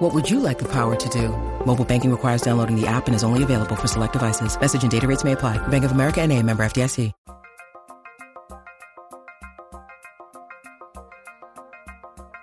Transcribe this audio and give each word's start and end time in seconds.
What 0.00 0.14
would 0.14 0.30
you 0.30 0.40
like 0.40 0.58
the 0.58 0.68
power 0.72 0.96
to 0.96 1.08
do? 1.10 1.28
Mobile 1.66 1.84
banking 1.84 2.10
requires 2.10 2.40
downloading 2.40 2.74
the 2.74 2.86
app 2.86 3.06
and 3.06 3.14
is 3.14 3.22
only 3.22 3.42
available 3.42 3.76
for 3.76 3.86
select 3.86 4.14
devices. 4.14 4.58
Message 4.58 4.82
and 4.82 4.90
data 4.90 5.06
rates 5.06 5.24
may 5.24 5.32
apply. 5.32 5.58
Bank 5.68 5.84
of 5.84 5.92
America 5.92 6.22
and 6.22 6.32
a 6.32 6.42
member 6.42 6.62
FDIC. 6.62 7.12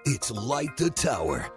It's 0.06 0.32
Light 0.32 0.78
the 0.78 0.92
Tower, 0.92 1.48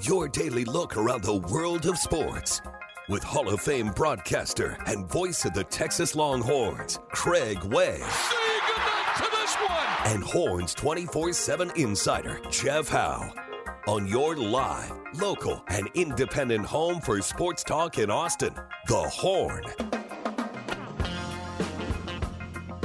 your 0.00 0.28
daily 0.28 0.64
look 0.64 0.96
around 0.96 1.24
the 1.24 1.34
world 1.34 1.86
of 1.86 1.98
sports. 1.98 2.62
With 3.08 3.24
Hall 3.24 3.48
of 3.48 3.60
Fame 3.60 3.88
broadcaster 3.88 4.78
and 4.86 5.10
voice 5.10 5.44
of 5.44 5.54
the 5.54 5.64
Texas 5.64 6.14
Longhorns, 6.14 7.00
Craig 7.10 7.62
Way. 7.64 8.00
And 10.06 10.22
Horns 10.22 10.72
24 10.74 11.32
7 11.32 11.72
insider, 11.76 12.40
Jeff 12.48 12.88
Howe. 12.88 13.47
On 13.88 14.06
your 14.06 14.36
live, 14.36 14.92
local, 15.14 15.64
and 15.68 15.88
independent 15.94 16.66
home 16.66 17.00
for 17.00 17.22
sports 17.22 17.64
talk 17.64 17.96
in 17.96 18.10
Austin, 18.10 18.52
The 18.86 19.00
Horn. 19.00 19.64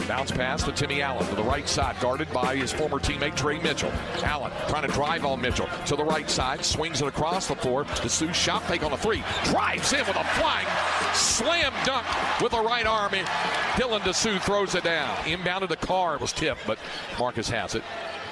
Bounce 0.08 0.32
pass 0.32 0.64
to 0.64 0.72
Timmy 0.72 1.02
Allen 1.02 1.28
to 1.28 1.36
the 1.36 1.44
right 1.44 1.68
side, 1.68 1.98
guarded 2.00 2.32
by 2.32 2.56
his 2.56 2.72
former 2.72 3.00
teammate 3.00 3.36
Tre 3.36 3.60
Mitchell. 3.62 3.92
Allen 4.24 4.54
trying 4.70 4.88
to 4.88 4.94
drive 4.94 5.26
on 5.26 5.42
Mitchell 5.42 5.68
to 5.88 5.98
the 5.98 6.06
right 6.06 6.30
side, 6.30 6.64
swings 6.64 7.02
it 7.02 7.08
across 7.10 7.48
the 7.48 7.56
floor. 7.58 7.84
Disu 7.84 8.34
shot 8.34 8.64
fake 8.64 8.84
on 8.84 8.92
the 8.92 8.98
three, 8.98 9.26
drives 9.44 9.92
in 9.92 10.08
with 10.08 10.16
a 10.16 10.24
flying 10.24 10.68
slam 11.14 11.74
dunk 11.84 12.08
with 12.42 12.54
the 12.54 12.62
right 12.62 12.86
arm. 12.86 13.12
Dylan 13.12 14.00
Disu 14.00 14.40
throws 14.40 14.74
it 14.74 14.86
down. 14.86 15.14
Inbounded 15.26 15.68
to 15.68 15.76
Carr, 15.76 16.16
it 16.16 16.22
was 16.22 16.32
tipped, 16.32 16.62
but 16.66 16.80
Marcus 17.20 17.50
has 17.50 17.76
it. 17.76 17.84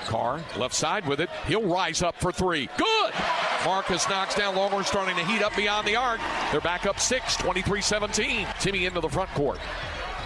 Carr 0.06 0.40
left 0.58 0.74
side 0.74 1.08
with 1.08 1.22
it. 1.22 1.30
He'll 1.48 1.68
rise 1.68 2.02
up 2.02 2.16
for 2.16 2.32
three. 2.32 2.70
Good. 2.78 3.14
Marcus 3.66 4.08
knocks 4.10 4.36
down 4.36 4.56
Longhorn, 4.56 4.84
starting 4.84 5.16
to 5.16 5.26
heat 5.26 5.42
up 5.42 5.56
beyond 5.56 5.88
the 5.88 5.96
arc. 5.96 6.20
They're 6.52 6.62
back 6.62 6.86
up 6.86 7.00
six, 7.00 7.38
23-17. 7.38 8.60
Timmy 8.60 8.86
into 8.86 9.00
the 9.00 9.10
front 9.10 9.30
court. 9.32 9.60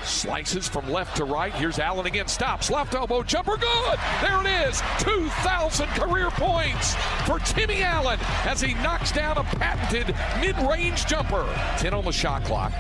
Slices 0.05 0.67
from 0.67 0.89
left 0.91 1.17
to 1.17 1.25
right. 1.25 1.53
Here's 1.53 1.79
Allen 1.79 2.05
again. 2.05 2.27
Stops. 2.27 2.69
Left 2.69 2.93
elbow 2.93 3.23
jumper. 3.23 3.57
Good. 3.57 3.99
There 4.21 4.39
it 4.41 4.67
is. 4.67 4.81
2,000 4.99 5.87
career 5.89 6.29
points 6.31 6.95
for 7.25 7.39
Timmy 7.39 7.81
Allen 7.81 8.19
as 8.45 8.61
he 8.61 8.75
knocks 8.75 9.11
down 9.11 9.37
a 9.37 9.43
patented 9.43 10.15
mid 10.39 10.55
range 10.69 11.07
jumper. 11.07 11.45
10 11.79 11.93
on 11.93 12.05
the 12.05 12.11
shot 12.11 12.43
clock. 12.43 12.71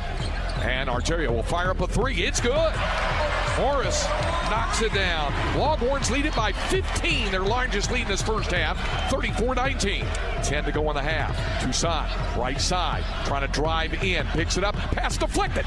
And 0.61 0.89
Arterio 0.89 1.29
will 1.29 1.43
fire 1.43 1.71
up 1.71 1.81
a 1.81 1.87
three. 1.87 2.23
It's 2.23 2.39
good. 2.39 2.73
Morris 3.57 4.05
knocks 4.49 4.81
it 4.81 4.93
down. 4.93 5.31
Longhorns 5.57 6.11
lead 6.11 6.25
it 6.25 6.35
by 6.35 6.51
15. 6.51 7.31
Their 7.31 7.41
largest 7.41 7.91
lead 7.91 8.03
in 8.03 8.07
this 8.09 8.21
first 8.21 8.51
half, 8.51 8.77
34-19. 9.09 10.05
10 10.43 10.63
to 10.65 10.71
go 10.71 10.89
in 10.89 10.95
the 10.95 11.01
half. 11.01 11.35
Toussaint, 11.61 12.37
right 12.37 12.59
side, 12.59 13.03
trying 13.25 13.41
to 13.41 13.47
drive 13.47 13.93
in. 14.03 14.25
Picks 14.27 14.57
it 14.57 14.63
up. 14.63 14.75
Pass 14.75 15.17
deflected. 15.17 15.65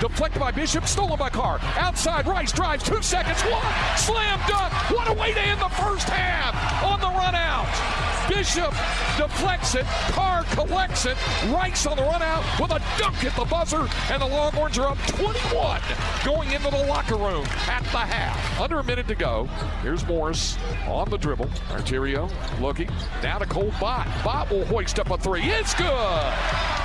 Deflected 0.00 0.40
by 0.40 0.50
Bishop, 0.50 0.86
stolen 0.86 1.18
by 1.18 1.28
Carr. 1.28 1.60
Outside, 1.76 2.26
Rice 2.26 2.52
drives. 2.52 2.84
Two 2.84 3.02
seconds. 3.02 3.40
One. 3.42 3.96
Slam 3.96 4.40
dunk. 4.48 4.72
What 4.90 5.08
a 5.08 5.12
way 5.12 5.32
to 5.34 5.40
end 5.40 5.60
the 5.60 5.68
first 5.68 6.08
half 6.08 6.82
on 6.84 7.00
the 7.00 7.06
run 7.06 7.34
out. 7.34 8.05
Bishop 8.28 8.70
deflects 9.16 9.74
it. 9.74 9.84
Carr 10.10 10.44
collects 10.44 11.06
it. 11.06 11.16
Rice 11.46 11.86
on 11.86 11.96
the 11.96 12.02
run 12.02 12.22
out 12.22 12.44
with 12.60 12.70
a 12.70 12.82
dunk 12.98 13.24
at 13.24 13.34
the 13.36 13.44
buzzer. 13.44 13.88
And 14.10 14.20
the 14.20 14.26
Longhorns 14.26 14.78
are 14.78 14.88
up 14.88 14.98
21 15.06 15.80
going 16.24 16.50
into 16.50 16.70
the 16.70 16.86
locker 16.86 17.16
room 17.16 17.44
at 17.68 17.82
the 17.92 17.98
half. 17.98 18.60
Under 18.60 18.80
a 18.80 18.84
minute 18.84 19.06
to 19.08 19.14
go. 19.14 19.44
Here's 19.82 20.06
Morris 20.06 20.58
on 20.86 21.08
the 21.08 21.18
dribble. 21.18 21.46
Arterio 21.68 22.30
looking. 22.60 22.90
Now 23.22 23.38
to 23.38 23.46
Cole 23.46 23.72
Bott. 23.80 24.08
Bott 24.24 24.50
will 24.50 24.64
hoist 24.64 24.98
up 24.98 25.10
a 25.10 25.18
three. 25.18 25.42
It's 25.42 25.74
good. 25.74 26.34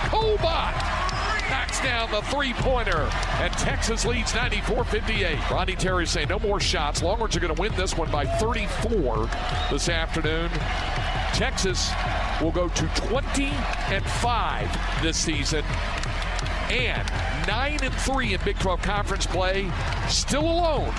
Cole 0.09 0.37
Bott 0.37 1.01
knocks 1.49 1.81
down 1.81 2.09
the 2.11 2.21
three-pointer, 2.23 3.09
and 3.41 3.51
Texas 3.53 4.05
leads 4.05 4.31
94-58. 4.31 5.49
Rodney 5.49 5.75
Terry 5.75 6.07
saying 6.07 6.29
no 6.29 6.39
more 6.39 6.61
shots. 6.61 7.03
Longhorns 7.03 7.35
are 7.35 7.41
going 7.41 7.53
to 7.53 7.61
win 7.61 7.73
this 7.75 7.97
one 7.97 8.09
by 8.09 8.25
34 8.25 9.29
this 9.69 9.89
afternoon. 9.89 10.49
Texas 11.33 11.91
will 12.41 12.51
go 12.51 12.67
to 12.69 12.85
20 12.95 13.45
and 13.45 14.05
5 14.05 15.01
this 15.03 15.17
season 15.17 15.63
and 16.71 17.07
9 17.47 17.79
and 17.83 17.93
3 17.93 18.33
in 18.33 18.39
Big 18.45 18.57
12 18.59 18.81
conference 18.81 19.25
play, 19.25 19.69
still 20.07 20.43
alone 20.43 20.93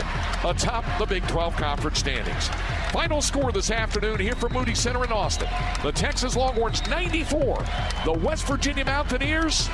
atop 0.45 0.85
the 0.99 1.07
Big 1.07 1.27
12 1.29 1.57
conference 1.57 1.99
standings. 1.99 2.51
Final 2.93 3.23
score 3.23 3.53
this 3.53 3.71
afternoon 3.71 4.21
here 4.21 4.35
from 4.35 4.53
Moody 4.53 4.75
Center 4.75 5.03
in 5.03 5.11
Austin. 5.11 5.49
The 5.83 5.93
Texas 5.93 6.37
Longhorns 6.37 6.87
94, 6.89 7.65
the 8.05 8.13
West 8.13 8.47
Virginia 8.47 8.85
Mountaineers 8.85 9.71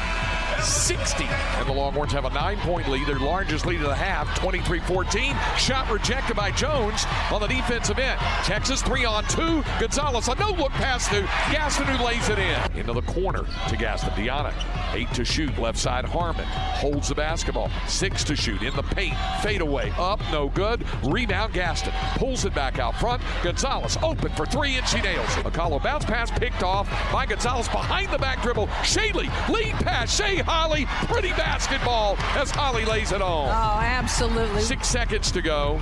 60. 0.63 1.25
And 1.25 1.69
the 1.69 1.73
Longhorns 1.73 2.13
have 2.13 2.27
a 2.27 2.31
nine 2.31 2.59
point 2.59 2.89
lead, 2.89 3.09
their 3.09 3.19
largest 3.19 3.67
lead 3.67 3.81
of 3.81 3.89
the 3.89 3.95
half, 3.95 4.39
23 4.39 4.79
14. 4.79 5.37
Shot 5.57 5.91
rejected 5.91 6.37
by 6.37 6.53
Jones 6.53 7.07
on 7.33 7.41
the 7.41 7.49
defensive 7.49 7.99
end. 7.99 8.21
Texas 8.45 8.83
three 8.83 9.05
on 9.05 9.25
two. 9.25 9.65
Gonzales, 9.81 10.29
a 10.29 10.37
no 10.37 10.53
look 10.53 10.71
pass 10.73 11.09
to 11.09 11.23
Gaston 11.51 11.87
who 11.87 12.05
lays 12.05 12.29
it 12.29 12.39
in. 12.39 12.79
Into 12.79 12.93
the 12.93 13.03
corner 13.03 13.45
to 13.69 13.77
Gaston. 13.77 14.11
Diana, 14.15 14.55
eight 14.95 15.13
to 15.15 15.25
shoot. 15.25 15.57
Left 15.59 15.79
side, 15.79 16.05
Harmon 16.05 16.45
holds 16.45 17.09
the 17.09 17.17
basketball. 17.17 17.69
Six 17.89 18.23
to 18.25 18.37
shoot. 18.37 18.63
In 18.63 18.77
the 18.77 18.83
paint. 18.83 19.17
Fade 19.43 19.61
away. 19.61 19.93
Up, 19.99 20.21
no 20.31 20.51
good. 20.51 20.85
Rebound, 21.05 21.53
Gaston. 21.53 21.93
Pulls 22.17 22.45
it 22.45 22.55
back 22.55 22.79
out 22.79 22.95
front. 22.95 23.08
Gonzales 23.43 23.97
open 24.03 24.31
for 24.33 24.47
three, 24.47 24.77
and 24.77 24.87
she 24.87 25.01
nails 25.01 25.37
it. 25.37 25.45
Bounce 25.83 26.05
pass 26.05 26.31
picked 26.31 26.63
off 26.63 26.89
by 27.13 27.27
Gonzales 27.27 27.69
behind 27.69 28.11
the 28.13 28.19
back 28.19 28.43
dribble. 28.43 28.67
Shaylee, 28.83 29.49
lead 29.49 29.75
pass. 29.85 30.15
Shay 30.15 30.39
Holle, 30.39 30.87
pretty 31.07 31.31
basketball 31.31 32.17
as 32.37 32.51
Holle 32.51 32.83
lays 32.85 33.13
it 33.13 33.23
on. 33.23 33.49
Oh, 33.49 33.81
absolutely. 33.81 34.63
Six 34.63 34.89
seconds 34.89 35.31
to 35.33 35.43
go. 35.43 35.81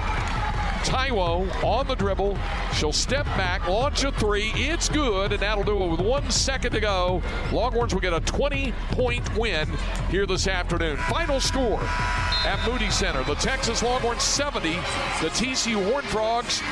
Taiwo 0.87 1.65
on 1.65 1.89
the 1.89 1.97
dribble. 1.97 2.39
She'll 2.73 2.93
step 2.93 3.25
back, 3.37 3.67
launch 3.67 4.05
a 4.05 4.13
three. 4.13 4.53
It's 4.55 4.89
good, 4.89 5.33
and 5.33 5.43
that'll 5.43 5.65
do 5.65 5.83
it 5.83 5.91
with 5.91 6.01
one 6.01 6.31
second 6.31 6.73
to 6.73 6.81
go. 6.81 7.23
Longhorns 7.53 7.93
will 7.93 8.01
get 8.01 8.13
a 8.13 8.21
20 8.21 8.73
point 8.91 9.37
win 9.37 9.69
here 10.11 10.27
this 10.27 10.47
afternoon. 10.47 10.97
Final 10.97 11.41
score 11.41 11.81
at 11.83 12.65
Moody 12.67 12.91
Center 12.91 13.25
the 13.25 13.35
Texas 13.35 13.83
Longhorns 13.83 14.23
70, 14.23 14.75
the 15.21 15.31
TCU 15.31 15.91
Horned 15.91 16.07
Frogs 16.07 16.63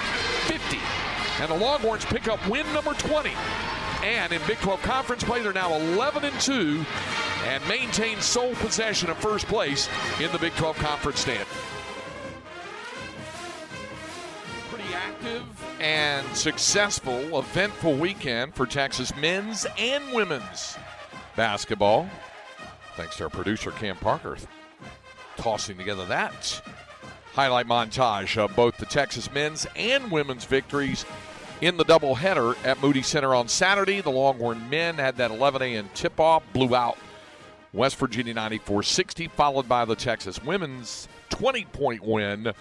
50. 0.44 0.78
And 1.40 1.50
the 1.50 1.56
Longhorns 1.56 2.04
pick 2.04 2.28
up 2.28 2.46
win 2.48 2.70
number 2.72 2.94
20. 2.94 3.30
And 4.02 4.32
in 4.32 4.40
Big 4.46 4.58
12 4.58 4.82
conference 4.82 5.24
play, 5.24 5.42
they're 5.42 5.52
now 5.52 5.74
11 5.74 6.24
and 6.24 6.40
2 6.40 6.84
and 7.46 7.68
maintain 7.68 8.20
sole 8.20 8.54
possession 8.56 9.10
of 9.10 9.16
first 9.18 9.46
place 9.46 9.88
in 10.20 10.30
the 10.32 10.38
Big 10.38 10.54
12 10.54 10.76
conference 10.76 11.20
stand. 11.20 11.46
Pretty 14.68 14.94
active 14.94 15.42
and 15.80 16.26
successful, 16.36 17.38
eventful 17.38 17.94
weekend 17.94 18.54
for 18.54 18.66
Texas 18.66 19.14
men's 19.16 19.66
and 19.78 20.12
women's 20.12 20.76
basketball. 21.36 22.08
Thanks 22.96 23.16
to 23.16 23.24
our 23.24 23.30
producer, 23.30 23.70
Cam 23.72 23.96
Parker, 23.96 24.36
tossing 25.36 25.76
together 25.76 26.04
that 26.06 26.62
highlight 27.34 27.66
montage 27.66 28.36
of 28.38 28.54
both 28.54 28.76
the 28.76 28.86
Texas 28.86 29.30
men's 29.32 29.66
and 29.74 30.08
women's 30.12 30.44
victories 30.44 31.04
in 31.60 31.76
the 31.76 31.84
doubleheader 31.84 32.56
at 32.64 32.80
Moody 32.80 33.02
Center 33.02 33.34
on 33.34 33.48
Saturday. 33.48 34.00
The 34.00 34.10
Longhorn 34.10 34.70
men 34.70 34.94
had 34.94 35.16
that 35.16 35.32
11 35.32 35.60
a.m. 35.62 35.90
tip 35.94 36.20
off, 36.20 36.44
blew 36.52 36.76
out 36.76 36.96
West 37.72 37.96
Virginia 37.96 38.34
94 38.34 38.84
60, 38.84 39.28
followed 39.28 39.68
by 39.68 39.84
the 39.84 39.96
Texas 39.96 40.40
women's 40.44 41.08
20 41.30 41.64
point 41.66 42.04
win 42.04 42.52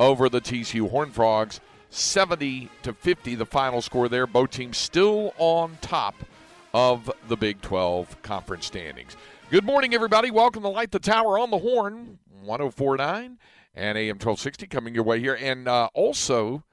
over 0.00 0.28
the 0.28 0.40
TCU 0.40 0.90
Horned 0.90 1.14
Frogs 1.14 1.60
70 1.90 2.68
to 2.82 2.92
50, 2.92 3.36
the 3.36 3.46
final 3.46 3.80
score 3.80 4.08
there. 4.08 4.26
Both 4.26 4.50
teams 4.50 4.76
still 4.76 5.34
on 5.38 5.78
top 5.80 6.16
of 6.74 7.08
the 7.28 7.36
Big 7.36 7.62
12 7.62 8.22
conference 8.22 8.66
standings. 8.66 9.16
Good 9.50 9.64
morning, 9.64 9.94
everybody. 9.94 10.32
Welcome 10.32 10.64
to 10.64 10.68
Light 10.68 10.90
the 10.90 10.98
Tower 10.98 11.38
on 11.38 11.52
the 11.52 11.58
Horn 11.58 12.18
1049 12.42 13.38
and 13.76 13.98
AM 13.98 14.16
1260 14.16 14.66
coming 14.66 14.94
your 14.94 15.04
way 15.04 15.20
here. 15.20 15.34
And 15.34 15.68
uh, 15.68 15.90
also, 15.94 16.64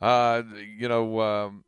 uh, 0.00 0.42
you 0.76 0.88
know, 0.88 1.20
um, 1.20 1.64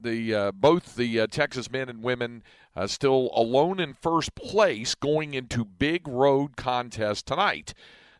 the 0.00 0.34
uh, 0.34 0.52
both 0.52 0.96
the 0.96 1.20
uh, 1.20 1.26
Texas 1.26 1.70
men 1.70 1.88
and 1.88 2.02
women 2.02 2.42
uh, 2.74 2.86
still 2.86 3.30
alone 3.34 3.78
in 3.78 3.94
first 3.94 4.34
place 4.34 4.94
going 4.94 5.34
into 5.34 5.64
big 5.64 6.08
road 6.08 6.56
contest 6.56 7.26
tonight. 7.26 7.74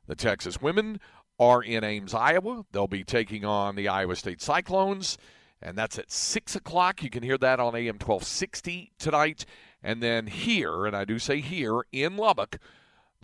The 0.07 0.15
Texas 0.15 0.61
women 0.61 1.01
are 1.41 1.63
in 1.63 1.83
Ames, 1.83 2.15
Iowa. 2.15 2.65
They'll 2.71 2.87
be 2.87 3.05
taking 3.05 3.45
on 3.45 3.75
the 3.75 3.89
Iowa 3.89 4.15
State 4.15 4.41
Cyclones, 4.41 5.19
and 5.61 5.77
that's 5.77 5.99
at 5.99 6.13
6 6.13 6.55
o'clock. 6.55 7.03
You 7.03 7.11
can 7.11 7.23
hear 7.23 7.39
that 7.39 7.59
on 7.59 7.75
AM 7.75 7.95
1260 7.95 8.93
tonight. 8.99 9.45
And 9.83 10.03
then 10.03 10.29
here, 10.29 10.87
and 10.87 10.97
I 10.97 11.05
do 11.05 11.19
say 11.19 11.41
here, 11.41 11.81
in 11.93 12.17
Lubbock, 12.17 12.59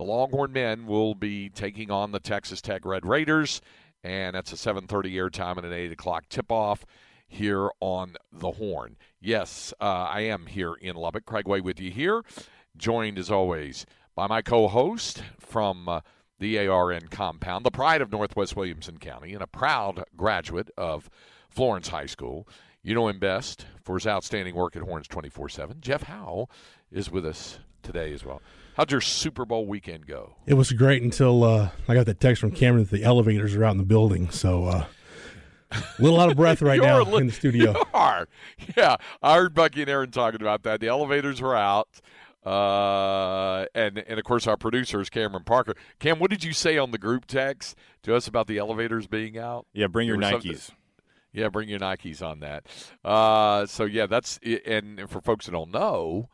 the 0.01 0.07
Longhorn 0.07 0.51
men 0.51 0.87
will 0.87 1.15
be 1.15 1.51
taking 1.51 1.91
on 1.91 2.11
the 2.11 2.21
Texas 2.21 2.63
Tech 2.63 2.87
Red 2.87 3.05
Raiders, 3.05 3.61
and 4.03 4.35
that's 4.35 4.51
a 4.51 4.57
7.30 4.57 5.13
airtime 5.13 5.59
and 5.59 5.67
an 5.67 5.75
8 5.75 5.93
o'clock 5.93 6.25
tip-off 6.31 6.87
here 7.29 7.69
on 7.81 8.17
the 8.33 8.53
Horn. 8.53 8.97
Yes, 9.21 9.75
uh, 9.79 9.85
I 9.85 10.23
am 10.23 10.47
here 10.47 10.73
in 10.73 10.97
Lubbock. 10.97 11.27
Craig 11.27 11.47
Way 11.47 11.61
with 11.61 11.79
you 11.79 11.91
here, 11.91 12.23
joined 12.79 13.19
as 13.19 13.31
always 13.31 13.85
by 14.15 14.27
my 14.27 14.41
co-host 14.41 15.23
from 15.39 15.87
uh, 15.87 16.01
the 16.39 16.67
ARN 16.67 17.09
compound, 17.09 17.67
the 17.67 17.71
pride 17.71 18.01
of 18.01 18.11
Northwest 18.11 18.57
Williamson 18.57 18.97
County, 18.97 19.35
and 19.35 19.43
a 19.43 19.47
proud 19.47 20.05
graduate 20.17 20.71
of 20.79 21.11
Florence 21.51 21.89
High 21.89 22.07
School. 22.07 22.49
You 22.83 22.95
know 22.95 23.09
him 23.09 23.19
best 23.19 23.67
for 23.85 23.97
his 23.97 24.07
outstanding 24.07 24.55
work 24.55 24.77
at 24.77 24.83
Horns 24.83 25.09
24 25.09 25.51
7. 25.51 25.77
Jeff 25.83 26.05
Howe 26.05 26.49
is 26.91 27.11
with 27.11 27.27
us 27.27 27.59
today 27.83 28.15
as 28.15 28.25
well. 28.25 28.41
How'd 28.77 28.91
your 28.93 29.01
Super 29.01 29.45
Bowl 29.45 29.67
weekend 29.67 30.07
go? 30.07 30.35
It 30.47 30.55
was 30.55 30.73
great 30.73 31.03
until 31.03 31.45
uh, 31.45 31.71
I 31.89 31.95
got 31.95 32.07
the 32.07 32.15
text 32.15 32.41
from 32.41 32.51
Cameron 32.53 32.85
that 32.85 32.91
the 32.91 33.05
elevators 33.05 33.55
are 33.55 33.65
out 33.65 33.73
in 33.73 33.79
the 33.79 33.85
building. 33.85 34.31
So, 34.31 34.65
uh, 34.65 34.85
a 35.73 35.83
little 35.99 36.21
out 36.21 36.31
of 36.31 36.37
breath 36.37 36.63
right 36.63 36.81
now 36.81 37.03
li- 37.03 37.21
in 37.21 37.27
the 37.27 37.33
studio. 37.33 37.73
You 37.75 37.85
are. 37.95 38.29
Yeah, 38.77 38.97
I 39.23 39.37
heard 39.37 39.55
Bucky 39.55 39.83
and 39.83 39.91
Aaron 39.91 40.11
talking 40.11 40.41
about 40.41 40.63
that. 40.63 40.81
The 40.81 40.89
elevators 40.89 41.41
were 41.43 41.57
out. 41.57 41.89
Uh, 42.45 43.67
and 43.75 43.99
and 43.99 44.19
of 44.19 44.25
course 44.25 44.47
our 44.47 44.57
producer 44.57 45.01
is 45.01 45.11
Cameron 45.11 45.45
Parker. 45.45 45.75
Cam, 45.99 46.19
what 46.19 46.31
did 46.31 46.43
you 46.43 46.55
say 46.55 46.79
on 46.79 46.91
the 46.91 46.97
group 46.99 47.27
text 47.27 47.77
to 48.03 48.15
us 48.17 48.27
about 48.27 48.47
the 48.47 48.57
elevators 48.57 49.07
being 49.07 49.37
out? 49.37 49.67
Yeah, 49.75 49.89
bring 49.89 50.09
your 50.09 50.17
Nikes. 50.17 50.71
Yeah, 51.33 51.49
bring 51.49 51.69
your 51.69 51.79
Nikes 51.79 52.27
on 52.27 52.41
that. 52.41 52.65
Uh, 53.05 53.67
so 53.67 53.85
yeah, 53.85 54.07
that's 54.07 54.39
and 54.67 55.09
for 55.11 55.21
folks 55.21 55.45
that 55.47 55.53
don't 55.53 55.71
know, 55.71 56.31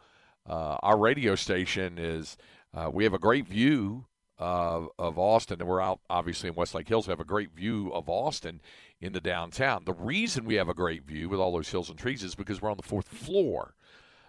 uh, 0.48 0.76
our 0.82 0.98
radio 0.98 1.34
station 1.34 1.98
is 1.98 2.36
uh, 2.74 2.90
we 2.92 3.04
have 3.04 3.14
a 3.14 3.18
great 3.18 3.46
view 3.46 4.06
of, 4.38 4.88
of 4.98 5.18
Austin, 5.18 5.60
and 5.60 5.68
we're 5.68 5.80
out 5.80 6.00
obviously 6.10 6.48
in 6.48 6.54
Westlake 6.54 6.88
Hills. 6.88 7.06
We 7.06 7.12
have 7.12 7.20
a 7.20 7.24
great 7.24 7.52
view 7.52 7.92
of 7.92 8.08
Austin 8.08 8.60
in 9.00 9.12
the 9.12 9.20
downtown. 9.20 9.84
The 9.84 9.94
reason 9.94 10.44
we 10.44 10.54
have 10.54 10.68
a 10.68 10.74
great 10.74 11.04
view 11.04 11.28
with 11.28 11.40
all 11.40 11.52
those 11.52 11.70
hills 11.70 11.90
and 11.90 11.98
trees 11.98 12.22
is 12.22 12.34
because 12.34 12.60
we're 12.60 12.70
on 12.70 12.76
the 12.76 12.82
fourth 12.82 13.08
floor. 13.08 13.74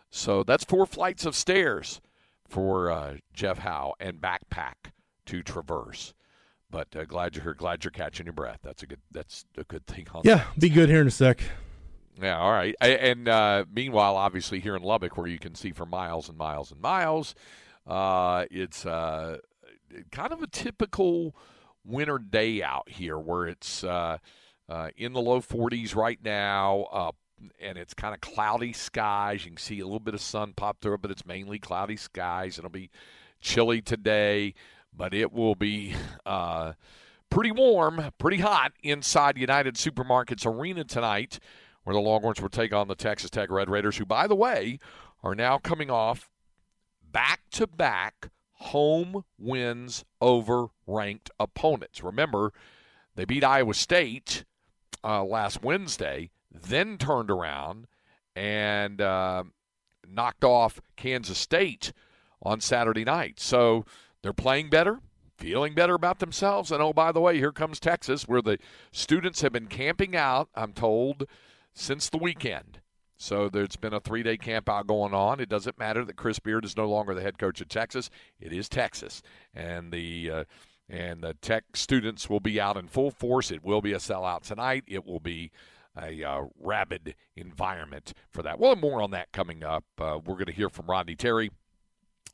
So 0.10 0.44
that's 0.44 0.64
four 0.64 0.86
flights 0.86 1.26
of 1.26 1.36
stairs 1.36 2.02
for 2.48 2.90
uh, 2.90 3.16
Jeff 3.34 3.60
Howe 3.60 3.94
and 4.00 4.22
backpack 4.22 4.92
to 5.26 5.44
traverse. 5.44 6.14
But 6.70 6.96
uh, 6.96 7.06
glad 7.06 7.36
you're 7.36 7.44
here. 7.44 7.54
Glad 7.54 7.84
you're 7.84 7.92
catching 7.92 8.26
your 8.26 8.34
breath. 8.34 8.60
That's 8.62 8.84
a 8.84 8.88
good. 8.88 9.00
That's 9.12 9.46
a 9.58 9.64
good 9.64 9.86
thing. 9.88 10.06
yeah, 10.24 10.36
that. 10.36 10.60
be 10.60 10.70
good 10.70 10.90
here 10.90 11.02
in 11.02 11.08
a 11.08 11.12
sec. 11.12 11.42
Yeah, 12.22 12.40
all 12.40 12.52
right. 12.52 12.76
And 12.82 13.28
uh, 13.28 13.66
meanwhile, 13.74 14.16
obviously 14.16 14.60
here 14.60 14.76
in 14.76 14.82
Lubbock, 14.84 15.18
where 15.18 15.28
you 15.28 15.40
can 15.40 15.56
see 15.56 15.72
for 15.72 15.86
miles 15.86 16.30
and 16.30 16.38
miles 16.38 16.72
and 16.72 16.82
miles, 16.82 17.36
uh, 17.86 18.46
it's 18.50 18.86
uh, 18.86 19.38
kind 20.12 20.34
of 20.34 20.42
a 20.42 20.48
typical 20.48 21.36
winter 21.86 22.18
day 22.18 22.64
out 22.64 22.90
here, 22.90 23.18
where 23.18 23.48
it's 23.48 23.84
uh, 23.84 24.18
uh, 24.68 24.90
in 24.98 25.14
the 25.14 25.22
low 25.22 25.42
40s 25.42 25.96
right 25.96 26.20
now 26.24 27.14
and 27.60 27.78
it's 27.78 27.94
kind 27.94 28.14
of 28.14 28.22
cloudy 28.22 28.74
skies. 28.74 29.46
You 29.46 29.52
can 29.52 29.58
see 29.58 29.80
a 29.80 29.86
little 29.86 30.00
bit 30.00 30.14
of 30.14 30.22
sun 30.22 30.54
pop 30.56 30.82
through, 30.82 30.98
but 31.00 31.12
it's 31.12 31.26
mainly 31.26 31.60
cloudy 31.60 31.98
skies. 31.98 32.58
It'll 32.58 32.70
be 32.70 32.90
chilly 33.42 33.82
today, 33.82 34.54
but 34.96 35.14
it 35.14 35.32
will 35.32 35.56
be 35.56 35.96
uh, 36.26 36.74
pretty 37.30 37.52
warm, 37.52 38.12
pretty 38.18 38.38
hot 38.38 38.74
inside 38.84 39.38
United 39.38 39.76
Supermarkets 39.76 40.46
Arena 40.46 40.84
tonight, 40.84 41.40
where 41.88 41.94
the 41.94 42.02
Longhorns 42.02 42.42
will 42.42 42.50
take 42.50 42.74
on 42.74 42.90
the 42.90 42.96
Texas 42.96 43.30
Tech 43.30 43.50
Red 43.50 43.70
Raiders, 43.70 43.96
who, 43.96 44.06
by 44.06 44.28
the 44.28 44.36
way, 44.36 44.78
are 45.24 45.34
now 45.34 45.58
coming 45.58 45.90
off 45.90 46.30
back 47.10 47.40
to 47.52 47.66
back 47.66 48.30
home 48.56 49.24
wins 49.40 50.04
over 50.20 50.66
ranked 50.86 51.32
opponents. 51.40 52.04
Remember, 52.04 52.52
they 53.16 53.24
beat 53.24 53.42
Iowa 53.42 53.74
State 53.74 54.44
uh, 55.02 55.24
last 55.24 55.64
Wednesday 55.64 56.30
then 56.52 56.98
turned 56.98 57.32
around 57.32 57.88
and 58.36 59.00
uh, 59.00 59.46
knocked 60.06 60.44
off 60.44 60.82
Kansas 60.98 61.38
State 61.38 61.94
on 62.44 62.60
Saturday 62.60 63.06
night. 63.06 63.40
So 63.40 63.86
they're 64.22 64.34
playing 64.34 64.70
better, 64.70 65.00
feeling 65.38 65.74
better 65.74 65.94
about 65.94 66.20
themselves. 66.20 66.70
And 66.70 66.82
oh, 66.82 66.92
by 66.92 67.14
the 67.14 67.22
way, 67.22 67.38
here 67.38 67.54
comes 67.54 67.80
Texas, 67.80 68.28
where 68.28 68.42
the 68.42 68.58
students 68.92 69.40
have 69.40 69.54
been 69.54 69.68
camping 69.68 70.18
out, 70.18 70.50
I'm 70.54 70.74
told, 70.74 71.28
since 71.78 72.10
the 72.10 72.18
weekend. 72.18 72.82
So 73.16 73.50
there's 73.50 73.76
been 73.76 73.94
a 73.94 74.00
three 74.00 74.24
day 74.24 74.38
camp 74.38 74.70
out 74.70 74.88
going 74.88 75.14
on. 75.14 75.40
It 75.40 75.50
doesn't 75.50 75.80
matter 75.80 76.06
that 76.06 76.16
Chris 76.16 76.40
Beard 76.40 76.66
is 76.66 76.78
no 76.78 76.88
longer 76.88 77.14
the 77.14 77.22
head 77.22 77.38
coach 77.38 77.62
of 77.62 77.70
Texas. 77.70 78.10
It 78.40 78.54
is 78.54 78.70
Texas. 78.70 79.22
And 79.54 79.92
the. 79.92 80.32
Uh, 80.32 80.44
and 80.90 81.22
the 81.22 81.34
Tech 81.34 81.66
students 81.76 82.30
will 82.30 82.40
be 82.40 82.62
out 82.62 82.78
in 82.78 82.88
full 82.88 83.12
force. 83.12 83.52
It 83.52 83.62
will 83.62 83.82
be 83.82 83.92
a 83.92 83.98
sellout 83.98 84.44
tonight. 84.44 84.86
It 84.88 85.06
will 85.06 85.20
be 85.20 85.52
a 86.02 86.24
uh, 86.24 86.44
rabid 86.58 87.16
environment 87.36 88.14
for 88.30 88.42
that. 88.44 88.58
Well, 88.58 88.76
more 88.78 89.02
on 89.02 89.12
that 89.12 89.32
coming 89.34 89.64
up. 89.66 89.84
Uh, 90.00 90.20
we're 90.24 90.36
going 90.36 90.46
to 90.46 90.54
hear 90.54 90.70
from 90.70 90.86
Rodney 90.86 91.16
Terry. 91.16 91.52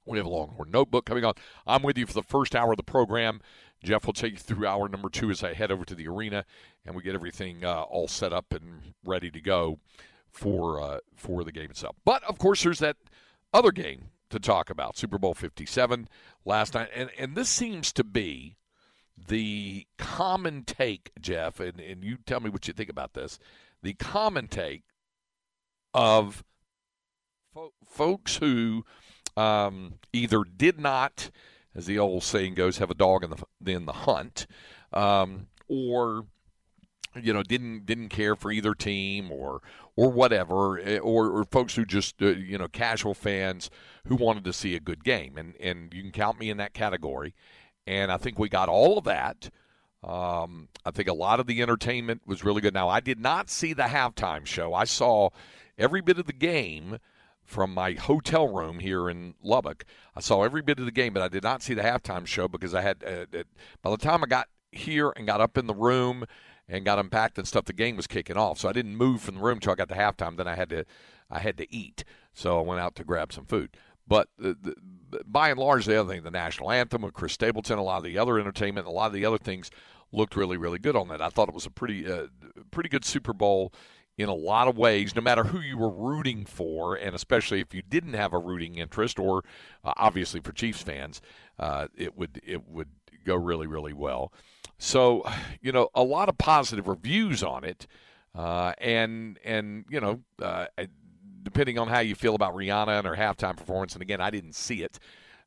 We 0.06 0.18
have 0.18 0.28
a 0.28 0.30
Longhorn 0.30 0.70
Notebook 0.70 1.06
coming 1.06 1.24
on. 1.24 1.34
I'm 1.66 1.82
with 1.82 1.98
you 1.98 2.06
for 2.06 2.14
the 2.14 2.24
first 2.24 2.56
hour 2.56 2.72
of 2.72 2.78
the 2.78 2.84
program. 2.84 3.42
Jeff 3.84 4.06
will 4.06 4.14
take 4.14 4.34
you 4.34 4.40
through 4.40 4.66
hour 4.66 4.88
number 4.88 5.10
two 5.10 5.30
as 5.30 5.44
I 5.44 5.54
head 5.54 5.72
over 5.72 5.86
to 5.86 5.96
the 5.96 6.08
arena 6.08 6.46
and 6.86 6.96
we 6.96 7.04
get 7.04 7.14
everything 7.14 7.64
uh, 7.64 7.82
all 7.82 8.08
set 8.08 8.34
up 8.34 8.54
and 8.54 8.94
ready 9.04 9.30
to 9.32 9.42
go 9.42 9.80
for 10.30 10.82
uh, 10.82 10.98
for 11.16 11.44
the 11.44 11.52
game 11.52 11.70
itself. 11.70 11.96
But 12.04 12.24
of 12.24 12.38
course, 12.38 12.64
there's 12.64 12.80
that 12.80 12.98
other 13.54 13.72
game 13.72 14.06
to 14.30 14.40
talk 14.40 14.70
about, 14.70 14.98
Super 14.98 15.20
Bowl 15.20 15.34
57 15.34 16.08
last 16.46 16.74
night, 16.74 16.90
and 16.96 17.12
and 17.18 17.36
this 17.36 17.50
seems 17.50 17.94
to 17.94 18.04
be 18.04 18.56
the 19.28 19.86
common 19.98 20.64
take, 20.64 21.12
Jeff, 21.22 21.60
and, 21.60 21.80
and 21.80 22.04
you 22.04 22.18
tell 22.26 22.40
me 22.40 22.50
what 22.50 22.68
you 22.68 22.74
think 22.74 22.90
about 22.90 23.14
this. 23.14 23.38
The 23.84 23.94
common 23.94 24.48
take 24.48 24.84
of 25.94 26.44
fo- 27.54 27.74
folks 27.86 28.38
who 28.38 28.86
um, 29.38 29.96
either 30.12 30.44
did 30.44 30.80
not, 30.80 31.30
as 31.76 31.86
the 31.86 32.00
old 32.00 32.24
saying 32.24 32.54
goes, 32.56 32.78
have 32.78 32.92
a 32.92 32.96
dog 32.96 33.24
in 33.24 33.32
the 33.32 33.72
in 33.72 33.86
the 33.86 33.94
hunt, 33.94 34.48
um, 34.92 35.48
or 35.68 36.26
you 37.16 37.34
know 37.34 37.44
didn't 37.44 37.86
didn't 37.86 38.10
care 38.10 38.36
for 38.36 38.52
either 38.52 38.74
team 38.74 39.32
or 39.32 39.62
or 39.96 40.10
whatever, 40.10 40.80
eh, 40.80 41.00
or, 41.00 41.30
or 41.30 41.44
folks 41.46 41.76
who 41.76 41.86
just 41.86 42.22
uh, 42.22 42.28
you 42.28 42.58
know 42.58 42.68
casual 42.68 43.14
fans 43.14 43.70
who 44.08 44.16
wanted 44.16 44.44
to 44.44 44.54
see 44.54 44.76
a 44.76 44.80
good 44.80 45.04
game, 45.04 45.38
and 45.38 45.56
and 45.60 45.94
you 45.94 46.02
can 46.02 46.12
count 46.12 46.40
me 46.40 46.50
in 46.50 46.58
that 46.58 46.74
category 46.74 47.34
and 47.86 48.12
I 48.12 48.18
think 48.18 48.40
we 48.40 48.50
got 48.50 48.70
all 48.70 48.98
of 48.98 49.06
that. 49.06 49.50
Um, 50.04 50.70
I 50.86 50.92
think 50.92 51.08
a 51.08 51.14
lot 51.14 51.40
of 51.40 51.48
the 51.48 51.62
entertainment 51.62 52.22
was 52.26 52.44
really 52.44 52.62
good. 52.62 52.74
Now, 52.74 52.90
I 52.90 53.00
did 53.00 53.20
not 53.20 53.50
see 53.50 53.74
the 53.74 53.84
halftime 53.84 54.46
show. 54.46 54.74
I 54.74 54.84
saw 54.84 55.30
every 55.78 56.02
bit 56.02 56.20
of 56.20 56.26
the 56.26 56.34
game 56.34 56.98
from 57.54 57.72
my 57.72 57.92
hotel 57.92 58.48
room 58.48 58.80
here 58.80 59.12
in 59.12 59.36
Lubbock. 59.44 59.86
I 60.16 60.22
saw 60.22 60.42
every 60.42 60.64
bit 60.64 60.80
of 60.80 60.86
the 60.86 60.92
game, 60.92 61.14
but 61.14 61.22
I 61.22 61.28
did 61.28 61.44
not 61.44 61.62
see 61.62 61.76
the 61.76 61.84
halftime 61.84 62.26
show 62.26 62.48
because 62.48 62.74
I 62.74 62.82
had, 62.82 63.04
uh, 63.04 63.44
by 63.84 63.92
the 63.92 63.98
time 63.98 64.24
I 64.24 64.28
got 64.28 64.48
here 64.72 65.14
and 65.16 65.28
got 65.28 65.40
up 65.40 65.56
in 65.56 65.68
the 65.68 65.76
room 65.76 66.26
and 66.68 66.84
got 66.84 66.98
unpacked 66.98 67.38
and 67.38 67.48
stuff, 67.48 67.66
the 67.66 67.74
game 67.74 67.96
was 67.96 68.08
kicking 68.08 68.38
off. 68.38 68.58
So 68.58 68.70
I 68.70 68.74
didn't 68.74 68.96
move 68.96 69.22
from 69.22 69.36
the 69.36 69.42
room 69.42 69.58
until 69.58 69.74
I 69.74 69.76
got 69.76 69.90
to 69.90 69.96
halftime. 69.96 70.36
Then 70.36 70.48
I 70.48 70.56
had 70.56 70.70
to, 70.70 70.84
I 71.30 71.40
had 71.40 71.58
to 71.58 71.72
eat. 71.72 72.04
So 72.34 72.58
I 72.58 72.64
went 72.64 72.82
out 72.82 72.96
to 72.96 73.04
grab 73.04 73.32
some 73.32 73.46
food. 73.46 73.70
But 74.08 74.30
the, 74.38 74.58
the, 74.60 75.24
by 75.24 75.50
and 75.50 75.60
large, 75.60 75.86
the 75.86 76.00
other 76.00 76.12
thing, 76.12 76.24
the 76.24 76.32
national 76.32 76.72
anthem 76.72 77.04
with 77.04 77.14
Chris 77.14 77.34
Stapleton, 77.34 77.78
a 77.78 77.84
lot 77.84 77.98
of 77.98 78.04
the 78.04 78.18
other 78.18 78.40
entertainment, 78.40 78.88
a 78.88 78.92
lot 78.92 79.08
of 79.08 79.14
the 79.14 79.26
other 79.26 79.38
things 79.38 79.70
looked 80.12 80.36
really, 80.36 80.58
really 80.58 80.80
good 80.80 80.96
on 80.96 81.08
that. 81.10 81.22
I 81.22 81.30
thought 81.30 81.50
it 81.50 81.56
was 81.56 81.68
a 81.68 81.72
pretty, 81.72 82.12
uh, 82.12 82.28
pretty 82.72 82.90
good 82.90 83.06
Super 83.06 83.32
Bowl 83.32 83.72
in 84.18 84.30
a 84.30 84.34
lot 84.34 84.68
of 84.68 84.78
ways, 84.78 85.16
no 85.16 85.22
matter 85.22 85.44
who 85.44 85.60
you 85.60 85.78
were 85.78 85.90
rooting 85.90 86.46
for, 86.46 86.96
and 86.96 87.16
especially 87.16 87.60
if 87.60 87.74
you 87.74 87.82
didn't 87.82 88.14
have 88.14 88.34
a 88.34 88.38
rooting 88.38 88.76
interest, 88.76 89.18
or 89.18 89.44
uh, 89.84 89.94
obviously 89.98 90.40
for 90.40 90.52
Chiefs 90.52 90.84
fans, 90.84 91.22
uh, 91.60 91.88
it 91.96 92.16
would 92.18 92.40
it 92.46 92.68
would 92.70 92.90
go 93.26 93.36
really, 93.36 93.68
really 93.68 93.94
well. 93.94 94.32
So, 94.78 95.24
you 95.62 95.72
know, 95.72 95.90
a 95.96 96.04
lot 96.04 96.30
of 96.30 96.38
positive 96.38 96.88
reviews 96.88 97.42
on 97.42 97.64
it, 97.64 97.88
uh, 98.36 98.74
and 98.78 99.40
and 99.44 99.86
you 99.90 100.00
know, 100.00 100.20
uh, 100.42 100.68
depending 101.42 101.80
on 101.80 101.88
how 101.88 102.00
you 102.00 102.14
feel 102.14 102.36
about 102.36 102.54
Rihanna 102.54 103.00
and 103.00 103.08
her 103.08 103.16
halftime 103.16 103.58
performance. 103.58 103.94
And 103.94 104.02
again, 104.02 104.22
I 104.22 104.30
didn't 104.30 104.56
see 104.56 104.84
it. 104.84 105.00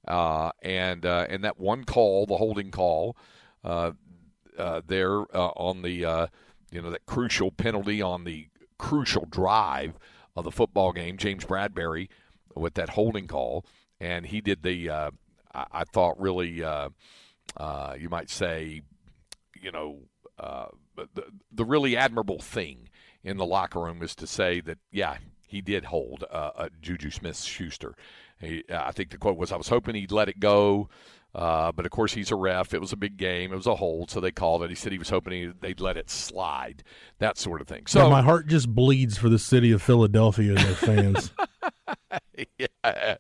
Uh, 0.09 0.51
and 0.63 1.07
uh, 1.07 1.27
and 1.29 1.45
that 1.45 1.59
one 1.59 1.85
call, 1.85 2.27
the 2.27 2.37
holding 2.37 2.73
call, 2.73 3.17
there 3.63 5.37
on 5.37 5.83
the 5.83 6.29
you 6.73 6.83
know 6.83 6.91
that 6.91 7.07
crucial 7.07 7.53
penalty 7.53 8.03
on 8.03 8.25
the 8.25 8.49
crucial 8.79 9.27
drive 9.29 9.99
of 10.35 10.45
the 10.45 10.51
football 10.51 10.93
game, 10.93 11.17
James 11.17 11.45
Bradberry 11.45 12.09
with 12.55 12.75
that 12.75 12.91
holding 12.91 13.27
call, 13.27 13.65
and 14.01 14.27
he 14.27 14.41
did 14.41 14.63
the 14.63 14.91
uh, 14.91 15.11
I, 15.55 15.67
I 15.73 15.85
thought 15.85 16.21
really 16.21 16.63
uh, 16.63 16.91
uh, 17.57 17.95
you 17.99 18.09
might 18.09 18.31
say 18.31 18.83
you 19.61 19.73
know, 19.73 19.99
uh, 20.39 20.67
the 20.97 21.25
the 21.53 21.65
really 21.65 21.97
admirable 21.97 22.39
thing 22.39 22.89
in 23.23 23.37
the 23.37 23.47
locker 23.47 23.81
room 23.81 24.03
is 24.03 24.15
to 24.17 24.27
say 24.27 24.61
that 24.61 24.79
yeah, 24.93 25.17
he 25.47 25.61
did 25.61 25.87
hold 25.87 26.25
uh, 26.31 26.69
Juju 26.81 27.11
Smith 27.11 27.39
Schuster. 27.39 27.95
I 28.43 28.93
think 28.93 29.11
the 29.11 29.19
quote 29.19 29.37
was, 29.37 29.53
"I 29.53 29.57
was 29.57 29.69
hoping 29.69 29.95
he'd 29.95 30.13
let 30.13 30.29
it 30.29 30.41
go." 30.41 30.89
Uh, 31.37 31.71
but 31.71 31.85
of 31.85 31.93
course, 31.93 32.15
he's 32.15 32.31
a 32.31 32.35
ref. 32.35 32.73
It 32.73 32.81
was 32.81 32.95
a 32.95 32.97
big 32.97 33.19
game. 33.19 33.53
It 33.53 33.57
was 33.57 33.67
a 33.67 33.75
hold, 33.75 34.11
so 34.11 34.21
they 34.21 34.31
called 34.31 34.63
it. 34.63 34.71
He 34.71 34.75
said 34.75 34.91
he 34.91 34.99
was 34.99 35.11
hoping 35.11 35.33
he, 35.35 35.53
they'd 35.61 35.81
let 35.81 35.99
it 35.99 36.09
slide, 36.09 36.83
that 37.19 37.37
sort 37.37 37.61
of 37.61 37.69
thing. 37.69 37.87
So 37.87 38.05
yeah, 38.05 38.09
my 38.09 38.23
heart 38.23 38.47
just 38.47 38.75
bleeds 38.75 39.19
for 39.19 39.29
the 39.29 39.39
city 39.39 39.71
of 39.71 39.83
Philadelphia 39.83 40.55
and 40.55 40.59
their 40.59 40.75
fans. 40.75 41.33
yeah. 42.59 43.17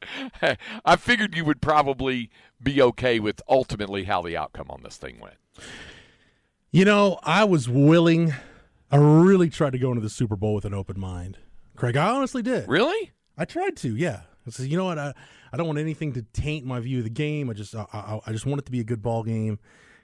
I 0.82 0.96
figured 0.96 1.36
you 1.36 1.44
would 1.44 1.60
probably 1.60 2.30
be 2.62 2.80
okay 2.80 3.20
with 3.20 3.42
ultimately 3.50 4.04
how 4.04 4.22
the 4.22 4.34
outcome 4.34 4.70
on 4.70 4.82
this 4.82 4.96
thing 4.96 5.20
went. 5.20 5.36
You 6.70 6.86
know, 6.86 7.18
I 7.22 7.44
was 7.44 7.68
willing. 7.68 8.34
I 8.90 8.96
really 8.96 9.50
tried 9.50 9.72
to 9.72 9.78
go 9.78 9.90
into 9.90 10.00
the 10.00 10.08
Super 10.08 10.36
Bowl 10.36 10.54
with 10.54 10.64
an 10.64 10.72
open 10.72 10.98
mind. 10.98 11.36
Craig, 11.76 11.96
I 11.96 12.08
honestly 12.10 12.42
did. 12.42 12.68
Really? 12.68 13.12
I 13.38 13.44
tried 13.44 13.76
to. 13.78 13.94
Yeah. 13.94 14.22
I 14.46 14.50
said, 14.50 14.66
you 14.66 14.76
know 14.76 14.84
what? 14.84 14.98
I, 14.98 15.12
I 15.52 15.56
don't 15.56 15.66
want 15.66 15.78
anything 15.78 16.12
to 16.14 16.22
taint 16.22 16.64
my 16.64 16.80
view 16.80 16.98
of 16.98 17.04
the 17.04 17.10
game. 17.10 17.50
I 17.50 17.52
just 17.52 17.74
I, 17.74 17.86
I, 17.92 18.20
I 18.26 18.32
just 18.32 18.46
want 18.46 18.60
it 18.60 18.66
to 18.66 18.72
be 18.72 18.80
a 18.80 18.84
good 18.84 19.02
ball 19.02 19.22
game 19.22 19.58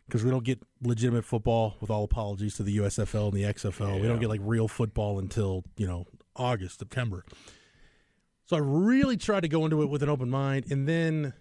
because 0.07 0.25
we 0.25 0.31
don't 0.31 0.45
get 0.45 0.61
legitimate 0.83 1.25
football. 1.25 1.77
With 1.81 1.91
all 1.91 2.05
apologies 2.05 2.57
to 2.57 2.63
the 2.63 2.79
USFL 2.79 3.29
and 3.29 3.33
the 3.33 3.45
XFL, 3.45 3.95
yeah. 3.97 4.01
we 4.01 4.09
don't 4.09 4.21
get 4.21 4.29
like 4.29 4.41
real 4.43 4.69
football 4.69 5.19
until 5.19 5.65
you 5.77 5.87
know 5.87 6.07
August, 6.37 6.79
September. 6.79 7.25
So 8.47 8.57
I 8.57 8.61
really 8.61 9.17
tried 9.17 9.41
to 9.41 9.49
go 9.49 9.65
into 9.65 9.83
it 9.83 9.87
with 9.87 10.03
an 10.03 10.09
open 10.09 10.29
mind, 10.29 10.67
and 10.71 10.87
then, 10.87 11.33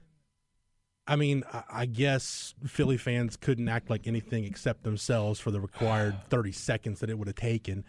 I 1.07 1.15
mean, 1.15 1.43
I, 1.51 1.63
I 1.71 1.85
guess 1.85 2.53
Philly 2.65 2.97
fans 2.97 3.35
couldn't 3.35 3.67
act 3.67 3.89
like 3.89 4.07
anything 4.07 4.45
except 4.45 4.83
themselves 4.83 5.39
for 5.39 5.51
the 5.51 5.59
required 5.59 6.15
thirty 6.29 6.51
seconds 6.51 6.99
that 6.99 7.09
it 7.09 7.17
would 7.17 7.27
have 7.27 7.35
taken. 7.35 7.83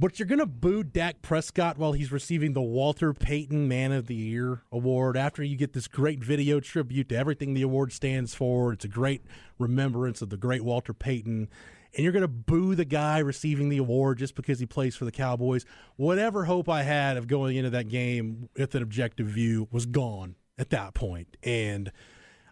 But 0.00 0.18
you're 0.18 0.28
going 0.28 0.38
to 0.38 0.46
boo 0.46 0.84
Dak 0.84 1.22
Prescott 1.22 1.76
while 1.76 1.90
he's 1.90 2.12
receiving 2.12 2.52
the 2.52 2.62
Walter 2.62 3.12
Payton 3.12 3.66
Man 3.66 3.90
of 3.90 4.06
the 4.06 4.14
Year 4.14 4.62
award 4.70 5.16
after 5.16 5.42
you 5.42 5.56
get 5.56 5.72
this 5.72 5.88
great 5.88 6.22
video 6.22 6.60
tribute 6.60 7.08
to 7.08 7.16
everything 7.16 7.52
the 7.52 7.62
award 7.62 7.92
stands 7.92 8.32
for. 8.32 8.72
It's 8.72 8.84
a 8.84 8.88
great 8.88 9.22
remembrance 9.58 10.22
of 10.22 10.30
the 10.30 10.36
great 10.36 10.62
Walter 10.62 10.94
Payton. 10.94 11.48
And 11.96 12.04
you're 12.04 12.12
going 12.12 12.22
to 12.22 12.28
boo 12.28 12.76
the 12.76 12.84
guy 12.84 13.18
receiving 13.18 13.70
the 13.70 13.78
award 13.78 14.18
just 14.18 14.36
because 14.36 14.60
he 14.60 14.66
plays 14.66 14.94
for 14.94 15.04
the 15.04 15.10
Cowboys. 15.10 15.66
Whatever 15.96 16.44
hope 16.44 16.68
I 16.68 16.84
had 16.84 17.16
of 17.16 17.26
going 17.26 17.56
into 17.56 17.70
that 17.70 17.88
game 17.88 18.50
with 18.56 18.76
an 18.76 18.84
objective 18.84 19.26
view 19.26 19.66
was 19.72 19.84
gone 19.84 20.36
at 20.56 20.70
that 20.70 20.94
point. 20.94 21.36
And 21.42 21.90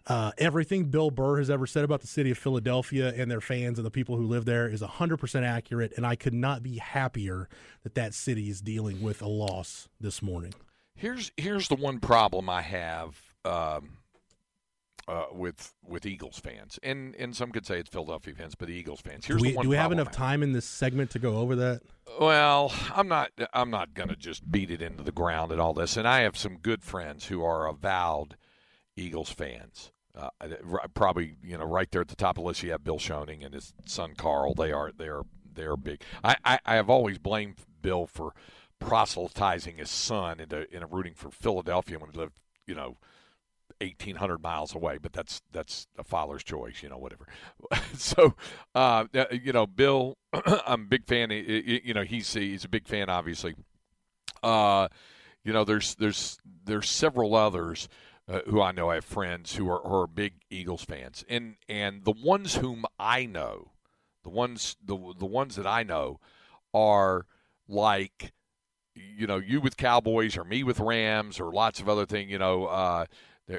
uh, 0.07 0.31
everything 0.37 0.85
Bill 0.85 1.11
Burr 1.11 1.37
has 1.37 1.49
ever 1.49 1.67
said 1.67 1.83
about 1.83 1.99
the 2.01 2.07
city 2.07 2.31
of 2.31 2.37
Philadelphia 2.37 3.13
and 3.15 3.29
their 3.29 3.41
fans 3.41 3.77
and 3.77 3.85
the 3.85 3.91
people 3.91 4.15
who 4.15 4.25
live 4.25 4.45
there 4.45 4.67
is 4.67 4.81
100% 4.81 5.43
accurate, 5.43 5.93
and 5.97 6.05
I 6.05 6.15
could 6.15 6.33
not 6.33 6.63
be 6.63 6.77
happier 6.77 7.49
that 7.83 7.93
that 7.95 8.13
city 8.13 8.49
is 8.49 8.61
dealing 8.61 9.01
with 9.01 9.21
a 9.21 9.27
loss 9.27 9.89
this 9.99 10.21
morning. 10.21 10.53
Here's 10.95 11.31
here's 11.37 11.67
the 11.67 11.75
one 11.75 11.99
problem 11.99 12.49
I 12.49 12.63
have 12.63 13.21
um, 13.45 13.97
uh, 15.07 15.25
with 15.31 15.75
with 15.85 16.07
Eagles 16.07 16.39
fans, 16.39 16.79
and 16.81 17.13
and 17.17 17.35
some 17.35 17.51
could 17.51 17.67
say 17.67 17.79
it's 17.79 17.89
Philadelphia 17.89 18.33
fans, 18.33 18.55
but 18.55 18.67
the 18.67 18.73
Eagles 18.73 19.01
fans. 19.01 19.25
Here's 19.25 19.39
do 19.39 19.49
we, 19.49 19.61
do 19.61 19.69
we 19.69 19.75
have 19.75 19.91
enough 19.91 20.11
time 20.11 20.41
in 20.41 20.53
this 20.53 20.65
segment 20.65 21.11
to 21.11 21.19
go 21.19 21.37
over 21.37 21.55
that? 21.57 21.81
Well, 22.19 22.73
I'm 22.95 23.07
not 23.07 23.29
I'm 23.53 23.69
not 23.69 23.93
going 23.93 24.09
to 24.09 24.15
just 24.15 24.49
beat 24.51 24.71
it 24.71 24.81
into 24.81 25.03
the 25.03 25.11
ground 25.11 25.51
and 25.51 25.61
all 25.61 25.73
this, 25.73 25.97
and 25.97 26.07
I 26.07 26.21
have 26.21 26.35
some 26.35 26.57
good 26.57 26.83
friends 26.83 27.27
who 27.27 27.43
are 27.43 27.67
avowed 27.67 28.35
Eagles 28.95 29.29
fans. 29.29 29.91
Uh, 30.17 30.29
probably 30.95 31.35
you 31.43 31.57
know 31.57 31.65
right 31.65 31.91
there 31.91 32.01
at 32.01 32.07
the 32.07 32.15
top 32.15 32.37
of 32.37 32.43
the 32.43 32.47
list 32.47 32.63
you 32.63 32.71
have 32.71 32.83
Bill 32.83 32.97
Schoening 32.97 33.45
and 33.45 33.53
his 33.53 33.73
son 33.85 34.13
Carl. 34.17 34.53
They 34.55 34.71
are 34.71 34.91
they 34.95 35.07
are 35.07 35.23
they 35.53 35.63
are 35.63 35.77
big. 35.77 36.01
I, 36.23 36.35
I, 36.43 36.59
I 36.65 36.75
have 36.75 36.89
always 36.89 37.17
blamed 37.17 37.55
Bill 37.81 38.07
for 38.07 38.33
proselytizing 38.79 39.77
his 39.77 39.89
son 39.89 40.39
into 40.39 40.73
into 40.73 40.87
rooting 40.87 41.13
for 41.13 41.29
Philadelphia 41.29 41.99
when 41.99 42.11
he 42.11 42.17
lived 42.17 42.39
you 42.65 42.75
know. 42.75 42.97
1800 43.79 44.41
miles 44.41 44.73
away 44.73 44.97
but 44.99 45.13
that's 45.13 45.39
that's 45.51 45.85
a 45.99 46.03
father's 46.03 46.43
choice 46.43 46.81
you 46.81 46.89
know 46.89 46.97
whatever 46.97 47.27
so 47.95 48.33
uh, 48.73 49.05
you 49.29 49.53
know 49.53 49.67
bill 49.67 50.17
i'm 50.65 50.81
a 50.81 50.85
big 50.85 51.05
fan 51.05 51.29
you 51.29 51.93
know 51.93 52.01
he's 52.01 52.33
he's 52.33 52.63
a 52.63 52.69
big 52.69 52.87
fan 52.87 53.07
obviously 53.07 53.53
uh, 54.41 54.87
you 55.43 55.53
know 55.53 55.63
there's 55.63 55.95
there's 55.95 56.37
there's 56.65 56.89
several 56.89 57.35
others 57.35 57.87
uh, 58.29 58.41
who 58.47 58.61
I 58.61 58.71
know 58.71 58.89
have 58.89 59.05
friends 59.05 59.55
who 59.55 59.69
are, 59.69 59.81
who 59.81 59.95
are 60.01 60.07
big 60.07 60.33
Eagles 60.49 60.83
fans, 60.83 61.23
and 61.29 61.55
and 61.69 62.03
the 62.03 62.11
ones 62.11 62.55
whom 62.55 62.85
I 62.99 63.25
know, 63.25 63.71
the 64.23 64.29
ones 64.29 64.75
the 64.83 64.97
the 65.17 65.25
ones 65.25 65.55
that 65.55 65.67
I 65.67 65.83
know, 65.83 66.19
are 66.73 67.25
like, 67.67 68.33
you 68.95 69.27
know, 69.27 69.37
you 69.37 69.61
with 69.61 69.77
Cowboys 69.77 70.37
or 70.37 70.43
me 70.43 70.63
with 70.63 70.79
Rams 70.79 71.39
or 71.39 71.51
lots 71.51 71.79
of 71.79 71.87
other 71.87 72.05
things. 72.05 72.29
You 72.29 72.39
know, 72.39 72.65
uh, 72.65 73.05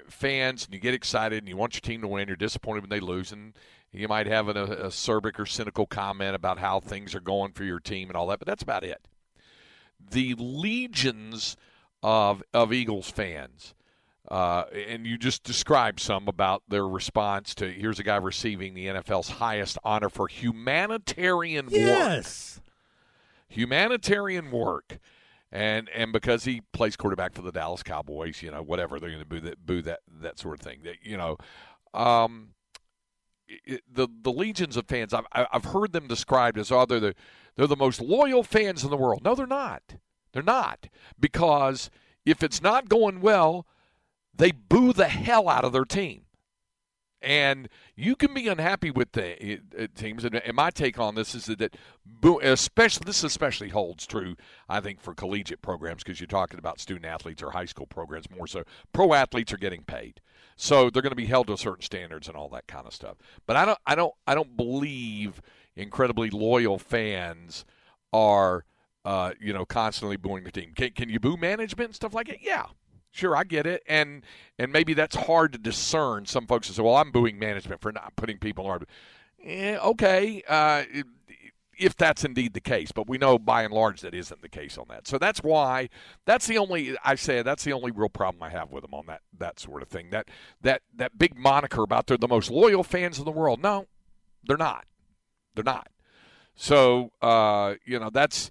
fans, 0.08 0.66
and 0.66 0.74
you 0.74 0.80
get 0.80 0.94
excited 0.94 1.38
and 1.38 1.48
you 1.48 1.56
want 1.56 1.74
your 1.74 1.80
team 1.80 2.02
to 2.02 2.08
win. 2.08 2.28
You're 2.28 2.36
disappointed 2.36 2.82
when 2.82 2.90
they 2.90 3.00
lose, 3.00 3.32
and 3.32 3.54
you 3.90 4.06
might 4.06 4.26
have 4.26 4.48
an, 4.48 4.56
acerbic 4.56 5.38
or 5.38 5.46
cynical 5.46 5.86
comment 5.86 6.34
about 6.34 6.58
how 6.58 6.80
things 6.80 7.14
are 7.14 7.20
going 7.20 7.52
for 7.52 7.64
your 7.64 7.80
team 7.80 8.08
and 8.08 8.16
all 8.16 8.26
that, 8.26 8.38
but 8.38 8.46
that's 8.46 8.62
about 8.62 8.84
it. 8.84 9.08
The 10.10 10.34
legions 10.38 11.56
of 12.02 12.42
of 12.52 12.72
Eagles 12.72 13.10
fans 13.10 13.74
uh, 14.30 14.64
and 14.88 15.06
you 15.06 15.16
just 15.16 15.42
described 15.42 16.00
some 16.00 16.28
about 16.28 16.62
their 16.68 16.86
response 16.86 17.54
to 17.56 17.70
here's 17.70 17.98
a 17.98 18.02
guy 18.02 18.16
receiving 18.16 18.74
the 18.74 18.86
NFL's 18.86 19.28
highest 19.28 19.78
honor 19.84 20.10
for 20.10 20.28
humanitarian 20.28 21.66
work. 21.66 21.74
yes. 21.74 22.60
work. 22.60 22.64
Humanitarian 23.48 24.50
work. 24.50 24.98
And 25.50 25.88
and 25.94 26.12
because 26.12 26.44
he 26.44 26.60
plays 26.74 26.94
quarterback 26.94 27.32
for 27.32 27.40
the 27.40 27.52
Dallas 27.52 27.82
Cowboys, 27.82 28.42
you 28.42 28.50
know, 28.50 28.60
whatever 28.60 29.00
they're 29.00 29.08
going 29.08 29.22
to 29.22 29.26
boo 29.26 29.40
that 29.40 29.64
boo 29.64 29.80
that 29.82 30.00
that 30.20 30.38
sort 30.38 30.60
of 30.60 30.60
thing. 30.60 30.80
That 30.84 30.96
you 31.02 31.16
know, 31.16 31.38
um, 31.94 32.50
it, 33.46 33.82
the 33.90 34.08
the 34.20 34.30
legions 34.30 34.76
of 34.76 34.86
fans 34.86 35.14
I've 35.14 35.24
I've 35.32 35.64
heard 35.64 35.94
them 35.94 36.06
described 36.06 36.58
as 36.58 36.70
oh 36.70 36.84
they're 36.84 37.00
the 37.00 37.14
they're 37.56 37.66
the 37.66 37.76
most 37.76 37.98
loyal 38.02 38.42
fans 38.42 38.84
in 38.84 38.90
the 38.90 38.96
world. 38.98 39.24
No, 39.24 39.34
they're 39.34 39.46
not. 39.46 39.96
They're 40.32 40.42
not 40.42 40.88
because 41.18 41.88
if 42.26 42.42
it's 42.42 42.60
not 42.60 42.90
going 42.90 43.22
well, 43.22 43.66
they 44.38 44.52
boo 44.52 44.92
the 44.92 45.08
hell 45.08 45.48
out 45.48 45.64
of 45.64 45.72
their 45.72 45.84
team. 45.84 46.22
And 47.20 47.68
you 47.96 48.14
can 48.14 48.32
be 48.32 48.46
unhappy 48.46 48.92
with 48.92 49.10
the 49.10 49.60
uh, 49.76 49.88
teams. 49.96 50.24
And 50.24 50.40
my 50.54 50.70
take 50.70 51.00
on 51.00 51.16
this 51.16 51.34
is 51.34 51.46
that, 51.46 51.76
especially 52.42 53.04
this 53.04 53.24
especially 53.24 53.70
holds 53.70 54.06
true, 54.06 54.36
I 54.68 54.78
think, 54.80 55.00
for 55.00 55.14
collegiate 55.14 55.60
programs 55.60 56.04
because 56.04 56.20
you're 56.20 56.28
talking 56.28 56.60
about 56.60 56.78
student 56.78 57.06
athletes 57.06 57.42
or 57.42 57.50
high 57.50 57.64
school 57.64 57.86
programs 57.86 58.30
more 58.30 58.46
so. 58.46 58.62
Pro 58.92 59.14
athletes 59.14 59.52
are 59.52 59.58
getting 59.58 59.82
paid, 59.82 60.20
so 60.54 60.90
they're 60.90 61.02
going 61.02 61.10
to 61.10 61.16
be 61.16 61.26
held 61.26 61.48
to 61.48 61.56
certain 61.56 61.82
standards 61.82 62.28
and 62.28 62.36
all 62.36 62.48
that 62.50 62.68
kind 62.68 62.86
of 62.86 62.94
stuff. 62.94 63.16
But 63.46 63.56
I 63.56 63.64
don't, 63.64 63.78
I 63.84 63.96
don't, 63.96 64.14
I 64.24 64.36
don't 64.36 64.56
believe 64.56 65.42
incredibly 65.74 66.30
loyal 66.30 66.78
fans 66.78 67.64
are, 68.12 68.64
uh, 69.04 69.32
you 69.40 69.52
know, 69.52 69.66
constantly 69.66 70.16
booing 70.16 70.44
the 70.44 70.52
team. 70.52 70.72
Can, 70.76 70.90
can 70.90 71.08
you 71.08 71.18
boo 71.18 71.36
management 71.36 71.88
and 71.88 71.94
stuff 71.96 72.14
like 72.14 72.28
it? 72.28 72.38
Yeah, 72.42 72.66
Sure, 73.10 73.34
I 73.34 73.44
get 73.44 73.66
it, 73.66 73.82
and 73.88 74.22
and 74.58 74.72
maybe 74.72 74.94
that's 74.94 75.16
hard 75.16 75.52
to 75.52 75.58
discern. 75.58 76.26
Some 76.26 76.46
folks 76.46 76.68
say, 76.68 76.82
"Well, 76.82 76.96
I'm 76.96 77.10
booing 77.10 77.38
management 77.38 77.80
for 77.80 77.90
not 77.90 78.14
putting 78.16 78.38
people 78.38 78.66
on." 78.66 78.84
Eh, 79.42 79.76
okay, 79.76 80.42
uh, 80.48 80.84
if 81.78 81.96
that's 81.96 82.24
indeed 82.24 82.54
the 82.54 82.60
case, 82.60 82.92
but 82.92 83.08
we 83.08 83.18
know 83.18 83.38
by 83.38 83.62
and 83.62 83.72
large 83.72 84.00
that 84.00 84.14
isn't 84.14 84.42
the 84.42 84.48
case 84.48 84.76
on 84.76 84.86
that. 84.88 85.06
So 85.06 85.16
that's 85.16 85.42
why 85.42 85.88
that's 86.26 86.46
the 86.46 86.58
only 86.58 86.96
I 87.04 87.14
say 87.14 87.42
that's 87.42 87.64
the 87.64 87.72
only 87.72 87.90
real 87.90 88.08
problem 88.08 88.42
I 88.42 88.50
have 88.50 88.72
with 88.72 88.82
them 88.82 88.94
on 88.94 89.06
that 89.06 89.22
that 89.38 89.60
sort 89.60 89.82
of 89.82 89.88
thing. 89.88 90.10
That 90.10 90.28
that 90.62 90.82
that 90.96 91.16
big 91.16 91.36
moniker 91.38 91.82
about 91.82 92.06
they're 92.08 92.18
the 92.18 92.28
most 92.28 92.50
loyal 92.50 92.82
fans 92.82 93.18
in 93.18 93.24
the 93.24 93.30
world. 93.30 93.62
No, 93.62 93.86
they're 94.44 94.56
not. 94.56 94.84
They're 95.54 95.64
not. 95.64 95.88
So 96.56 97.12
uh, 97.22 97.74
you 97.84 97.98
know 97.98 98.10
that's 98.10 98.50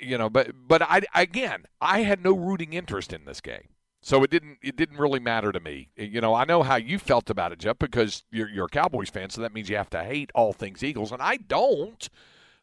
you 0.00 0.18
know, 0.18 0.28
but 0.30 0.50
but 0.66 0.82
I 0.82 1.02
again, 1.14 1.66
I 1.80 2.00
had 2.00 2.22
no 2.22 2.32
rooting 2.32 2.72
interest 2.72 3.12
in 3.12 3.24
this 3.24 3.40
game. 3.40 3.68
So 4.00 4.22
it 4.22 4.30
didn't 4.30 4.58
it 4.62 4.76
didn't 4.76 4.98
really 4.98 5.20
matter 5.20 5.52
to 5.52 5.60
me. 5.60 5.88
You 5.96 6.20
know, 6.20 6.34
I 6.34 6.44
know 6.44 6.62
how 6.62 6.76
you 6.76 6.98
felt 6.98 7.30
about 7.30 7.52
it, 7.52 7.58
Jeff, 7.58 7.78
because 7.78 8.24
you're 8.30 8.48
you're 8.48 8.66
a 8.66 8.70
Cowboys 8.70 9.10
fan, 9.10 9.30
so 9.30 9.40
that 9.40 9.52
means 9.52 9.68
you 9.68 9.76
have 9.76 9.90
to 9.90 10.02
hate 10.02 10.30
all 10.34 10.52
things 10.52 10.82
Eagles, 10.82 11.12
and 11.12 11.20
I 11.20 11.36
don't. 11.36 12.08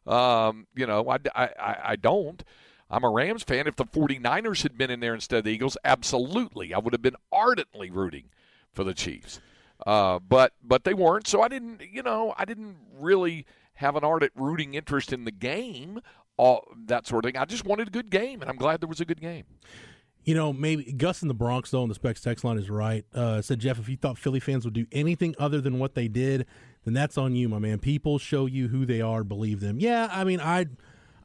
Um, 0.06 0.66
you 0.74 0.86
know, 0.86 1.08
I, 1.10 1.18
I, 1.34 1.76
I 1.84 1.96
don't. 1.96 2.42
I'm 2.88 3.02
a 3.04 3.10
Rams 3.10 3.42
fan. 3.42 3.66
If 3.66 3.74
the 3.76 3.84
49ers 3.84 4.62
had 4.62 4.78
been 4.78 4.90
in 4.90 5.00
there 5.00 5.14
instead 5.14 5.38
of 5.38 5.44
the 5.44 5.50
Eagles, 5.50 5.76
absolutely, 5.84 6.72
I 6.72 6.78
would 6.78 6.92
have 6.92 7.02
been 7.02 7.16
ardently 7.32 7.90
rooting 7.90 8.30
for 8.72 8.84
the 8.84 8.94
Chiefs. 8.94 9.40
Uh, 9.84 10.18
but 10.20 10.52
but 10.62 10.84
they 10.84 10.94
weren't, 10.94 11.26
so 11.26 11.42
I 11.42 11.48
didn't. 11.48 11.82
You 11.92 12.02
know, 12.02 12.34
I 12.38 12.44
didn't 12.44 12.76
really 12.98 13.44
have 13.74 13.94
an 13.94 14.04
ardent 14.04 14.32
rooting 14.34 14.74
interest 14.74 15.12
in 15.12 15.24
the 15.24 15.30
game 15.30 16.00
all 16.36 16.66
that 16.86 17.06
sort 17.06 17.24
of 17.24 17.28
thing. 17.32 17.40
I 17.40 17.44
just 17.44 17.64
wanted 17.64 17.88
a 17.88 17.90
good 17.90 18.10
game, 18.10 18.42
and 18.42 18.50
I'm 18.50 18.56
glad 18.56 18.80
there 18.80 18.88
was 18.88 19.00
a 19.00 19.04
good 19.04 19.20
game. 19.20 19.44
You 20.24 20.34
know, 20.34 20.52
maybe 20.52 20.92
Gus 20.92 21.22
in 21.22 21.28
the 21.28 21.34
Bronx, 21.34 21.70
though, 21.70 21.82
on 21.82 21.88
the 21.88 21.94
Specs 21.94 22.20
text 22.20 22.44
line 22.44 22.58
is 22.58 22.68
right. 22.68 23.04
Uh, 23.14 23.40
said, 23.40 23.60
Jeff, 23.60 23.78
if 23.78 23.88
you 23.88 23.96
thought 23.96 24.18
Philly 24.18 24.40
fans 24.40 24.64
would 24.64 24.74
do 24.74 24.86
anything 24.90 25.36
other 25.38 25.60
than 25.60 25.78
what 25.78 25.94
they 25.94 26.08
did, 26.08 26.46
then 26.84 26.94
that's 26.94 27.16
on 27.16 27.34
you, 27.36 27.48
my 27.48 27.60
man. 27.60 27.78
People 27.78 28.18
show 28.18 28.46
you 28.46 28.68
who 28.68 28.84
they 28.84 29.00
are, 29.00 29.22
believe 29.22 29.60
them. 29.60 29.78
Yeah, 29.78 30.08
I 30.10 30.24
mean, 30.24 30.40
I 30.40 30.66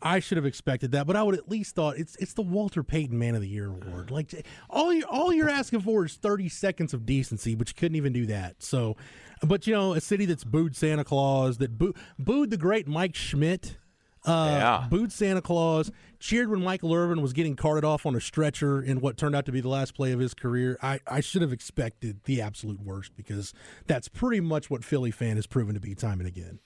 I 0.01 0.19
should 0.19 0.37
have 0.37 0.45
expected 0.45 0.91
that, 0.93 1.05
but 1.05 1.15
I 1.15 1.23
would 1.23 1.35
at 1.35 1.49
least 1.49 1.75
thought 1.75 1.97
it's 1.97 2.15
it's 2.17 2.33
the 2.33 2.41
Walter 2.41 2.83
Payton 2.83 3.17
Man 3.17 3.35
of 3.35 3.41
the 3.41 3.47
Year 3.47 3.67
award. 3.67 4.09
Like 4.09 4.45
all 4.69 4.91
you 4.91 5.03
all 5.03 5.31
you're 5.31 5.49
asking 5.49 5.81
for 5.81 6.05
is 6.05 6.15
30 6.15 6.49
seconds 6.49 6.93
of 6.93 7.05
decency, 7.05 7.55
but 7.55 7.69
you 7.69 7.75
couldn't 7.75 7.95
even 7.95 8.13
do 8.13 8.25
that. 8.27 8.63
So, 8.63 8.97
but 9.43 9.67
you 9.67 9.73
know, 9.73 9.93
a 9.93 10.01
city 10.01 10.25
that's 10.25 10.43
booed 10.43 10.75
Santa 10.75 11.03
Claus, 11.03 11.59
that 11.59 11.77
boo, 11.77 11.93
booed 12.17 12.49
the 12.49 12.57
great 12.57 12.87
Mike 12.87 13.15
Schmidt. 13.15 13.77
Uh, 14.25 14.47
Yeah. 14.51 14.87
booed 14.89 15.11
Santa 15.11 15.41
Claus, 15.41 15.91
cheered 16.19 16.49
when 16.49 16.63
Michael 16.63 16.93
Irvin 16.93 17.21
was 17.21 17.33
getting 17.33 17.55
carted 17.55 17.83
off 17.83 18.05
on 18.05 18.15
a 18.15 18.21
stretcher 18.21 18.81
in 18.81 19.01
what 19.01 19.17
turned 19.17 19.35
out 19.35 19.45
to 19.45 19.51
be 19.51 19.61
the 19.61 19.69
last 19.69 19.95
play 19.95 20.11
of 20.11 20.19
his 20.19 20.33
career. 20.33 20.77
I, 20.81 20.99
I 21.07 21.21
should 21.21 21.41
have 21.41 21.51
expected 21.51 22.21
the 22.25 22.41
absolute 22.41 22.79
worst 22.81 23.15
because 23.15 23.53
that's 23.87 24.07
pretty 24.07 24.39
much 24.39 24.69
what 24.69 24.85
Philly 24.85 25.11
fan 25.11 25.37
has 25.37 25.47
proven 25.47 25.73
to 25.73 25.81
be 25.81 25.95
time 25.95 26.19
and 26.19 26.27
again. 26.27 26.59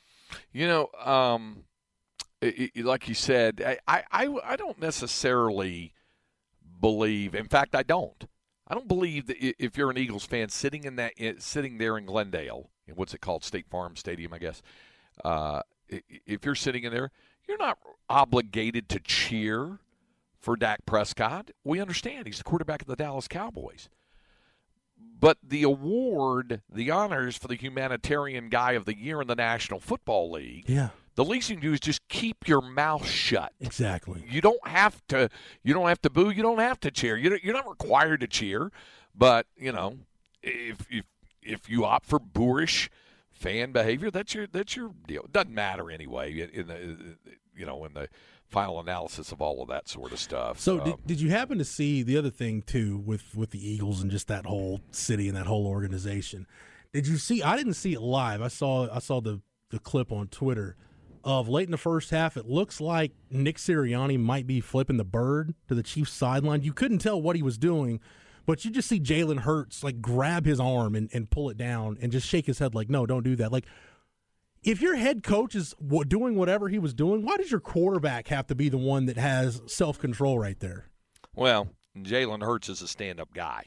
You 0.51 0.67
know, 0.67 0.89
um, 1.03 1.63
i 2.41 2.69
i 2.75 2.81
like 2.81 3.07
you 3.07 3.15
said, 3.15 3.79
I, 3.87 4.03
I, 4.11 4.27
I, 4.43 4.55
don't 4.55 4.79
necessarily 4.79 5.93
believe. 6.81 7.35
In 7.35 7.47
fact, 7.47 7.75
I 7.75 7.83
don't. 7.83 8.27
I 8.67 8.73
don't 8.73 8.87
believe 8.87 9.27
that 9.27 9.37
if 9.39 9.77
you're 9.77 9.91
an 9.91 9.97
Eagles 9.97 10.25
fan 10.25 10.49
sitting 10.49 10.83
in 10.83 10.95
that 10.95 11.13
sitting 11.39 11.77
there 11.77 11.97
in 11.97 12.05
Glendale, 12.05 12.71
in 12.87 12.95
what's 12.95 13.13
it 13.13 13.21
called, 13.21 13.43
State 13.43 13.67
Farm 13.69 13.95
Stadium, 13.95 14.33
I 14.33 14.39
guess. 14.39 14.61
Uh, 15.23 15.61
if 15.87 16.43
you're 16.43 16.55
sitting 16.55 16.83
in 16.83 16.91
there, 16.91 17.11
you're 17.47 17.57
not 17.57 17.77
obligated 18.09 18.89
to 18.89 18.99
cheer 18.99 19.79
for 20.39 20.55
Dak 20.55 20.85
Prescott. 20.85 21.51
We 21.63 21.79
understand 21.79 22.27
he's 22.27 22.37
the 22.37 22.43
quarterback 22.43 22.81
of 22.81 22.87
the 22.87 22.95
Dallas 22.95 23.27
Cowboys. 23.27 23.89
But 25.19 25.37
the 25.41 25.63
award, 25.63 26.61
the 26.71 26.91
honors 26.91 27.37
for 27.37 27.47
the 27.47 27.55
humanitarian 27.55 28.49
guy 28.49 28.73
of 28.73 28.85
the 28.85 28.97
year 28.97 29.21
in 29.21 29.27
the 29.27 29.35
National 29.35 29.79
Football 29.79 30.31
League, 30.31 30.65
Yeah, 30.67 30.89
the 31.15 31.23
least 31.25 31.49
you 31.49 31.55
can 31.55 31.63
do 31.63 31.73
is 31.73 31.79
just 31.79 32.05
keep 32.09 32.47
your 32.47 32.61
mouth 32.61 33.07
shut. 33.07 33.53
exactly. 33.61 34.23
You 34.29 34.41
don't 34.41 34.65
have 34.67 35.01
to. 35.07 35.29
You 35.63 35.73
don't 35.73 35.87
have 35.87 36.01
to 36.01 36.09
boo. 36.09 36.29
You 36.29 36.43
don't 36.43 36.59
have 36.59 36.79
to 36.81 36.91
cheer. 36.91 37.15
You're, 37.17 37.37
you're 37.37 37.53
not 37.53 37.67
required 37.67 38.19
to 38.21 38.27
cheer. 38.27 38.71
But 39.15 39.47
you 39.57 39.71
know, 39.71 39.97
if 40.43 40.85
if 40.91 41.05
if 41.41 41.69
you 41.69 41.85
opt 41.85 42.05
for 42.05 42.19
boorish 42.19 42.89
fan 43.35 43.71
behavior, 43.71 44.09
that's 44.09 44.33
your 44.33 44.47
that's 44.47 44.75
your 44.75 44.91
deal. 45.07 45.23
It 45.23 45.33
doesn't 45.33 45.53
matter 45.53 45.91
anyway. 45.91 46.39
In, 46.39 46.49
in 46.49 46.67
the 46.67 47.17
you 47.55 47.65
know 47.65 47.85
in 47.85 47.93
the 47.93 48.09
final 48.47 48.79
analysis 48.79 49.31
of 49.31 49.41
all 49.41 49.61
of 49.61 49.67
that 49.69 49.87
sort 49.89 50.11
of 50.11 50.19
stuff. 50.19 50.59
So 50.59 50.79
Um, 50.79 50.85
did, 50.85 51.07
did 51.07 51.21
you 51.21 51.29
happen 51.29 51.57
to 51.57 51.65
see 51.65 52.03
the 52.03 52.17
other 52.17 52.29
thing 52.29 52.61
too 52.61 52.97
with 52.97 53.35
with 53.35 53.51
the 53.51 53.69
Eagles 53.69 54.01
and 54.01 54.09
just 54.09 54.27
that 54.27 54.45
whole 54.45 54.81
city 54.91 55.27
and 55.27 55.37
that 55.37 55.45
whole 55.45 55.67
organization? 55.67 56.47
Did 56.93 57.07
you 57.07 57.17
see? 57.17 57.43
I 57.43 57.57
didn't 57.57 57.73
see 57.73 57.93
it 57.93 58.01
live. 58.01 58.41
I 58.41 58.47
saw 58.47 58.87
I 58.93 58.99
saw 58.99 59.21
the 59.21 59.41
the 59.69 59.79
clip 59.79 60.11
on 60.11 60.27
Twitter 60.27 60.75
of 61.23 61.49
late 61.49 61.67
in 61.67 61.71
the 61.71 61.77
first 61.77 62.11
half. 62.11 62.37
It 62.37 62.45
looks 62.47 62.79
like 62.79 63.11
Nick 63.31 63.57
Sirianni 63.57 64.19
might 64.19 64.45
be 64.45 64.61
flipping 64.61 64.97
the 64.97 65.03
bird 65.03 65.55
to 65.67 65.75
the 65.75 65.81
Chiefs 65.83 66.11
sideline. 66.13 66.61
You 66.61 66.71
couldn't 66.71 66.99
tell 66.99 67.19
what 67.21 67.35
he 67.35 67.41
was 67.41 67.57
doing. 67.57 67.99
But 68.45 68.63
you 68.63 68.71
just 68.71 68.87
see 68.87 68.99
Jalen 68.99 69.39
Hurts 69.39 69.83
like 69.83 70.01
grab 70.01 70.45
his 70.45 70.59
arm 70.59 70.95
and, 70.95 71.09
and 71.13 71.29
pull 71.29 71.49
it 71.49 71.57
down 71.57 71.97
and 72.01 72.11
just 72.11 72.27
shake 72.27 72.45
his 72.45 72.59
head 72.59 72.75
like, 72.75 72.89
no, 72.89 73.05
don't 73.05 73.23
do 73.23 73.35
that. 73.37 73.51
Like, 73.51 73.65
if 74.63 74.81
your 74.81 74.95
head 74.95 75.23
coach 75.23 75.55
is 75.55 75.73
w- 75.81 76.05
doing 76.05 76.35
whatever 76.35 76.69
he 76.69 76.79
was 76.79 76.93
doing, 76.93 77.23
why 77.23 77.37
does 77.37 77.51
your 77.51 77.59
quarterback 77.59 78.27
have 78.29 78.47
to 78.47 78.55
be 78.55 78.69
the 78.69 78.77
one 78.77 79.05
that 79.07 79.17
has 79.17 79.61
self 79.67 79.97
control 79.99 80.39
right 80.39 80.59
there? 80.59 80.85
Well, 81.35 81.69
Jalen 81.97 82.43
Hurts 82.43 82.69
is 82.69 82.81
a 82.81 82.87
stand-up 82.87 83.33
guy. 83.33 83.65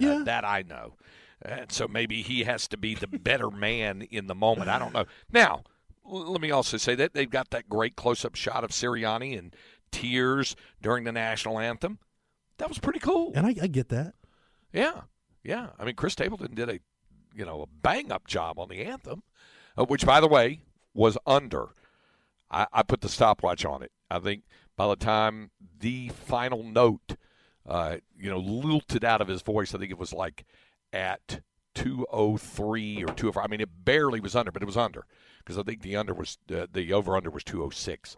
Uh, 0.00 0.04
Yeah. 0.06 0.22
that 0.24 0.44
I 0.44 0.62
know. 0.62 0.94
And 1.42 1.70
so 1.72 1.88
maybe 1.88 2.22
he 2.22 2.44
has 2.44 2.68
to 2.68 2.76
be 2.76 2.94
the 2.94 3.06
better 3.06 3.50
man 3.50 4.02
in 4.02 4.26
the 4.26 4.34
moment. 4.34 4.68
I 4.70 4.78
don't 4.78 4.94
know. 4.94 5.06
Now, 5.32 5.64
let 6.04 6.40
me 6.40 6.50
also 6.50 6.76
say 6.76 6.94
that 6.96 7.14
they've 7.14 7.28
got 7.30 7.50
that 7.50 7.68
great 7.68 7.96
close-up 7.96 8.34
shot 8.34 8.62
of 8.64 8.70
Sirianni 8.70 9.36
in 9.36 9.52
tears 9.90 10.54
during 10.80 11.04
the 11.04 11.12
national 11.12 11.58
anthem. 11.58 11.98
That 12.58 12.68
was 12.68 12.78
pretty 12.78 12.98
cool. 12.98 13.32
And 13.34 13.46
I, 13.46 13.54
I 13.62 13.66
get 13.66 13.88
that. 13.88 14.14
Yeah, 14.72 15.02
yeah. 15.42 15.70
I 15.78 15.84
mean, 15.84 15.94
Chris 15.94 16.12
Stapleton 16.14 16.54
did 16.54 16.68
a, 16.68 16.80
you 17.34 17.44
know, 17.44 17.62
a 17.62 17.66
bang-up 17.66 18.26
job 18.26 18.58
on 18.58 18.68
the 18.68 18.82
anthem, 18.82 19.22
uh, 19.76 19.84
which, 19.84 20.06
by 20.06 20.20
the 20.20 20.28
way, 20.28 20.60
was 20.94 21.18
under. 21.26 21.70
I, 22.50 22.66
I 22.72 22.82
put 22.82 23.00
the 23.00 23.08
stopwatch 23.08 23.64
on 23.64 23.82
it. 23.82 23.92
I 24.10 24.18
think 24.18 24.44
by 24.76 24.88
the 24.88 24.96
time 24.96 25.50
the 25.78 26.08
final 26.08 26.62
note, 26.62 27.16
uh, 27.66 27.96
you 28.18 28.30
know, 28.30 28.38
lilted 28.38 29.04
out 29.04 29.20
of 29.20 29.28
his 29.28 29.42
voice, 29.42 29.74
I 29.74 29.78
think 29.78 29.90
it 29.90 29.98
was 29.98 30.12
like 30.12 30.44
at 30.92 31.40
203 31.74 33.02
or 33.02 33.06
204. 33.06 33.42
I 33.42 33.46
mean, 33.46 33.60
it 33.60 33.84
barely 33.84 34.20
was 34.20 34.36
under, 34.36 34.52
but 34.52 34.62
it 34.62 34.66
was 34.66 34.76
under 34.76 35.06
because 35.38 35.58
I 35.58 35.62
think 35.62 35.82
the 35.82 35.96
under 35.96 36.14
was 36.14 36.38
uh, 36.54 36.66
the 36.72 36.92
over/under 36.92 37.30
was 37.30 37.44
206 37.44 38.16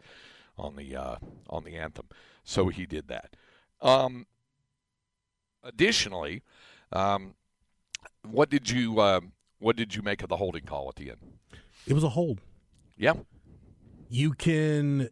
on 0.58 0.76
the 0.76 0.96
uh, 0.96 1.16
on 1.48 1.64
the 1.64 1.76
anthem. 1.76 2.06
So 2.42 2.68
he 2.68 2.86
did 2.86 3.08
that. 3.08 3.36
Um, 3.84 4.26
additionally, 5.62 6.42
um, 6.92 7.34
what 8.28 8.50
did 8.50 8.70
you 8.70 8.98
uh, 8.98 9.20
what 9.58 9.76
did 9.76 9.94
you 9.94 10.02
make 10.02 10.22
of 10.22 10.28
the 10.28 10.36
holding 10.36 10.64
call 10.64 10.88
at 10.88 10.96
the 10.96 11.10
end? 11.10 11.18
It 11.86 11.92
was 11.92 12.02
a 12.02 12.08
hold. 12.08 12.40
Yeah, 12.96 13.14
You 14.08 14.32
can 14.32 15.10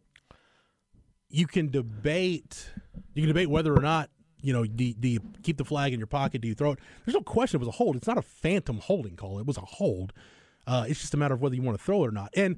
you 1.29 1.47
can 1.47 1.71
debate 1.71 2.71
you 3.15 3.23
can 3.23 3.29
debate 3.29 3.51
whether 3.51 3.75
or 3.77 3.83
not 3.83 4.09
you 4.41 4.53
know 4.53 4.65
do, 4.65 4.93
do 4.95 5.09
you 5.09 5.21
keep 5.43 5.59
the 5.59 5.65
flag 5.65 5.93
in 5.93 6.01
your 6.01 6.07
pocket? 6.07 6.41
Do 6.41 6.49
you 6.49 6.55
throw 6.55 6.73
it? 6.73 6.79
There's 7.05 7.15
no 7.15 7.21
question 7.21 7.59
it 7.59 7.65
was 7.67 7.69
a 7.69 7.77
hold. 7.77 7.97
It's 7.97 8.07
not 8.07 8.19
a 8.19 8.23
phantom 8.23 8.79
holding 8.79 9.17
call. 9.17 9.39
It 9.39 9.47
was 9.47 9.57
a 9.59 9.63
hold. 9.63 10.13
Uh, 10.67 10.85
it's 10.89 11.01
just 11.01 11.13
a 11.13 11.17
matter 11.17 11.35
of 11.35 11.43
whether 11.43 11.55
you 11.57 11.63
want 11.63 11.77
to 11.77 11.85
throw 11.85 12.05
it 12.05 12.09
or 12.09 12.13
not. 12.13 12.31
And 12.37 12.57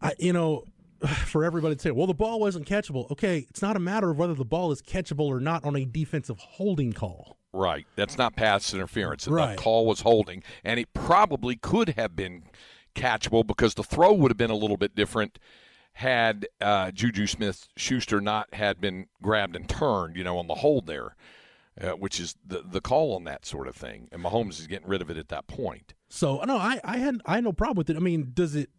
I, 0.00 0.12
you 0.18 0.32
know, 0.32 0.64
for 1.26 1.44
everybody 1.44 1.74
to 1.74 1.80
say, 1.80 1.90
well, 1.90 2.06
the 2.06 2.14
ball 2.14 2.40
wasn't 2.40 2.66
catchable. 2.66 3.10
Okay, 3.10 3.46
it's 3.48 3.62
not 3.62 3.76
a 3.76 3.80
matter 3.80 4.10
of 4.10 4.18
whether 4.18 4.34
the 4.34 4.44
ball 4.44 4.72
is 4.72 4.82
catchable 4.82 5.26
or 5.26 5.40
not 5.40 5.64
on 5.64 5.76
a 5.76 5.84
defensive 5.84 6.38
holding 6.38 6.92
call. 6.92 7.38
right. 7.52 7.86
That's 7.96 8.18
not 8.18 8.36
pass 8.36 8.72
interference. 8.72 9.26
Right. 9.28 9.56
The 9.56 9.62
call 9.62 9.86
was 9.86 10.00
holding, 10.00 10.42
and 10.64 10.78
it 10.80 10.92
probably 10.94 11.56
could 11.56 11.90
have 11.90 12.16
been 12.16 12.44
catchable 12.94 13.46
because 13.46 13.74
the 13.74 13.82
throw 13.82 14.12
would 14.12 14.30
have 14.30 14.36
been 14.36 14.50
a 14.50 14.56
little 14.56 14.76
bit 14.76 14.94
different 14.94 15.38
had 15.94 16.46
uh, 16.60 16.90
Juju 16.90 17.26
Smith 17.26 17.68
Schuster 17.76 18.20
not 18.20 18.52
had 18.54 18.80
been 18.80 19.06
grabbed 19.20 19.56
and 19.56 19.68
turned, 19.68 20.16
you 20.16 20.24
know, 20.24 20.38
on 20.38 20.46
the 20.46 20.54
hold 20.56 20.86
there, 20.86 21.16
uh, 21.80 21.90
which 21.90 22.18
is 22.18 22.34
the 22.46 22.62
the 22.62 22.80
call 22.80 23.14
on 23.14 23.24
that 23.24 23.44
sort 23.44 23.68
of 23.68 23.76
thing. 23.76 24.08
And 24.10 24.24
Mahomes 24.24 24.58
is 24.60 24.66
getting 24.66 24.88
rid 24.88 25.02
of 25.02 25.10
it 25.10 25.16
at 25.16 25.28
that 25.28 25.46
point. 25.46 25.94
So 26.08 26.42
no, 26.44 26.56
I 26.56 26.80
I 26.84 26.98
had 26.98 27.20
I 27.26 27.36
had 27.36 27.44
no 27.44 27.52
problem 27.52 27.76
with 27.76 27.90
it. 27.90 27.96
I 27.96 28.00
mean, 28.00 28.30
does 28.32 28.54
it 28.54 28.70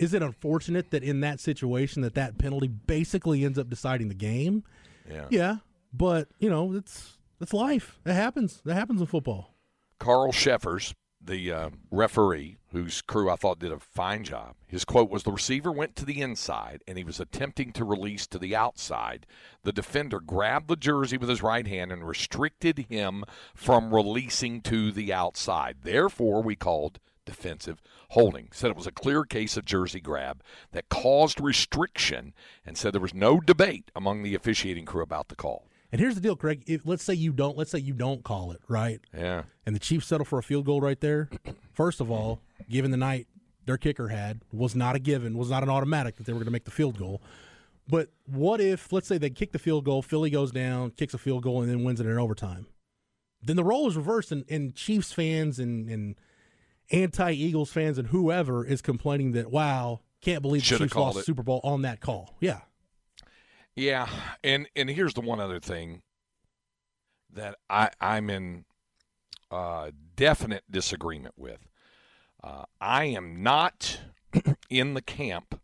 is 0.00 0.14
it 0.14 0.22
unfortunate 0.22 0.90
that 0.90 1.04
in 1.04 1.20
that 1.20 1.38
situation 1.38 2.02
that 2.02 2.14
that 2.14 2.38
penalty 2.38 2.68
basically 2.68 3.44
ends 3.44 3.58
up 3.58 3.68
deciding 3.68 4.08
the 4.08 4.14
game? 4.14 4.64
Yeah. 5.08 5.26
Yeah, 5.30 5.56
but 5.92 6.28
you 6.38 6.48
know 6.48 6.72
it's 6.74 7.18
it's 7.40 7.52
life. 7.52 8.00
It 8.04 8.14
happens. 8.14 8.62
That 8.64 8.74
happens 8.74 9.00
in 9.00 9.06
football. 9.06 9.54
Carl 9.98 10.32
Cheffers, 10.32 10.94
the 11.22 11.52
uh, 11.52 11.70
referee, 11.90 12.56
whose 12.72 13.02
crew 13.02 13.30
I 13.30 13.36
thought 13.36 13.58
did 13.58 13.72
a 13.72 13.78
fine 13.78 14.24
job, 14.24 14.54
his 14.66 14.86
quote 14.86 15.10
was 15.10 15.24
The 15.24 15.32
receiver 15.32 15.70
went 15.70 15.96
to 15.96 16.06
the 16.06 16.22
inside 16.22 16.82
and 16.88 16.96
he 16.96 17.04
was 17.04 17.20
attempting 17.20 17.72
to 17.72 17.84
release 17.84 18.26
to 18.28 18.38
the 18.38 18.56
outside. 18.56 19.26
The 19.64 19.72
defender 19.72 20.20
grabbed 20.20 20.68
the 20.68 20.76
jersey 20.76 21.18
with 21.18 21.28
his 21.28 21.42
right 21.42 21.66
hand 21.66 21.92
and 21.92 22.08
restricted 22.08 22.86
him 22.88 23.24
from 23.54 23.92
releasing 23.94 24.62
to 24.62 24.92
the 24.92 25.12
outside. 25.12 25.78
Therefore, 25.82 26.42
we 26.42 26.56
called 26.56 26.98
defensive 27.26 27.80
holding. 28.10 28.48
Said 28.52 28.70
it 28.70 28.76
was 28.76 28.86
a 28.86 28.92
clear 28.92 29.24
case 29.24 29.56
of 29.56 29.64
jersey 29.64 30.00
grab 30.00 30.42
that 30.72 30.88
caused 30.88 31.40
restriction 31.40 32.32
and 32.64 32.76
said 32.76 32.92
there 32.92 33.00
was 33.00 33.14
no 33.14 33.40
debate 33.40 33.90
among 33.94 34.22
the 34.22 34.34
officiating 34.34 34.84
crew 34.84 35.02
about 35.02 35.28
the 35.28 35.36
call. 35.36 35.66
And 35.92 36.00
here's 36.00 36.14
the 36.14 36.20
deal, 36.20 36.36
Craig. 36.36 36.62
If 36.66 36.82
let's 36.84 37.02
say 37.02 37.14
you 37.14 37.32
don't, 37.32 37.56
let's 37.56 37.70
say 37.72 37.78
you 37.78 37.94
don't 37.94 38.22
call 38.22 38.52
it 38.52 38.60
right, 38.68 39.00
Yeah. 39.16 39.42
and 39.66 39.74
the 39.74 39.80
Chiefs 39.80 40.06
settle 40.06 40.24
for 40.24 40.38
a 40.38 40.42
field 40.42 40.64
goal 40.66 40.80
right 40.80 41.00
there. 41.00 41.28
First 41.72 42.00
of 42.00 42.10
all, 42.10 42.40
given 42.68 42.90
the 42.92 42.96
night 42.96 43.26
their 43.66 43.76
kicker 43.76 44.08
had 44.08 44.40
was 44.52 44.74
not 44.76 44.94
a 44.96 44.98
given, 44.98 45.36
was 45.36 45.50
not 45.50 45.62
an 45.62 45.68
automatic 45.68 46.16
that 46.16 46.26
they 46.26 46.32
were 46.32 46.38
going 46.38 46.46
to 46.46 46.52
make 46.52 46.64
the 46.64 46.70
field 46.70 46.96
goal. 46.98 47.20
But 47.88 48.08
what 48.26 48.60
if, 48.60 48.92
let's 48.92 49.08
say 49.08 49.18
they 49.18 49.30
kick 49.30 49.50
the 49.50 49.58
field 49.58 49.84
goal, 49.84 50.00
Philly 50.00 50.30
goes 50.30 50.52
down, 50.52 50.92
kicks 50.92 51.12
a 51.12 51.18
field 51.18 51.42
goal, 51.42 51.60
and 51.60 51.68
then 51.68 51.82
wins 51.82 52.00
it 52.00 52.06
in 52.06 52.16
overtime? 52.18 52.66
Then 53.42 53.56
the 53.56 53.64
role 53.64 53.88
is 53.88 53.96
reversed, 53.96 54.30
and, 54.30 54.44
and 54.48 54.74
Chiefs 54.76 55.12
fans 55.12 55.58
and, 55.58 55.88
and 55.88 56.14
anti 56.90 57.32
Eagles 57.32 57.70
fans 57.70 57.98
and 57.98 58.08
whoever 58.08 58.64
is 58.64 58.82
complaining 58.82 59.32
that, 59.32 59.50
wow, 59.50 60.00
can't 60.20 60.42
believe 60.42 60.62
the 60.62 60.66
Shoulda 60.66 60.84
Chiefs 60.84 60.96
lost 60.96 61.18
it. 61.18 61.24
Super 61.24 61.42
Bowl 61.42 61.60
on 61.64 61.82
that 61.82 62.00
call. 62.00 62.34
Yeah. 62.40 62.60
Yeah, 63.76 64.08
and 64.42 64.68
and 64.76 64.90
here's 64.90 65.14
the 65.14 65.20
one 65.20 65.40
other 65.40 65.60
thing 65.60 66.02
that 67.32 67.56
I 67.70 67.90
I'm 68.00 68.28
in 68.28 68.64
uh, 69.50 69.92
definite 70.16 70.64
disagreement 70.70 71.34
with. 71.36 71.68
Uh, 72.42 72.64
I 72.80 73.04
am 73.04 73.42
not 73.42 74.00
in 74.70 74.94
the 74.94 75.02
camp 75.02 75.60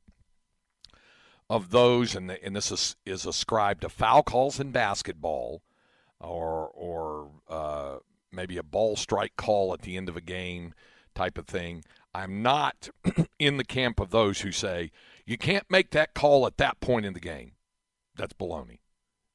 of 1.50 1.70
those, 1.70 2.14
and 2.14 2.30
the, 2.30 2.42
and 2.44 2.54
this 2.54 2.70
is 2.70 2.96
is 3.04 3.26
ascribed 3.26 3.82
to 3.82 3.88
foul 3.88 4.22
calls 4.22 4.60
in 4.60 4.70
basketball, 4.70 5.62
or 6.20 6.70
or 6.72 7.30
uh, 7.48 7.96
maybe 8.32 8.56
a 8.56 8.62
ball 8.62 8.96
strike 8.96 9.36
call 9.36 9.72
at 9.74 9.82
the 9.82 9.96
end 9.96 10.08
of 10.08 10.16
a 10.16 10.20
game 10.20 10.74
type 11.16 11.38
of 11.38 11.46
thing. 11.46 11.82
I'm 12.14 12.42
not 12.42 12.88
in 13.38 13.56
the 13.56 13.64
camp 13.64 13.98
of 13.98 14.10
those 14.10 14.42
who 14.42 14.52
say 14.52 14.92
you 15.24 15.36
can't 15.36 15.68
make 15.68 15.90
that 15.90 16.14
call 16.14 16.46
at 16.46 16.58
that 16.58 16.80
point 16.80 17.04
in 17.04 17.12
the 17.12 17.20
game. 17.20 17.52
That's 18.16 18.32
baloney. 18.32 18.78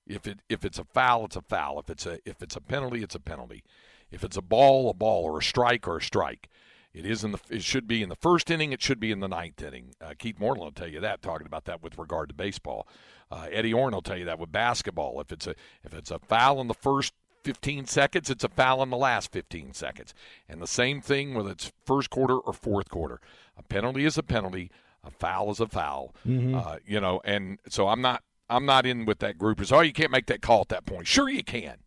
If 0.07 0.25
it 0.25 0.39
if 0.49 0.63
it's 0.63 0.79
a 0.79 0.83
foul, 0.85 1.25
it's 1.25 1.35
a 1.35 1.41
foul. 1.41 1.79
If 1.79 1.89
it's 1.89 2.05
a 2.05 2.19
if 2.25 2.41
it's 2.41 2.55
a 2.55 2.61
penalty, 2.61 3.03
it's 3.03 3.15
a 3.15 3.19
penalty. 3.19 3.63
If 4.09 4.23
it's 4.23 4.37
a 4.37 4.41
ball, 4.41 4.89
a 4.89 4.93
ball, 4.93 5.23
or 5.23 5.39
a 5.39 5.43
strike, 5.43 5.87
or 5.87 5.97
a 5.97 6.01
strike. 6.01 6.49
It 6.93 7.05
is 7.05 7.23
in 7.23 7.31
the. 7.31 7.39
It 7.49 7.63
should 7.63 7.87
be 7.87 8.03
in 8.03 8.09
the 8.09 8.15
first 8.15 8.51
inning. 8.51 8.73
It 8.73 8.81
should 8.81 8.99
be 8.99 9.11
in 9.11 9.21
the 9.21 9.27
ninth 9.29 9.61
inning. 9.63 9.93
Uh, 10.01 10.13
Keith 10.17 10.37
Moreland 10.39 10.63
will 10.63 10.71
tell 10.71 10.89
you 10.89 10.99
that, 10.99 11.21
talking 11.21 11.47
about 11.47 11.63
that 11.65 11.81
with 11.81 11.97
regard 11.97 12.27
to 12.29 12.35
baseball. 12.35 12.87
Uh, 13.31 13.47
Eddie 13.49 13.73
Orrin 13.73 13.93
will 13.93 14.01
tell 14.01 14.17
you 14.17 14.25
that 14.25 14.39
with 14.39 14.51
basketball. 14.51 15.21
If 15.21 15.31
it's 15.31 15.47
a 15.47 15.55
if 15.83 15.93
it's 15.93 16.11
a 16.11 16.19
foul 16.19 16.59
in 16.59 16.67
the 16.67 16.73
first 16.73 17.13
15 17.43 17.86
seconds, 17.86 18.30
it's 18.30 18.43
a 18.43 18.49
foul 18.49 18.84
in 18.84 18.89
the 18.89 18.97
last 18.97 19.32
15 19.32 19.73
seconds. 19.73 20.13
And 20.47 20.62
the 20.62 20.67
same 20.67 21.01
thing 21.01 21.34
whether 21.34 21.51
it's 21.51 21.71
first 21.86 22.10
quarter 22.10 22.38
or 22.38 22.54
fourth 22.54 22.89
quarter. 22.89 23.19
A 23.58 23.63
penalty 23.63 24.06
is 24.06 24.17
a 24.17 24.23
penalty. 24.23 24.71
A 25.04 25.12
foul 25.12 25.51
is 25.51 25.60
a 25.60 25.67
foul. 25.67 26.15
Mm-hmm. 26.27 26.56
Uh, 26.56 26.77
you 26.86 26.99
know, 26.99 27.21
and 27.23 27.60
so 27.67 27.88
I'm 27.88 28.01
not 28.01 28.23
I'm 28.49 28.65
not 28.65 28.86
in 28.86 29.06
with 29.06 29.19
that 29.19 29.38
group. 29.38 29.60
Is 29.62 29.71
oh 29.71 29.82
you 29.82 29.93
can't 29.93 30.12
make 30.12 30.27
that 30.27 30.41
call 30.41 30.62
at 30.62 30.69
that 30.69 30.86
point. 30.86 31.08
Sure 31.08 31.30
you 31.30 31.43
can. 31.43 31.77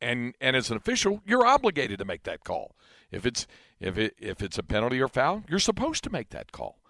And 0.00 0.34
and 0.40 0.56
as 0.56 0.70
an 0.70 0.76
official, 0.76 1.22
you're 1.26 1.46
obligated 1.46 1.98
to 1.98 2.04
make 2.04 2.24
that 2.24 2.44
call. 2.44 2.76
If 3.10 3.24
it's 3.24 3.46
if 3.80 3.96
it 3.96 4.14
if 4.18 4.42
it's 4.42 4.58
a 4.58 4.62
penalty 4.62 5.00
or 5.00 5.08
foul, 5.08 5.44
you're 5.48 5.58
supposed 5.58 6.04
to 6.04 6.10
make 6.10 6.30
that 6.30 6.52
call. 6.52 6.80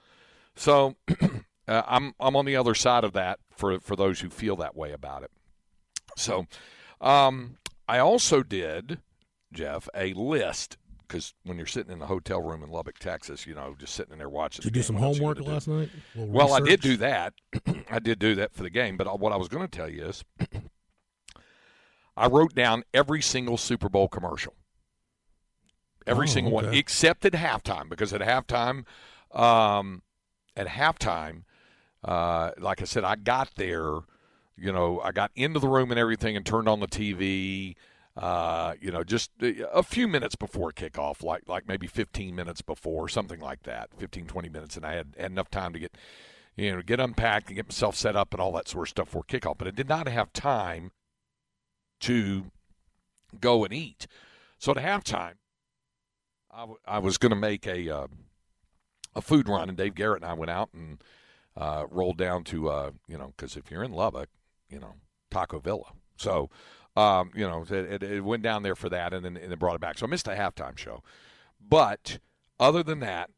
So 0.57 0.97
uh, 1.69 1.83
I'm 1.87 2.15
I'm 2.19 2.35
on 2.35 2.45
the 2.45 2.57
other 2.57 2.75
side 2.75 3.05
of 3.05 3.13
that 3.13 3.39
for 3.51 3.79
for 3.81 3.95
those 3.95 4.21
who 4.21 4.31
feel 4.31 4.57
that 4.57 4.77
way 4.77 4.93
about 4.93 5.23
it. 5.23 5.31
So 6.17 6.47
um, 7.01 7.57
I 7.91 7.99
also 7.99 8.45
did, 8.45 9.01
Jeff, 9.53 9.89
a 9.97 10.13
list 10.13 10.77
because 11.09 11.35
when 11.43 11.57
you're 11.57 11.67
sitting 11.67 11.93
in 11.93 11.99
the 11.99 12.07
hotel 12.07 12.41
room 12.41 12.63
in 12.63 12.71
Lubbock, 12.71 13.01
Texas, 13.01 13.49
you 13.49 13.55
know, 13.57 13.75
just 13.77 13.97
sitting 13.97 14.13
in 14.13 14.19
there 14.19 14.29
watching. 14.29 14.63
Did 14.63 14.67
you 14.67 14.81
do 14.81 14.83
some 14.83 14.95
homework 14.95 15.41
last 15.41 15.67
night? 15.67 15.91
Well, 16.15 16.53
I 16.53 16.61
did 16.61 16.81
do 16.81 16.97
that. 16.99 17.35
I 17.91 17.99
did 17.99 18.21
do 18.21 18.37
that 18.37 18.55
for 18.55 18.63
the 18.63 18.71
game. 18.71 18.97
But 18.97 19.19
what 19.19 19.33
I 19.33 19.37
was 19.37 19.49
going 19.49 19.67
to 19.67 19.77
tell 19.77 19.89
you 19.89 20.05
is, 20.05 20.25
I 22.17 22.29
wrote 22.29 22.55
down 22.55 22.85
every 22.95 23.23
single 23.23 23.57
Super 23.57 23.89
Bowl 23.89 24.07
commercial, 24.07 24.55
every 26.07 26.29
oh, 26.29 26.31
single 26.31 26.57
okay. 26.59 26.67
one, 26.67 26.75
except 26.77 27.25
at 27.25 27.33
halftime, 27.33 27.89
because 27.89 28.13
at 28.13 28.21
halftime, 28.21 28.85
um, 29.37 30.03
at 30.55 30.69
halftime, 30.69 31.43
uh, 32.05 32.53
like 32.57 32.83
I 32.83 32.85
said, 32.85 33.03
I 33.03 33.17
got 33.17 33.57
there. 33.57 33.99
You 34.61 34.73
know, 34.73 35.01
I 35.01 35.13
got 35.13 35.31
into 35.35 35.59
the 35.59 35.69
room 35.69 35.91
and 35.91 35.99
everything, 35.99 36.37
and 36.37 36.45
turned 36.45 36.69
on 36.69 36.81
the 36.81 36.87
TV 36.87 37.77
uh, 38.17 38.75
you 38.81 38.91
know, 38.91 39.05
just 39.05 39.31
a 39.41 39.83
few 39.83 40.09
minutes 40.09 40.35
before 40.35 40.73
kickoff, 40.73 41.23
like 41.23 41.49
like 41.49 41.69
maybe 41.69 41.87
15 41.87 42.35
minutes 42.35 42.61
before, 42.61 43.09
something 43.09 43.41
like 43.41 43.63
that, 43.63 43.89
15, 43.97 44.27
20 44.27 44.49
minutes, 44.49 44.77
and 44.77 44.85
I 44.85 44.95
had, 44.95 45.15
had 45.19 45.31
enough 45.31 45.51
time 45.51 45.73
to 45.73 45.79
get, 45.79 45.97
you 46.57 46.75
know, 46.75 46.83
get 46.83 47.01
unpacked 47.01 47.49
and 47.49 47.57
get 47.57 47.69
myself 47.69 47.95
set 47.97 48.17
up 48.17 48.35
and 48.35 48.41
all 48.41 48.53
that 48.53 48.69
sort 48.69 48.89
of 48.89 48.91
stuff 48.91 49.09
for 49.09 49.23
kickoff. 49.23 49.59
But 49.59 49.69
I 49.69 49.71
did 49.71 49.89
not 49.89 50.09
have 50.09 50.33
time 50.33 50.91
to 52.01 52.51
go 53.41 53.65
and 53.65 53.73
eat. 53.73 54.07
So 54.59 54.73
at 54.73 54.79
halftime, 54.79 55.35
I, 56.51 56.61
w- 56.61 56.81
I 56.85 56.99
was 56.99 57.17
going 57.17 57.31
to 57.31 57.37
make 57.37 57.67
a 57.67 57.89
uh, 57.89 58.07
a 59.15 59.23
food 59.23 59.49
run, 59.49 59.69
and 59.69 59.79
Dave 59.79 59.95
Garrett 59.95 60.23
and 60.23 60.31
I 60.31 60.35
went 60.35 60.51
out 60.51 60.71
and 60.75 61.03
uh, 61.57 61.87
rolled 61.91 62.19
down 62.19 62.43
to, 62.45 62.69
uh, 62.69 62.91
you 63.07 63.17
know, 63.17 63.33
because 63.37 63.57
if 63.57 63.71
you're 63.71 63.85
in 63.85 63.93
Lubbock, 63.93 64.29
you 64.71 64.79
know, 64.79 64.95
Taco 65.31 65.59
Villa. 65.59 65.93
So 66.17 66.51
um, 66.97 67.31
you 67.35 67.47
know, 67.47 67.65
it, 67.69 68.03
it, 68.03 68.25
went 68.25 68.43
down 68.43 68.63
there 68.63 68.75
for 68.75 68.89
that 68.89 69.13
and 69.15 69.25
then, 69.25 69.37
and 69.37 69.51
then 69.51 69.59
brought 69.59 69.77
it 69.77 69.81
back. 69.81 69.99
So 69.99 70.07
I 70.07 70.11
missed 70.11 70.27
a 70.27 70.33
halftime 70.33 70.77
show. 70.77 71.03
But 71.61 72.19
other 72.59 72.83
than 72.83 73.01
that, 73.01 73.31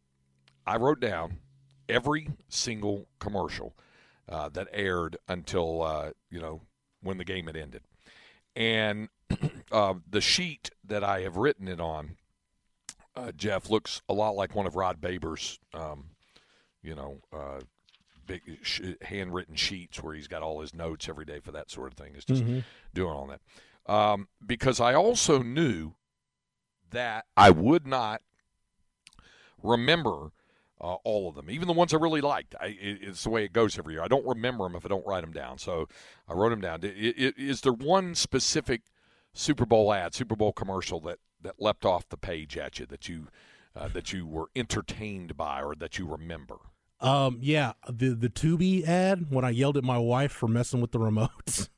I 0.66 0.76
wrote 0.76 1.00
down 1.00 1.38
every 1.88 2.28
single 2.48 3.08
commercial 3.18 3.76
uh, 4.28 4.48
that 4.50 4.68
aired 4.72 5.16
until, 5.28 5.82
uh, 5.82 6.10
you 6.30 6.40
know, 6.40 6.62
when 7.02 7.18
the 7.18 7.24
game 7.24 7.46
had 7.46 7.56
ended. 7.56 7.82
And 8.56 9.08
uh, 9.72 9.94
the 10.08 10.20
sheet 10.20 10.70
that 10.84 11.04
I 11.04 11.20
have 11.20 11.36
written 11.36 11.68
it 11.68 11.80
on, 11.80 12.16
uh, 13.14 13.32
Jeff, 13.32 13.68
looks 13.68 14.00
a 14.08 14.14
lot 14.14 14.34
like 14.34 14.54
one 14.54 14.66
of 14.66 14.76
Rod 14.76 15.00
Babers' 15.00 15.58
um, 15.74 16.06
you 16.82 16.94
know, 16.94 17.20
uh, 17.32 17.60
big 18.40 18.58
sh- 18.62 18.80
handwritten 19.02 19.54
sheets 19.54 20.02
where 20.02 20.14
he's 20.14 20.28
got 20.28 20.42
all 20.42 20.60
his 20.60 20.74
notes 20.74 21.08
every 21.08 21.24
day 21.24 21.40
for 21.40 21.52
that 21.52 21.70
sort 21.70 21.92
of 21.92 21.98
thing. 21.98 22.14
Is 22.14 22.24
just 22.24 22.42
mm-hmm. 22.42 22.60
doing 22.94 23.12
all 23.12 23.26
that. 23.28 23.92
Um, 23.92 24.28
because 24.44 24.80
I 24.80 24.94
also 24.94 25.42
knew 25.42 25.94
that 26.90 27.26
I 27.36 27.50
would 27.50 27.86
not 27.86 28.22
remember 29.62 30.32
uh, 30.80 30.94
all 31.04 31.28
of 31.28 31.34
them, 31.34 31.50
even 31.50 31.66
the 31.68 31.72
ones 31.72 31.94
I 31.94 31.96
really 31.96 32.20
liked. 32.20 32.54
I, 32.60 32.66
it, 32.66 32.98
it's 33.02 33.24
the 33.24 33.30
way 33.30 33.44
it 33.44 33.52
goes 33.52 33.78
every 33.78 33.94
year. 33.94 34.02
I 34.02 34.08
don't 34.08 34.26
remember 34.26 34.64
them 34.64 34.74
if 34.76 34.84
I 34.84 34.88
don't 34.88 35.06
write 35.06 35.22
them 35.22 35.32
down. 35.32 35.58
So 35.58 35.88
I 36.28 36.34
wrote 36.34 36.50
them 36.50 36.60
down. 36.60 36.80
Is 36.82 37.60
there 37.60 37.72
one 37.72 38.14
specific 38.14 38.82
Super 39.32 39.64
Bowl 39.64 39.92
ad, 39.92 40.14
Super 40.14 40.36
Bowl 40.36 40.52
commercial 40.52 41.00
that 41.00 41.18
that 41.40 41.60
leapt 41.60 41.84
off 41.84 42.08
the 42.08 42.16
page 42.16 42.56
at 42.56 42.78
you 42.78 42.86
that 42.86 43.08
you 43.08 43.28
uh, 43.74 43.88
that 43.88 44.12
you 44.12 44.26
were 44.26 44.46
entertained 44.54 45.36
by 45.36 45.62
or 45.62 45.74
that 45.74 45.98
you 45.98 46.06
remember? 46.06 46.56
Um, 47.02 47.38
yeah, 47.40 47.72
the 47.90 48.10
the 48.10 48.28
Tubi 48.28 48.86
ad 48.86 49.26
when 49.28 49.44
I 49.44 49.50
yelled 49.50 49.76
at 49.76 49.82
my 49.84 49.98
wife 49.98 50.30
for 50.30 50.46
messing 50.46 50.80
with 50.80 50.92
the 50.92 51.00
remotes. 51.00 51.68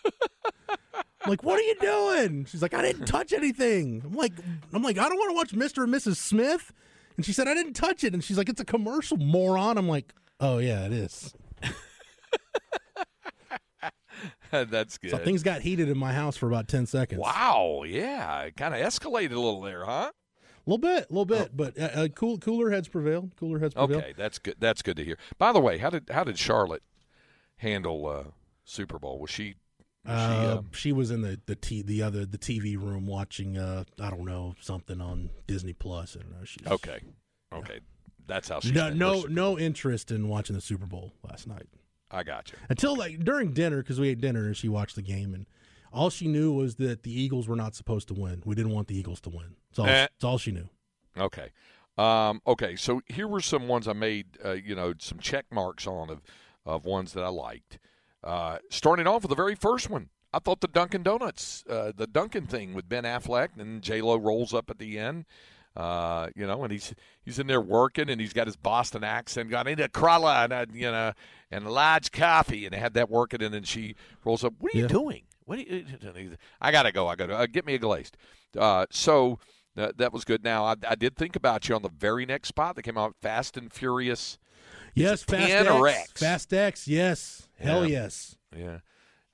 like, 1.26 1.42
what 1.42 1.58
are 1.58 1.62
you 1.62 1.74
doing? 1.80 2.44
She's 2.44 2.62
like, 2.62 2.72
I 2.72 2.82
didn't 2.82 3.06
touch 3.06 3.32
anything. 3.32 4.00
I'm 4.04 4.14
like, 4.14 4.32
I'm 4.72 4.82
like, 4.82 4.96
I 4.96 5.08
don't 5.08 5.18
want 5.18 5.30
to 5.30 5.34
watch 5.34 5.52
Mr. 5.52 5.82
and 5.82 5.92
Mrs. 5.92 6.16
Smith. 6.16 6.72
And 7.16 7.26
she 7.26 7.32
said, 7.32 7.48
I 7.48 7.54
didn't 7.54 7.74
touch 7.74 8.04
it. 8.04 8.14
And 8.14 8.22
she's 8.22 8.38
like, 8.38 8.48
it's 8.48 8.60
a 8.60 8.64
commercial, 8.64 9.16
moron. 9.16 9.76
I'm 9.76 9.88
like, 9.88 10.14
oh 10.38 10.58
yeah, 10.58 10.86
it 10.86 10.92
is. 10.92 11.34
That's 14.52 14.98
good. 14.98 15.10
So 15.10 15.18
things 15.18 15.42
got 15.42 15.62
heated 15.62 15.88
in 15.88 15.98
my 15.98 16.12
house 16.12 16.36
for 16.36 16.46
about 16.46 16.68
ten 16.68 16.86
seconds. 16.86 17.20
Wow, 17.20 17.82
yeah, 17.86 18.42
it 18.42 18.56
kind 18.56 18.72
of 18.72 18.80
escalated 18.80 19.32
a 19.32 19.40
little 19.40 19.60
there, 19.60 19.84
huh? 19.84 20.12
A 20.68 20.70
little 20.70 20.78
bit, 20.78 21.06
a 21.08 21.12
little 21.14 21.24
bit, 21.24 21.48
oh. 21.50 21.54
but 21.54 21.78
uh, 21.80 22.02
uh, 22.02 22.08
cool, 22.08 22.36
cooler 22.36 22.70
heads 22.70 22.88
prevailed. 22.88 23.34
Cooler 23.36 23.58
heads 23.58 23.72
prevailed. 23.72 24.02
Okay, 24.02 24.12
that's 24.14 24.38
good. 24.38 24.56
That's 24.58 24.82
good 24.82 24.98
to 24.98 25.04
hear. 25.04 25.16
By 25.38 25.50
the 25.50 25.60
way, 25.60 25.78
how 25.78 25.88
did 25.88 26.10
how 26.10 26.24
did 26.24 26.38
Charlotte 26.38 26.82
handle 27.56 28.06
uh, 28.06 28.24
Super 28.64 28.98
Bowl? 28.98 29.18
Was 29.18 29.30
she? 29.30 29.54
Was 30.04 30.20
she, 30.20 30.26
uh, 30.26 30.58
um, 30.58 30.70
she, 30.72 30.92
was 30.92 31.10
in 31.10 31.22
the 31.22 31.40
the 31.46 31.56
t- 31.56 31.80
the 31.80 32.02
other 32.02 32.26
the 32.26 32.36
TV 32.36 32.76
room 32.76 33.06
watching 33.06 33.56
uh, 33.56 33.84
I 33.98 34.10
don't 34.10 34.26
know 34.26 34.56
something 34.60 35.00
on 35.00 35.30
Disney 35.46 35.72
Plus. 35.72 36.18
I 36.18 36.22
don't 36.22 36.38
know. 36.38 36.44
She's 36.44 36.66
okay. 36.66 37.00
Okay, 37.50 37.74
yeah. 37.74 37.80
that's 38.26 38.50
how 38.50 38.60
she. 38.60 38.72
No, 38.72 38.90
no, 38.90 39.22
no 39.22 39.58
interest 39.58 40.10
in 40.10 40.28
watching 40.28 40.54
the 40.54 40.60
Super 40.60 40.84
Bowl 40.84 41.14
last 41.26 41.46
night. 41.46 41.66
I 42.10 42.24
got 42.24 42.52
you. 42.52 42.58
Until 42.68 42.94
like 42.94 43.24
during 43.24 43.54
dinner 43.54 43.78
because 43.78 43.98
we 43.98 44.10
ate 44.10 44.20
dinner 44.20 44.44
and 44.44 44.54
she 44.56 44.68
watched 44.68 44.96
the 44.96 45.02
game 45.02 45.32
and 45.32 45.46
all 45.92 46.10
she 46.10 46.28
knew 46.28 46.52
was 46.52 46.76
that 46.76 47.02
the 47.02 47.12
Eagles 47.12 47.48
were 47.48 47.56
not 47.56 47.74
supposed 47.74 48.08
to 48.08 48.14
win. 48.14 48.42
We 48.44 48.54
didn't 48.54 48.72
want 48.72 48.88
the 48.88 48.96
Eagles 48.96 49.20
to 49.22 49.30
win. 49.30 49.56
That's 49.70 49.78
all, 49.78 49.86
eh. 49.86 49.90
that's 49.90 50.24
all 50.24 50.38
she 50.38 50.52
knew. 50.52 50.68
Okay. 51.16 51.50
Um, 51.96 52.40
okay, 52.46 52.76
so 52.76 53.02
here 53.06 53.26
were 53.26 53.40
some 53.40 53.66
ones 53.66 53.88
I 53.88 53.92
made, 53.92 54.26
uh, 54.44 54.52
you 54.52 54.76
know, 54.76 54.94
some 54.98 55.18
check 55.18 55.46
marks 55.50 55.86
on 55.86 56.10
of, 56.10 56.22
of 56.64 56.84
ones 56.84 57.12
that 57.14 57.24
I 57.24 57.28
liked. 57.28 57.80
Uh, 58.22 58.58
starting 58.70 59.08
off 59.08 59.22
with 59.22 59.30
the 59.30 59.36
very 59.36 59.56
first 59.56 59.90
one, 59.90 60.10
I 60.32 60.38
thought 60.38 60.60
the 60.60 60.68
Dunkin' 60.68 61.02
Donuts, 61.02 61.64
uh, 61.68 61.92
the 61.96 62.06
Dunkin' 62.06 62.46
thing 62.46 62.74
with 62.74 62.88
Ben 62.88 63.04
Affleck, 63.04 63.48
and 63.58 63.82
J 63.82 64.00
Lo 64.00 64.16
rolls 64.16 64.54
up 64.54 64.70
at 64.70 64.78
the 64.78 64.98
end. 64.98 65.24
Uh, 65.76 66.28
you 66.34 66.46
know, 66.46 66.64
and 66.64 66.72
he's 66.72 66.94
he's 67.22 67.38
in 67.38 67.46
there 67.46 67.60
working, 67.60 68.10
and 68.10 68.20
he's 68.20 68.32
got 68.32 68.46
his 68.46 68.56
Boston 68.56 69.04
accent. 69.04 69.48
Got 69.48 69.68
into 69.68 69.88
Krala 69.88 70.50
and 70.50 70.74
you 70.74 70.90
know, 70.90 71.12
and 71.50 71.66
a 71.66 71.70
large 71.70 72.10
coffee, 72.10 72.64
and 72.64 72.74
they 72.74 72.78
had 72.78 72.94
that 72.94 73.08
working, 73.08 73.42
and 73.42 73.54
then 73.54 73.62
she 73.62 73.94
rolls 74.24 74.42
up. 74.42 74.54
What 74.58 74.74
are 74.74 74.78
you 74.78 74.88
doing? 74.88 75.22
What? 75.48 75.58
Are 75.58 75.62
you, 75.62 76.36
I 76.60 76.70
gotta 76.70 76.92
go. 76.92 77.08
I 77.08 77.16
gotta 77.16 77.34
uh, 77.34 77.46
get 77.46 77.64
me 77.64 77.74
a 77.74 77.78
glazed. 77.78 78.18
Uh, 78.56 78.84
so 78.90 79.38
that, 79.76 79.96
that 79.96 80.12
was 80.12 80.24
good. 80.24 80.44
Now, 80.44 80.66
I, 80.66 80.74
I, 80.86 80.94
did 80.94 81.16
think 81.16 81.36
about 81.36 81.68
you 81.68 81.74
on 81.74 81.80
the 81.80 81.88
very 81.88 82.26
next 82.26 82.48
spot 82.48 82.76
that 82.76 82.82
came 82.82 82.98
out, 82.98 83.14
Fast 83.22 83.56
and 83.56 83.72
Furious. 83.72 84.38
Yes, 84.94 85.22
Fast 85.22 85.50
X. 85.50 85.70
Or 85.70 85.88
X. 85.88 86.20
Fast 86.20 86.52
X, 86.52 86.86
yes. 86.86 87.48
Hell 87.58 87.86
yeah. 87.86 88.02
yes. 88.02 88.36
Yeah. 88.54 88.78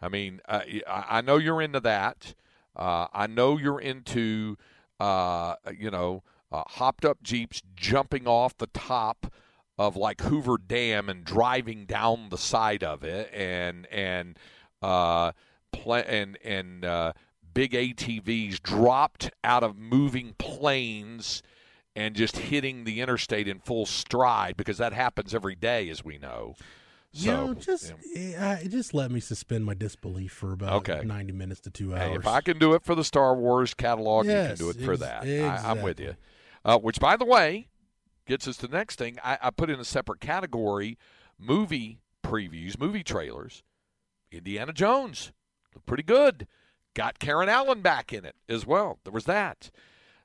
I 0.01 0.09
mean, 0.09 0.41
uh, 0.47 0.61
I 0.87 1.21
know 1.21 1.39
you're 1.39 1.61
into 1.63 1.81
that. 1.81 2.35
Uh, 2.77 3.09
I 3.13 3.27
know 3.27 3.57
you're 3.57 3.81
into, 3.81 4.57
uh, 5.01 5.57
you 5.77 5.91
know, 5.91 6.23
uh, 6.53 6.63
hopped 6.67 7.05
up 7.05 7.23
Jeeps 7.25 7.61
jumping 7.75 8.29
off 8.29 8.57
the 8.57 8.69
top 8.69 9.33
of 9.79 9.97
like 9.97 10.21
Hoover 10.21 10.59
Dam 10.59 11.09
and 11.09 11.25
driving 11.25 11.87
down 11.87 12.29
the 12.29 12.39
side 12.39 12.85
of 12.85 13.03
it 13.03 13.33
and, 13.35 13.87
and, 13.87 14.39
uh, 14.83 15.33
play, 15.75 16.05
and, 16.07 16.39
and, 16.45 16.85
uh, 16.85 17.13
big 17.55 17.73
ATVs 17.73 18.61
dropped 18.61 19.31
out 19.43 19.63
of 19.63 19.79
moving 19.79 20.35
planes 20.39 21.43
and 21.97 22.15
just 22.15 22.37
hitting 22.37 22.85
the 22.85 23.01
interstate 23.01 23.49
in 23.49 23.61
full 23.61 23.87
stride 23.87 24.57
because 24.57 24.79
that 24.79 24.93
happens 24.93 25.35
every 25.35 25.55
day, 25.55 25.89
as 25.89 26.05
we 26.05 26.19
know. 26.19 26.55
So, 27.13 27.25
you 27.25 27.31
know, 27.31 27.55
just 27.55 27.95
yeah. 28.13 28.61
just 28.67 28.93
let 28.93 29.13
me 29.13 29.21
suspend 29.21 29.65
my 29.65 29.75
disbelief 29.75 30.33
for 30.33 30.53
about 30.53 30.89
okay. 30.89 31.03
ninety 31.05 31.33
minutes 31.33 31.61
to 31.61 31.71
two 31.71 31.95
hours. 31.95 32.11
Hey, 32.11 32.17
if 32.17 32.27
I 32.27 32.41
can 32.41 32.59
do 32.59 32.75
it 32.75 32.83
for 32.83 32.97
the 32.97 33.05
Star 33.05 33.37
Wars 33.37 33.73
catalog, 33.73 34.27
yes, 34.27 34.59
you 34.59 34.67
can 34.67 34.75
do 34.75 34.81
it 34.81 34.85
for 34.85 34.97
that. 34.97 35.23
Exactly. 35.23 35.69
I, 35.69 35.71
am 35.71 35.83
with 35.83 36.01
you. 36.01 36.17
Uh, 36.65 36.79
which, 36.79 36.99
by 36.99 37.17
the 37.17 37.25
way, 37.25 37.69
gets 38.27 38.49
us 38.49 38.57
to 38.59 38.67
the 38.67 38.77
next 38.77 38.99
thing. 38.99 39.19
I, 39.23 39.39
I 39.41 39.51
put 39.51 39.71
in 39.71 39.79
a 39.79 39.85
separate 39.85 40.21
category 40.21 40.99
movie 41.39 42.01
previews, 42.25 42.81
movie 42.81 43.05
trailers. 43.05 43.63
Indiana 44.33 44.73
Jones 44.73 45.31
pretty 45.87 46.03
good. 46.03 46.47
Got 46.95 47.19
Karen 47.19 47.49
Allen 47.49 47.81
back 47.81 48.13
in 48.13 48.25
it 48.25 48.37
as 48.49 48.67
well. 48.67 48.99
There 49.05 49.13
was 49.13 49.25
that. 49.25 49.71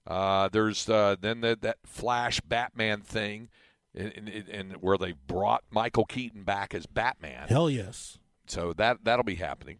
Uh, 0.06 0.50
there's 0.50 0.90
uh, 0.90 1.16
then 1.20 1.42
the, 1.42 1.58
that 1.62 1.78
Flash 1.86 2.42
Batman 2.42 3.02
thing, 3.02 3.50
and 3.94 4.74
where 4.80 4.98
they 4.98 5.14
brought 5.28 5.64
Michael 5.72 6.06
Keaton 6.06 6.44
back 6.44 6.74
as 6.74 6.86
Batman. 6.86 7.48
Hell 7.48 7.70
yes. 7.70 8.18
So 8.48 8.74
that 8.74 9.04
that'll 9.04 9.24
be 9.24 9.36
happening. 9.36 9.78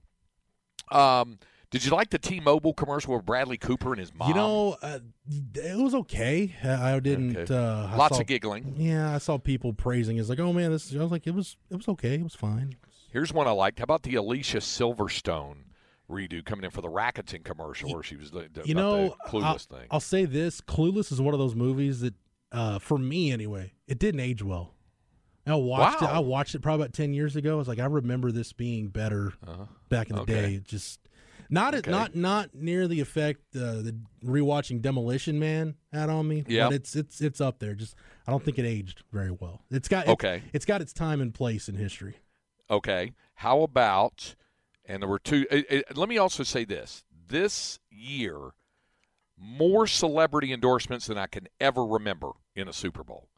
Um, 0.92 1.40
did 1.72 1.86
you 1.86 1.92
like 1.92 2.10
the 2.10 2.18
T-Mobile 2.18 2.74
commercial 2.74 3.14
with 3.14 3.26
Bradley 3.26 3.58
Cooper 3.58 3.92
and 3.92 4.00
his 4.00 4.14
mom? 4.14 4.30
You 4.30 4.36
know, 4.36 4.78
uh, 4.82 5.00
it 5.56 5.78
was 5.78 5.94
okay. 5.94 6.56
I 6.64 7.00
didn't. 7.00 7.38
Okay. 7.38 7.56
Uh, 7.56 7.96
Lots 7.96 8.16
saw, 8.16 8.22
of 8.22 8.28
giggling. 8.28 8.74
Yeah, 8.78 9.14
I 9.14 9.20
saw 9.20 9.38
people 9.38 9.74
praising. 9.74 10.18
It's 10.18 10.30
like, 10.30 10.40
oh 10.40 10.52
man, 10.52 10.72
this. 10.72 10.92
Is, 10.92 10.98
I 10.98 11.04
was 11.04 11.12
like, 11.12 11.28
it 11.28 11.36
was. 11.36 11.58
It 11.70 11.78
was 11.78 11.88
okay. 11.90 12.16
It 12.16 12.24
was 12.24 12.36
fine. 12.36 12.76
Here's 13.12 13.34
one 13.34 13.48
I 13.48 13.52
liked. 13.52 13.80
How 13.80 13.84
about 13.84 14.04
the 14.04 14.16
Alicia 14.16 14.58
Silverstone 14.58 15.56
redo 16.10 16.44
coming 16.44 16.66
in 16.66 16.72
for 16.72 16.82
the 16.82 16.90
Rakuten 16.90 17.44
commercial, 17.44 17.94
where 17.94 18.04
she 18.04 18.16
was 18.16 18.32
the, 18.32 18.50
you 18.66 18.74
know 18.74 19.16
Clueless 19.28 19.44
I'll, 19.44 19.58
thing. 19.58 19.88
I'll 19.92 20.00
say 20.00 20.26
this: 20.26 20.62
Clueless 20.62 21.12
is 21.12 21.22
one 21.22 21.34
of 21.34 21.40
those 21.40 21.56
movies 21.56 22.02
that, 22.02 22.14
uh, 22.52 22.80
for 22.80 22.98
me 22.98 23.32
anyway, 23.32 23.74
it 23.88 24.00
didn't 24.00 24.20
age 24.20 24.44
well. 24.44 24.74
I 25.48 25.56
watched 25.56 26.02
wow. 26.02 26.10
it. 26.10 26.12
I 26.16 26.20
watched 26.20 26.56
it 26.56 26.62
probably 26.62 26.84
about 26.84 26.94
ten 26.94 27.14
years 27.14 27.36
ago. 27.36 27.54
I 27.54 27.58
was 27.58 27.68
like, 27.68 27.80
I 27.80 27.86
remember 27.86 28.32
this 28.32 28.54
being 28.54 28.90
better 28.90 29.34
uh-huh. 29.48 29.66
back 29.90 30.10
in 30.10 30.16
the 30.16 30.22
okay. 30.24 30.34
day. 30.34 30.54
It 30.56 30.66
just 30.66 31.00
not 31.50 31.74
okay. 31.74 31.90
not 31.90 32.16
not 32.16 32.54
near 32.54 32.88
the 32.88 33.00
effect 33.00 33.42
uh, 33.56 33.82
the 33.82 33.96
rewatching 34.24 34.82
Demolition 34.82 35.40
Man 35.40 35.76
had 35.92 36.10
on 36.10 36.28
me. 36.28 36.44
Yeah, 36.48 36.70
it's 36.72 36.96
it's 36.96 37.22
it's 37.22 37.42
up 37.42 37.60
there. 37.60 37.74
Just 37.74 37.96
I 38.28 38.32
don't 38.32 38.44
think 38.44 38.60
it 38.60 38.66
aged 38.66 39.04
very 39.12 39.32
well. 39.32 39.64
It's 39.72 39.88
got 39.88 40.08
okay. 40.08 40.44
it's 40.54 40.66
got 40.66 40.82
its 40.82 40.94
time 40.94 41.22
and 41.22 41.34
place 41.34 41.68
in 41.68 41.76
history. 41.76 42.18
Okay, 42.70 43.14
how 43.36 43.62
about? 43.62 44.36
And 44.86 45.02
there 45.02 45.10
were 45.10 45.20
two. 45.20 45.46
It, 45.52 45.66
it, 45.70 45.98
let 45.98 46.10
me 46.10 46.18
also 46.18 46.44
say 46.44 46.66
this: 46.66 47.04
this 47.28 47.80
year, 47.90 48.52
more 49.38 49.88
celebrity 49.88 50.52
endorsements 50.52 51.08
than 51.08 51.18
I 51.18 51.28
can 51.28 51.48
ever 51.60 51.86
remember 51.86 52.32
in 52.56 52.68
a 52.68 52.74
Super 52.74 53.04
Bowl 53.04 53.30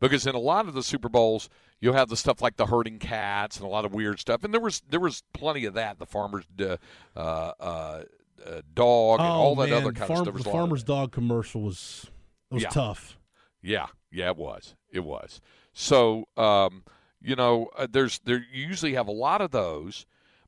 because 0.00 0.26
in 0.26 0.34
a 0.34 0.40
lot 0.40 0.68
of 0.68 0.74
the 0.74 0.82
Super 0.82 1.08
Bowls 1.08 1.48
you'll 1.80 1.94
have 1.94 2.08
the 2.08 2.16
stuff 2.16 2.40
like 2.40 2.56
the 2.56 2.66
herding 2.66 2.98
cats 2.98 3.56
and 3.56 3.66
a 3.66 3.68
lot 3.68 3.84
of 3.84 3.92
weird 3.92 4.18
stuff, 4.18 4.44
and 4.44 4.52
there 4.52 4.60
was 4.60 4.82
there 4.88 5.00
was 5.00 5.22
plenty 5.32 5.64
of 5.64 5.74
that. 5.74 5.98
The 5.98 6.06
farmer's 6.06 6.44
uh, 6.60 6.76
uh, 7.16 7.20
uh, 7.60 8.02
dog 8.74 9.20
and 9.20 9.28
oh, 9.28 9.32
all 9.32 9.54
that 9.56 9.70
man. 9.70 9.82
other 9.82 9.92
kind 9.92 10.08
Farm, 10.08 10.20
of 10.20 10.34
stuff. 10.34 10.44
The 10.44 10.50
farmer's 10.50 10.84
dog 10.84 11.12
commercial 11.12 11.62
was 11.62 12.06
was 12.50 12.62
yeah. 12.62 12.70
tough. 12.70 13.18
Yeah, 13.62 13.86
yeah, 14.10 14.28
it 14.28 14.36
was. 14.36 14.74
It 14.90 15.00
was. 15.00 15.40
So 15.72 16.28
um, 16.36 16.84
you 17.20 17.36
know, 17.36 17.70
uh, 17.76 17.86
there's 17.90 18.20
there 18.24 18.44
you 18.52 18.66
usually 18.66 18.94
have 18.94 19.08
a 19.08 19.12
lot 19.12 19.40
of 19.40 19.50
those, 19.50 20.06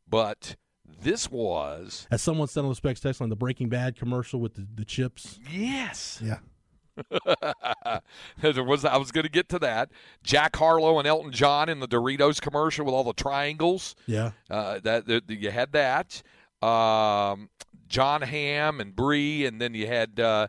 but 0.09 0.57
this 1.00 1.31
was 1.31 2.07
as 2.11 2.22
someone 2.22 2.48
said 2.48 2.64
on 2.64 2.70
the 2.70 2.74
specs 2.74 3.00
text 3.00 3.20
line 3.20 3.31
the 3.31 3.37
Breaking 3.37 3.68
Bad 3.68 3.96
commercial 3.96 4.40
with 4.40 4.54
the, 4.54 4.66
the 4.74 4.85
chips. 4.85 5.38
Yes. 5.50 6.20
Yeah. 6.22 6.38
there 8.40 8.64
was 8.64 8.85
I 8.85 8.96
was 8.96 9.12
going 9.12 9.24
to 9.24 9.31
get 9.31 9.48
to 9.50 9.59
that. 9.61 9.90
Jack 10.22 10.57
Harlow 10.57 10.98
and 10.98 11.07
Elton 11.07 11.33
John 11.33 11.68
in 11.68 11.81
the 11.81 11.88
Doritos 11.88 12.40
commercial 12.40 12.85
with 12.85 12.94
all 12.94 13.04
the 13.04 13.12
triangles. 13.12 13.94
Yeah, 14.07 14.33
uh, 14.50 14.81
that, 14.81 15.07
that, 15.07 15.31
you 15.31 15.50
had 15.50 15.72
that. 15.72 16.22
Um, 16.61 17.50
Jon 17.88 18.22
Hamm 18.22 18.81
and 18.81 18.94
Brie, 18.94 19.46
and 19.46 19.61
then 19.61 19.74
you 19.74 19.87
had 19.87 20.18
uh, 20.18 20.48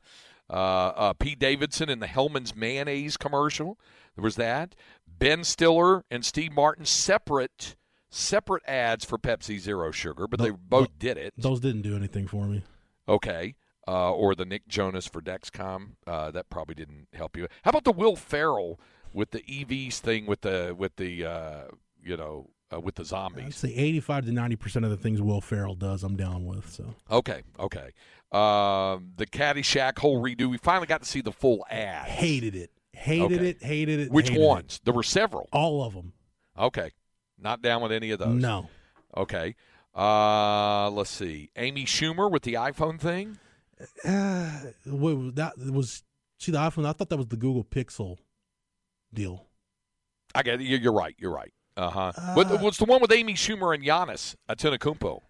uh, 0.49 0.53
uh, 0.53 1.13
Pete 1.13 1.39
Davidson 1.39 1.89
in 1.89 1.99
the 1.99 2.07
Hellmann's 2.07 2.55
mayonnaise 2.55 3.17
commercial. 3.17 3.79
There 4.15 4.23
was 4.23 4.35
that. 4.35 4.75
Ben 5.07 5.43
Stiller 5.43 6.03
and 6.09 6.25
Steve 6.25 6.53
Martin 6.53 6.85
separate 6.85 7.75
separate 8.09 8.63
ads 8.67 9.05
for 9.05 9.17
Pepsi 9.19 9.59
Zero 9.59 9.91
Sugar, 9.91 10.27
but 10.27 10.39
they 10.39 10.49
both 10.49 10.97
did 10.97 11.17
it. 11.17 11.33
Those 11.37 11.59
didn't 11.59 11.83
do 11.83 11.95
anything 11.95 12.27
for 12.27 12.45
me. 12.45 12.63
Okay 13.07 13.55
uh, 13.89 14.13
or 14.13 14.35
the 14.35 14.45
Nick 14.45 14.67
Jonas 14.67 15.07
for 15.07 15.19
Dexcom. 15.19 15.95
Uh, 16.05 16.29
that 16.29 16.49
probably 16.51 16.75
didn't 16.75 17.07
help 17.13 17.35
you. 17.35 17.47
How 17.63 17.69
about 17.69 17.85
the 17.85 17.91
Will 17.91 18.15
Ferrell 18.15 18.79
with 19.13 19.31
the 19.31 19.39
EVs 19.39 19.97
thing 19.97 20.27
with 20.27 20.41
the 20.41 20.75
with 20.77 20.95
the 20.97 21.25
uh, 21.25 21.61
you 22.03 22.15
know 22.15 22.51
uh, 22.73 22.79
with 22.79 22.95
the 22.95 23.05
zombies? 23.05 23.45
I'd 23.45 23.53
say 23.53 23.73
eighty-five 23.73 24.25
to 24.25 24.31
ninety 24.31 24.55
percent 24.55 24.85
of 24.85 24.91
the 24.91 24.97
things 24.97 25.21
Will 25.21 25.41
Ferrell 25.41 25.75
does, 25.75 26.03
I'm 26.03 26.15
down 26.15 26.45
with. 26.45 26.69
So 26.69 26.95
okay, 27.11 27.41
okay. 27.59 27.91
Um, 28.31 29.13
the 29.17 29.25
Caddyshack 29.25 29.97
whole 29.97 30.23
redo. 30.23 30.49
We 30.49 30.57
finally 30.57 30.87
got 30.87 31.01
to 31.01 31.07
see 31.07 31.21
the 31.21 31.31
full 31.31 31.65
ad. 31.69 32.07
Hated 32.07 32.55
it. 32.55 32.71
Hated 32.93 33.39
okay. 33.39 33.49
it. 33.49 33.63
Hated 33.63 33.99
it. 33.99 34.11
Which 34.11 34.29
hated 34.29 34.43
ones? 34.43 34.75
It. 34.75 34.85
There 34.85 34.93
were 34.93 35.03
several. 35.03 35.49
All 35.51 35.83
of 35.83 35.93
them. 35.93 36.13
Okay. 36.57 36.91
Not 37.39 37.61
down 37.61 37.81
with 37.81 37.91
any 37.91 38.11
of 38.11 38.19
those. 38.19 38.39
No. 38.39 38.69
Okay. 39.15 39.55
Uh, 39.95 40.89
let's 40.91 41.09
see. 41.09 41.49
Amy 41.55 41.85
Schumer 41.85 42.29
with 42.29 42.43
the 42.43 42.53
iPhone 42.55 42.99
thing. 42.99 43.39
Uh, 44.05 44.51
that 44.85 45.53
was 45.57 46.03
see 46.37 46.51
the 46.51 46.57
iPhone. 46.57 46.85
I 46.85 46.91
thought 46.91 47.09
that 47.09 47.17
was 47.17 47.27
the 47.27 47.37
Google 47.37 47.63
Pixel 47.63 48.17
deal. 49.13 49.47
I 50.35 50.43
get 50.43 50.61
it. 50.61 50.65
You're 50.65 50.93
right. 50.93 51.15
You're 51.17 51.33
right. 51.33 51.51
Uh-huh. 51.79 52.11
Uh 52.15 52.33
What 52.33 52.61
was 52.61 52.77
the 52.77 52.85
one 52.85 53.01
with 53.01 53.11
Amy 53.11 53.33
Schumer 53.33 53.73
and 53.73 53.83
Giannis 53.83 54.35
Antetokounmpo? 54.49 55.21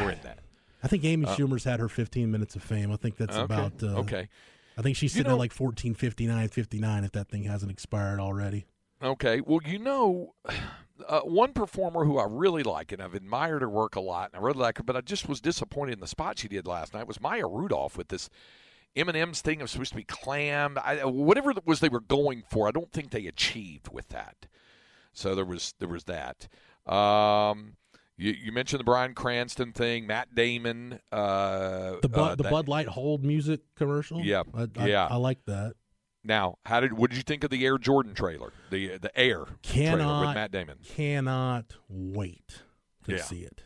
We're 0.00 0.10
in 0.10 0.18
that. 0.22 0.38
I 0.82 0.88
think 0.88 1.04
Amy 1.04 1.26
uh, 1.26 1.34
Schumer's 1.34 1.64
had 1.64 1.80
her 1.80 1.88
15 1.88 2.30
minutes 2.30 2.56
of 2.56 2.62
fame. 2.62 2.92
I 2.92 2.96
think 2.96 3.16
that's 3.16 3.36
okay. 3.36 3.44
about. 3.44 3.82
Uh, 3.82 4.00
okay. 4.00 4.28
I 4.76 4.82
think 4.82 4.96
she's 4.96 5.12
sitting 5.12 5.26
you 5.26 5.30
know, 5.30 5.36
at 5.36 5.38
like 5.38 5.52
1459, 5.52 6.48
59 6.48 7.04
if 7.04 7.12
that 7.12 7.28
thing 7.28 7.44
hasn't 7.44 7.70
expired 7.70 8.20
already. 8.20 8.66
Okay. 9.02 9.40
Well, 9.40 9.60
you 9.64 9.78
know, 9.78 10.34
uh, 11.08 11.20
one 11.20 11.52
performer 11.52 12.04
who 12.04 12.18
I 12.18 12.26
really 12.28 12.62
like 12.62 12.92
and 12.92 13.00
I've 13.00 13.14
admired 13.14 13.62
her 13.62 13.68
work 13.68 13.96
a 13.96 14.00
lot, 14.00 14.30
and 14.32 14.40
I 14.40 14.44
really 14.44 14.60
like 14.60 14.78
her, 14.78 14.84
but 14.84 14.96
I 14.96 15.00
just 15.00 15.28
was 15.28 15.40
disappointed 15.40 15.94
in 15.94 16.00
the 16.00 16.06
spot 16.06 16.38
she 16.38 16.48
did 16.48 16.66
last 16.66 16.92
night 16.92 17.06
was 17.06 17.20
Maya 17.20 17.46
Rudolph 17.46 17.96
with 17.96 18.08
this 18.08 18.28
M&M's 18.96 19.40
thing. 19.40 19.60
It 19.60 19.62
was 19.62 19.70
supposed 19.72 19.92
to 19.92 19.96
be 19.96 20.04
clam, 20.04 20.76
I, 20.82 21.04
whatever 21.04 21.50
it 21.50 21.66
was 21.66 21.80
they 21.80 21.88
were 21.88 22.00
going 22.00 22.44
for. 22.48 22.68
I 22.68 22.72
don't 22.72 22.92
think 22.92 23.10
they 23.10 23.26
achieved 23.26 23.88
with 23.92 24.08
that. 24.08 24.46
So 25.14 25.34
there 25.34 25.44
was 25.44 25.74
there 25.78 25.88
was 25.88 26.04
that. 26.04 26.48
Um, 26.86 27.76
you, 28.16 28.32
you, 28.32 28.52
mentioned 28.52 28.78
the 28.78 28.84
Bryan 28.84 29.14
Cranston 29.14 29.72
thing, 29.72 30.06
Matt 30.06 30.34
Damon. 30.34 31.00
Uh, 31.10 31.94
the 32.02 32.08
Bud, 32.08 32.32
uh, 32.32 32.34
the 32.36 32.42
that, 32.44 32.52
Bud 32.52 32.68
Light 32.68 32.88
Hold 32.88 33.24
music 33.24 33.60
commercial. 33.76 34.20
Yeah, 34.20 34.42
I, 34.52 34.68
I, 34.76 34.86
yeah. 34.86 35.08
I 35.10 35.16
like 35.16 35.44
that. 35.46 35.74
Now, 36.22 36.58
how 36.64 36.80
did 36.80 36.92
what 36.92 37.10
did 37.10 37.16
you 37.16 37.22
think 37.22 37.44
of 37.44 37.50
the 37.50 37.64
Air 37.64 37.78
Jordan 37.78 38.14
trailer? 38.14 38.52
The 38.70 38.98
the 38.98 39.16
Air 39.18 39.44
cannot, 39.62 39.96
trailer 39.96 40.26
with 40.26 40.34
Matt 40.34 40.52
Damon. 40.52 40.78
Cannot 40.84 41.76
wait 41.88 42.62
to 43.04 43.16
yeah. 43.16 43.22
see 43.22 43.40
it. 43.40 43.62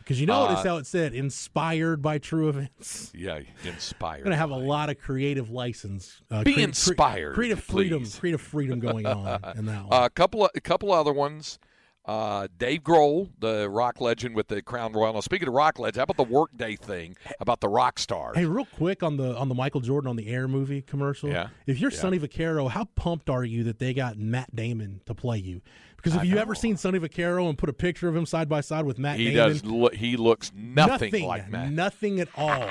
Because 0.00 0.20
you 0.20 0.26
notice 0.26 0.58
uh, 0.58 0.68
how 0.68 0.76
it 0.78 0.86
said 0.86 1.14
inspired 1.14 2.02
by 2.02 2.18
true 2.18 2.48
events. 2.48 3.12
Yeah, 3.14 3.40
inspired. 3.64 4.24
Going 4.24 4.32
to 4.32 4.36
have 4.36 4.50
by. 4.50 4.56
a 4.56 4.58
lot 4.58 4.90
of 4.90 4.98
creative 4.98 5.50
license. 5.50 6.20
Uh, 6.30 6.42
Be 6.42 6.54
cre- 6.54 6.60
inspired. 6.60 7.34
creative 7.34 7.64
please. 7.66 7.72
freedom. 7.72 8.06
Creative 8.18 8.40
freedom 8.40 8.80
going 8.80 9.06
on 9.06 9.26
in 9.56 9.66
that 9.66 9.84
one. 9.84 9.92
A 9.92 10.04
uh, 10.04 10.08
couple 10.08 10.44
of 10.44 10.50
a 10.54 10.60
couple 10.60 10.92
other 10.92 11.12
ones. 11.12 11.58
Uh, 12.06 12.48
Dave 12.58 12.82
Grohl, 12.82 13.28
the 13.38 13.68
rock 13.68 14.00
legend 14.00 14.34
with 14.34 14.48
the 14.48 14.62
Crown 14.62 14.92
Royal. 14.94 15.12
Now, 15.12 15.20
speaking 15.20 15.46
of 15.46 15.54
rock 15.54 15.78
legends, 15.78 15.98
how 15.98 16.04
about 16.04 16.16
the 16.16 16.24
Workday 16.24 16.74
thing 16.76 17.14
about 17.38 17.60
the 17.60 17.68
rock 17.68 17.98
stars? 17.98 18.36
Hey, 18.36 18.46
real 18.46 18.64
quick 18.64 19.02
on 19.02 19.16
the 19.16 19.36
on 19.36 19.48
the 19.48 19.54
Michael 19.54 19.80
Jordan 19.80 20.08
on 20.08 20.16
the 20.16 20.28
Air 20.28 20.48
movie 20.48 20.80
commercial. 20.80 21.28
Yeah. 21.28 21.48
If 21.66 21.78
you're 21.78 21.90
yeah. 21.90 21.98
Sonny 21.98 22.18
Vaccaro, 22.18 22.70
how 22.70 22.86
pumped 22.96 23.28
are 23.28 23.44
you 23.44 23.64
that 23.64 23.78
they 23.78 23.92
got 23.92 24.16
Matt 24.16 24.56
Damon 24.56 25.02
to 25.06 25.14
play 25.14 25.38
you? 25.38 25.60
Because 26.02 26.16
if 26.16 26.24
you 26.24 26.38
ever 26.38 26.54
seen 26.54 26.76
Sonny 26.76 26.98
Vaccaro 26.98 27.48
and 27.48 27.58
put 27.58 27.68
a 27.68 27.72
picture 27.72 28.08
of 28.08 28.16
him 28.16 28.26
side 28.26 28.48
by 28.48 28.60
side 28.60 28.84
with 28.84 28.98
Matt 28.98 29.18
he 29.18 29.30
Damon, 29.30 29.36
does. 29.36 29.64
Look, 29.64 29.94
he 29.94 30.16
looks 30.16 30.52
nothing, 30.54 31.10
nothing 31.10 31.26
like 31.26 31.48
Matt. 31.50 31.72
Nothing 31.72 32.20
at 32.20 32.28
all. 32.36 32.68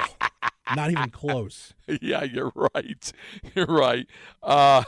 Not 0.75 0.91
even 0.91 1.09
close. 1.09 1.73
yeah, 2.01 2.23
you're 2.23 2.51
right. 2.55 3.11
You're 3.55 3.65
right. 3.65 4.05
Uh, 4.43 4.83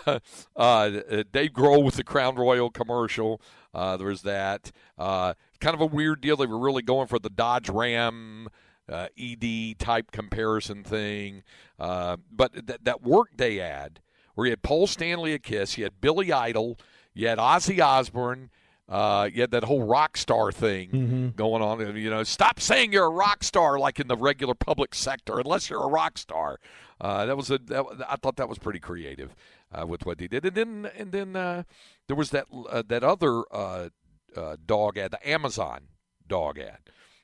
uh, 0.56 0.89
Dave 1.32 1.54
Grohl 1.54 1.84
with 1.84 1.95
the 1.95 2.04
Crown 2.04 2.36
Royal 2.36 2.69
commercial. 2.69 3.41
Uh, 3.73 3.97
there 3.97 4.08
was 4.08 4.21
that. 4.21 4.71
Uh, 4.97 5.34
kind 5.60 5.73
of 5.73 5.82
a 5.82 5.86
weird 5.86 6.21
deal. 6.21 6.38
They 6.38 6.45
were 6.45 6.60
really 6.60 6.84
going 6.84 7.08
for 7.08 7.17
the 7.17 7.32
Dodge 7.32 7.69
Ram 7.69 8.47
uh, 8.88 9.08
ED 9.17 9.80
type 9.80 10.12
comparison 10.12 10.84
thing. 10.84 11.43
Uh, 11.80 12.17
but 12.32 12.67
th- 12.67 12.80
that 12.84 13.01
Workday 13.01 13.60
ad 13.60 14.01
where 14.36 14.47
you 14.47 14.51
had 14.51 14.62
Paul 14.62 14.88
Stanley 14.88 15.34
a 15.34 15.39
Kiss, 15.39 15.77
you 15.77 15.84
had 15.84 15.99
Billy 15.99 16.32
Idol, 16.32 16.77
you 17.13 17.28
had 17.28 17.38
Ozzy 17.38 17.84
Osbourne. 17.84 18.50
Uh, 18.89 19.30
you 19.32 19.39
had 19.39 19.52
that 19.52 19.63
whole 19.63 19.84
rock 19.84 20.17
star 20.17 20.52
thing 20.52 20.89
mm-hmm. 20.89 21.30
going 21.30 21.62
on. 21.62 21.95
You 21.95 22.10
know, 22.10 22.24
stop 22.24 22.60
saying 22.60 22.91
you're 22.91 23.06
a 23.06 23.10
rock 23.10 23.43
star 23.43 23.80
like 23.80 24.00
in 24.00 24.08
the 24.08 24.17
regular 24.17 24.54
public 24.54 24.93
sector, 24.93 25.39
unless 25.39 25.69
you're 25.69 25.84
a 25.84 25.88
rock 25.88 26.17
star. 26.17 26.60
Uh, 27.00 27.26
that 27.26 27.38
was 27.38 27.50
a. 27.50 27.58
That, 27.58 27.86
I 28.10 28.17
thought 28.17 28.36
that 28.36 28.50
was 28.50 28.60
pretty 28.60 28.80
creative 28.80 29.34
uh, 29.71 29.88
with 29.88 30.06
what 30.06 30.19
he 30.19 30.28
did. 30.28 30.45
And 30.45 30.56
then 30.56 30.91
and 30.97 31.12
then 31.12 31.36
uh, 31.36 31.63
there 32.08 32.17
was 32.17 32.32
that 32.32 32.47
uh, 32.69 32.84
that 32.88 33.04
other 33.04 33.43
uh, 33.52 33.89
uh, 34.36 34.58
dog 34.65 34.97
ad, 34.97 35.12
the 35.12 35.30
Amazon 35.30 35.88
dog 36.28 36.60
ad, 36.60 36.80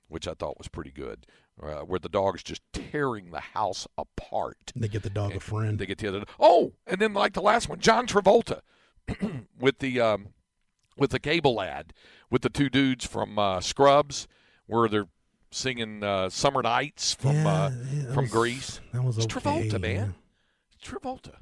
which 0.07 0.27
I 0.27 0.33
thought 0.33 0.57
was 0.57 0.69
pretty 0.69 0.91
good 0.91 1.27
uh, 1.61 1.81
where 1.81 1.99
the 1.99 2.09
dog's 2.09 2.43
just 2.43 2.61
tearing 2.73 3.31
the 3.31 3.39
house 3.39 3.87
apart. 3.97 4.71
They 4.75 4.87
get 4.87 5.03
the 5.03 5.09
dog 5.09 5.35
a 5.35 5.39
friend. 5.39 5.79
They 5.79 5.85
get 5.85 5.97
the 5.97 6.07
other. 6.07 6.23
Oh, 6.39 6.73
and 6.85 6.99
then 6.99 7.13
like 7.13 7.33
the 7.33 7.41
last 7.41 7.69
one, 7.69 7.79
John 7.79 8.07
Travolta 8.07 8.61
with 9.59 9.79
the 9.79 9.99
um, 10.01 10.27
with 10.97 11.11
the 11.11 11.19
cable 11.19 11.61
ad 11.61 11.93
with 12.29 12.41
the 12.41 12.49
two 12.49 12.69
dudes 12.69 13.05
from 13.05 13.37
uh, 13.39 13.59
Scrubs, 13.61 14.27
where 14.65 14.87
they're 14.89 15.07
singing 15.51 16.03
uh, 16.03 16.29
"Summer 16.29 16.61
Nights" 16.61 17.13
from 17.13 17.35
Yeah, 17.35 17.47
uh, 17.47 17.71
yeah, 17.93 18.13
from 18.13 18.23
was- 18.25 18.31
Grease. 18.31 18.81
That 18.93 19.03
was 19.03 19.17
It's 19.17 19.25
okay. 19.25 19.69
Travolta, 19.69 19.79
man. 19.81 19.95
yeah. 19.95 20.87
Travolta. 20.89 21.35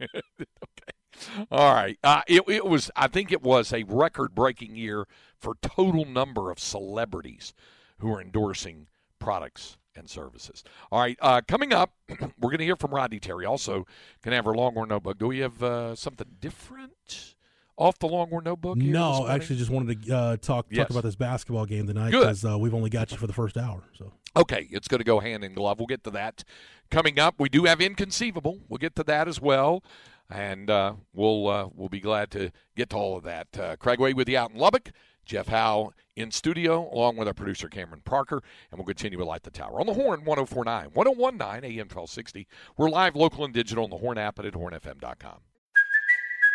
okay. 0.02 1.46
All 1.50 1.74
right. 1.74 1.98
Uh, 2.02 2.22
it, 2.26 2.42
it 2.48 2.64
was. 2.64 2.90
I 2.96 3.08
think 3.08 3.30
it 3.32 3.42
was 3.42 3.72
a 3.72 3.82
record-breaking 3.84 4.74
year 4.76 5.06
for 5.38 5.54
total 5.60 6.04
number 6.04 6.50
of 6.50 6.58
celebrities 6.58 7.52
who 7.98 8.12
are 8.14 8.20
endorsing 8.22 8.86
products 9.18 9.76
and 9.96 10.08
services. 10.08 10.62
All 10.92 11.00
right. 11.00 11.18
Uh, 11.20 11.40
coming 11.46 11.72
up, 11.72 11.92
we're 12.08 12.50
going 12.50 12.58
to 12.58 12.64
hear 12.64 12.76
from 12.76 12.92
Rodney 12.92 13.18
Terry. 13.20 13.44
Also, 13.46 13.86
can 14.22 14.32
have 14.32 14.46
our 14.46 14.54
Longhorn 14.54 14.88
notebook. 14.88 15.18
Do 15.18 15.28
we 15.28 15.38
have 15.40 15.62
uh, 15.62 15.94
something 15.94 16.26
different 16.40 17.34
off 17.76 17.98
the 17.98 18.06
Longhorn 18.06 18.44
notebook? 18.44 18.76
No, 18.76 19.26
actually, 19.28 19.56
just 19.56 19.70
wanted 19.70 20.02
to 20.04 20.16
uh, 20.16 20.36
talk 20.36 20.66
Yes. 20.70 20.82
talk 20.84 20.90
about 20.90 21.04
this 21.04 21.16
basketball 21.16 21.66
game 21.66 21.86
tonight 21.86 22.10
because 22.10 22.44
uh, 22.44 22.58
we've 22.58 22.74
only 22.74 22.90
got 22.90 23.10
you 23.10 23.16
for 23.16 23.26
the 23.26 23.32
first 23.32 23.56
hour. 23.56 23.82
So 23.96 24.12
Okay, 24.36 24.68
it's 24.70 24.86
going 24.86 24.98
to 25.00 25.04
go 25.04 25.18
hand 25.20 25.42
in 25.42 25.54
glove. 25.54 25.80
We'll 25.80 25.86
get 25.86 26.04
to 26.04 26.10
that 26.10 26.44
coming 26.90 27.18
up. 27.18 27.34
We 27.38 27.48
do 27.48 27.64
have 27.64 27.80
inconceivable. 27.80 28.60
We'll 28.68 28.78
get 28.78 28.94
to 28.96 29.02
that 29.04 29.26
as 29.26 29.40
well, 29.40 29.82
and 30.30 30.70
uh, 30.70 30.94
we'll 31.12 31.48
uh, 31.48 31.68
we'll 31.74 31.88
be 31.88 31.98
glad 32.00 32.30
to 32.32 32.52
get 32.76 32.90
to 32.90 32.96
all 32.96 33.16
of 33.16 33.24
that. 33.24 33.48
Uh, 33.58 33.74
Craig 33.76 33.98
Way 33.98 34.14
with 34.14 34.28
you 34.28 34.38
out 34.38 34.52
in 34.52 34.56
Lubbock. 34.58 34.90
Jeff 35.24 35.48
Howe 35.48 35.92
in 36.16 36.30
studio, 36.30 36.88
along 36.92 37.16
with 37.16 37.28
our 37.28 37.34
producer 37.34 37.68
Cameron 37.68 38.02
Parker, 38.04 38.42
and 38.70 38.78
we'll 38.78 38.86
continue 38.86 39.18
with 39.18 39.28
Light 39.28 39.42
the 39.42 39.50
Tower 39.50 39.80
on 39.80 39.86
the 39.86 39.94
Horn 39.94 40.24
1049, 40.24 40.90
1019 40.92 41.64
AM 41.64 41.86
1260. 41.86 42.46
We're 42.76 42.90
live, 42.90 43.16
local, 43.16 43.44
and 43.44 43.54
digital 43.54 43.84
on 43.84 43.90
the 43.90 43.98
Horn 43.98 44.18
app 44.18 44.38
and 44.38 44.46
at 44.46 44.54
hornfm.com. 44.54 45.40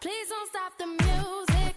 Please 0.00 0.28
don't 0.28 0.48
stop 0.48 0.78
the 0.78 0.86
music. 0.86 1.74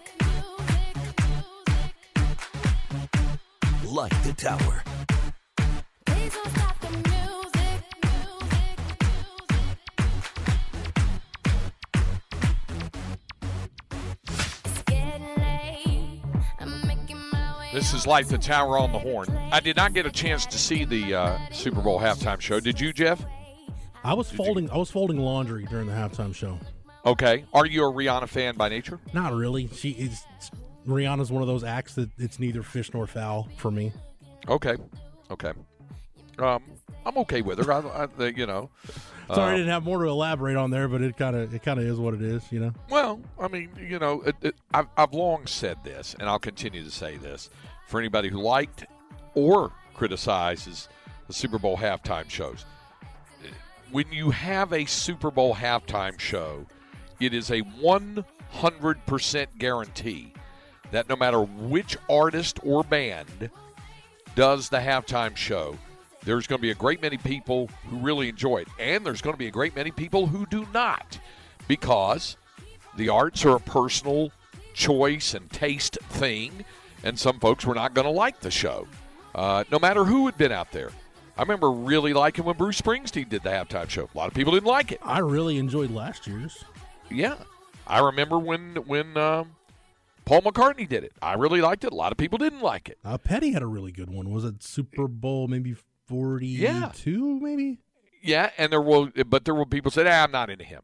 Light 3.84 4.14
the 4.24 4.34
Tower. 4.34 4.84
Please 6.06 6.32
don't 6.32 6.52
stop 6.56 6.80
the 6.82 6.92
music. 6.92 7.84
It's 14.28 14.84
getting 14.84 15.36
late. 15.38 16.22
I'm 16.60 16.86
making 16.86 17.18
my 17.32 17.60
way. 17.60 17.70
This 17.74 17.92
is 17.96 18.06
Light 18.06 18.28
the 18.28 18.38
Tower 18.38 18.78
on 18.78 18.92
the 18.92 19.00
Horn. 19.00 19.36
I 19.52 19.60
did 19.60 19.78
not 19.78 19.94
get 19.94 20.06
a 20.06 20.12
chance 20.12 20.46
to 20.46 20.60
see 20.60 20.86
the 20.86 21.16
uh, 21.16 21.40
Super 21.52 21.82
Bowl 21.82 22.00
halftime 22.00 22.40
show. 22.40 22.60
Did 22.60 22.80
you, 22.80 22.94
Jeff? 22.94 23.26
I 24.04 24.14
was 24.14 24.30
folding 24.30 24.70
I 24.70 24.78
was 24.78 24.92
folding 24.92 25.18
laundry 25.18 25.66
during 25.66 25.88
the 25.88 25.94
halftime 25.94 26.36
show. 26.36 26.60
Okay. 27.06 27.46
Are 27.54 27.66
you 27.66 27.86
a 27.86 27.92
Rihanna 27.92 28.28
fan 28.30 28.56
by 28.56 28.70
nature? 28.70 29.00
Not 29.14 29.34
really. 29.34 29.68
She 29.70 29.92
is 29.92 30.24
Rihanna's 30.88 31.32
one 31.32 31.42
of 31.42 31.48
those 31.48 31.64
acts 31.64 31.96
that 31.96 32.10
it's 32.18 32.40
neither 32.40 32.62
fish 32.64 32.94
nor 32.94 33.08
fowl 33.08 33.48
for 33.58 33.72
me. 33.72 33.92
Okay. 34.48 34.76
Okay. 35.32 35.52
Um, 36.40 36.64
I'm 37.06 37.18
okay 37.20 37.42
with 37.42 37.64
her. 37.64 37.72
I, 37.72 38.08
I, 38.20 38.26
you 38.28 38.46
know. 38.46 38.70
Sorry, 39.34 39.52
I 39.52 39.54
Uh, 39.54 39.58
didn't 39.58 39.72
have 39.72 39.84
more 39.84 40.00
to 40.04 40.10
elaborate 40.10 40.58
on 40.58 40.72
there, 40.72 40.88
but 40.88 41.02
it 41.02 41.16
kind 41.18 41.36
of 41.36 41.54
it 41.54 41.64
kind 41.64 41.80
of 41.80 41.86
is 41.86 41.98
what 41.98 42.14
it 42.14 42.22
is, 42.22 42.44
you 42.52 42.60
know. 42.60 42.74
Well, 42.90 43.20
I 43.40 43.48
mean, 43.48 43.70
you 43.80 43.98
know, 43.98 44.22
it, 44.22 44.36
it, 44.42 44.56
I've, 44.74 44.88
I've 44.98 45.14
long 45.14 45.48
said 45.48 45.78
this, 45.84 46.16
and 46.20 46.28
I'll 46.28 46.40
continue 46.40 46.84
to 46.84 46.92
say 46.92 47.18
this 47.18 47.50
for 47.88 48.00
anybody 48.00 48.30
who 48.30 48.42
liked 48.42 48.86
or 49.34 49.72
criticizes 49.94 50.90
the 51.28 51.34
Super 51.34 51.58
Bowl 51.60 51.78
halftime 51.78 52.30
shows. 52.30 52.66
When 53.92 54.12
you 54.12 54.32
have 54.32 54.72
a 54.74 54.86
Super 54.86 55.32
Bowl 55.32 55.54
halftime 55.56 56.20
show, 56.20 56.66
it 57.22 57.34
is 57.34 57.50
a 57.52 57.62
100% 57.62 59.48
guarantee 59.58 60.34
that 60.92 61.08
no 61.10 61.16
matter 61.16 61.42
which 61.42 61.98
artist 62.10 62.60
or 62.64 62.84
band 62.84 63.50
does 64.36 64.70
the 64.70 64.78
halftime 64.78 65.36
show, 65.36 65.78
there's 66.24 66.48
going 66.48 66.60
to 66.60 66.62
be 66.62 66.72
a 66.72 66.76
great 66.76 67.02
many 67.02 67.18
people 67.18 67.70
who 67.90 67.98
really 67.98 68.30
enjoy 68.30 68.58
it. 68.58 68.68
And 68.80 69.06
there's 69.06 69.22
going 69.22 69.34
to 69.34 69.40
be 69.40 69.48
a 69.48 69.52
great 69.52 69.76
many 69.76 69.92
people 69.92 70.28
who 70.28 70.46
do 70.46 70.68
not 70.74 71.20
because 71.68 72.38
the 72.96 73.10
arts 73.10 73.46
are 73.46 73.56
a 73.56 73.60
personal 73.60 74.32
choice 74.74 75.34
and 75.34 75.50
taste 75.52 75.98
thing. 76.10 76.66
And 77.04 77.18
some 77.18 77.40
folks 77.40 77.66
were 77.66 77.74
not 77.74 77.94
going 77.94 78.06
to 78.06 78.12
like 78.12 78.42
the 78.42 78.52
show, 78.52 78.88
uh, 79.34 79.64
no 79.72 79.80
matter 79.80 80.04
who 80.04 80.28
had 80.28 80.38
been 80.38 80.52
out 80.52 80.72
there. 80.72 80.92
I 81.38 81.42
remember 81.42 81.72
really 81.72 82.14
liking 82.14 82.46
when 82.46 82.58
Bruce 82.58 82.80
Springsteen 82.80 83.30
did 83.30 83.42
the 83.42 83.50
halftime 83.50 83.90
show. 83.90 84.08
A 84.14 84.18
lot 84.18 84.28
of 84.28 84.34
people 84.34 84.54
didn't 84.54 84.68
like 84.68 84.92
it. 84.92 85.00
I 85.02 85.20
really 85.20 85.58
enjoyed 85.58 85.90
last 85.90 86.28
year's. 86.28 86.64
Yeah, 87.12 87.36
I 87.88 88.00
remember 88.00 88.40
when 88.40 88.76
when 88.88 89.18
um, 89.18 89.56
Paul 90.26 90.42
McCartney 90.42 90.88
did 90.88 91.04
it. 91.04 91.14
I 91.22 91.34
really 91.34 91.62
liked 91.62 91.84
it. 91.84 91.92
A 91.92 91.96
lot 91.96 92.12
of 92.12 92.18
people 92.18 92.38
didn't 92.38 92.62
like 92.62 92.90
it. 92.90 92.98
Uh, 93.04 93.18
Petty 93.18 93.52
had 93.52 93.62
a 93.62 93.68
really 93.68 93.92
good 93.92 94.10
one. 94.10 94.30
Was 94.30 94.44
it 94.44 94.64
Super 94.64 95.08
Bowl 95.08 95.48
maybe 95.48 95.76
forty-two? 96.08 97.40
Maybe. 97.40 97.80
Yeah, 98.22 98.52
and 98.58 98.72
there 98.72 98.82
will, 98.82 99.10
but 99.28 99.46
there 99.46 99.56
will 99.56 99.66
people 99.66 99.92
say, 99.92 100.08
ah, 100.08 100.24
"I'm 100.24 100.32
not 100.32 100.50
into 100.50 100.64
him." 100.64 100.82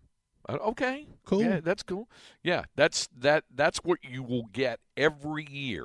Uh, 0.49 0.53
okay, 0.53 1.05
Cool. 1.25 1.41
Yeah, 1.41 1.59
that's 1.59 1.83
cool. 1.83 2.09
Yeah, 2.41 2.63
that's 2.75 3.09
that. 3.17 3.43
That's 3.53 3.79
what 3.83 3.99
you 4.01 4.23
will 4.23 4.45
get 4.53 4.79
every 4.95 5.45
year 5.45 5.83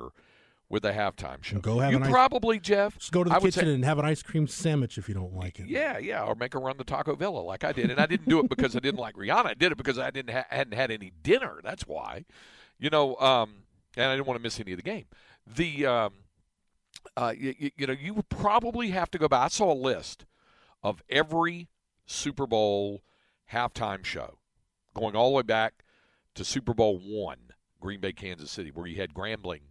with 0.73 0.83
a 0.85 0.91
halftime 0.91 1.43
show. 1.43 1.59
Go 1.59 1.77
have 1.77 1.91
you 1.91 1.99
probably, 1.99 2.59
Jeff. 2.59 2.97
Just 2.97 3.11
go 3.11 3.23
to 3.23 3.29
the 3.29 3.35
I 3.35 3.39
kitchen 3.39 3.65
say- 3.65 3.73
and 3.75 3.85
have 3.85 3.99
an 3.99 4.05
ice 4.05 4.23
cream 4.23 4.47
sandwich 4.47 4.97
if 4.97 5.07
you 5.07 5.13
don't 5.13 5.35
like 5.35 5.59
it. 5.59 5.67
Yeah, 5.67 5.99
yeah, 5.99 6.23
or 6.23 6.33
make 6.33 6.55
a 6.55 6.57
run 6.57 6.77
to 6.77 6.83
Taco 6.83 7.15
Villa 7.15 7.41
like 7.41 7.63
I 7.63 7.71
did, 7.73 7.91
and 7.91 7.99
I 7.99 8.07
didn't 8.07 8.27
do 8.27 8.39
it 8.39 8.49
because 8.49 8.75
I 8.75 8.79
didn't 8.79 8.99
like 8.99 9.15
Rihanna. 9.15 9.45
I 9.45 9.53
did 9.53 9.71
it 9.71 9.77
because 9.77 9.99
I 9.99 10.09
didn't 10.09 10.33
ha- 10.33 10.47
hadn't 10.49 10.73
had 10.73 10.89
any 10.89 11.11
dinner. 11.21 11.59
That's 11.63 11.83
why, 11.83 12.25
you 12.79 12.89
know, 12.89 13.15
um, 13.17 13.65
and 13.95 14.07
I 14.07 14.15
didn't 14.15 14.25
want 14.25 14.39
to 14.39 14.41
miss 14.43 14.59
any 14.59 14.71
of 14.71 14.77
the 14.77 14.83
game. 14.83 15.05
The, 15.45 15.85
um, 15.85 16.13
uh, 17.15 17.33
you, 17.37 17.69
you 17.77 17.85
know, 17.85 17.93
you 17.93 18.15
would 18.15 18.29
probably 18.29 18.89
have 18.89 19.11
to 19.11 19.19
go 19.19 19.27
by. 19.27 19.43
I 19.43 19.47
saw 19.49 19.71
a 19.71 19.75
list 19.75 20.25
of 20.81 21.03
every 21.07 21.69
Super 22.07 22.47
Bowl 22.47 23.03
halftime 23.51 24.03
show, 24.03 24.39
going 24.95 25.15
all 25.15 25.29
the 25.29 25.35
way 25.35 25.43
back 25.43 25.83
to 26.33 26.43
Super 26.43 26.73
Bowl 26.73 26.97
one, 26.97 27.51
Green 27.79 27.99
Bay, 27.99 28.11
Kansas 28.11 28.49
City, 28.49 28.71
where 28.71 28.87
you 28.87 28.99
had 28.99 29.13
Grambling 29.13 29.61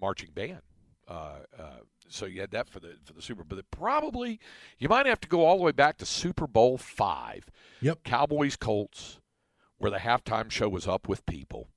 marching 0.00 0.30
band. 0.34 0.60
Uh, 1.06 1.38
uh, 1.58 1.62
so 2.08 2.26
you 2.26 2.40
had 2.40 2.50
that 2.50 2.68
for 2.68 2.80
the 2.80 2.96
for 3.04 3.12
the 3.14 3.22
Super 3.22 3.44
Bowl. 3.44 3.56
But 3.56 3.70
probably 3.70 4.40
you 4.78 4.88
might 4.88 5.06
have 5.06 5.20
to 5.20 5.28
go 5.28 5.44
all 5.44 5.56
the 5.58 5.62
way 5.64 5.72
back 5.72 5.96
to 5.98 6.06
Super 6.06 6.46
Bowl 6.46 6.76
five, 6.78 7.46
Yep. 7.80 8.04
Cowboys 8.04 8.56
Colts, 8.56 9.20
where 9.78 9.90
the 9.90 9.98
halftime 9.98 10.50
show 10.50 10.68
was 10.68 10.86
up 10.86 11.08
with 11.08 11.24
people. 11.26 11.68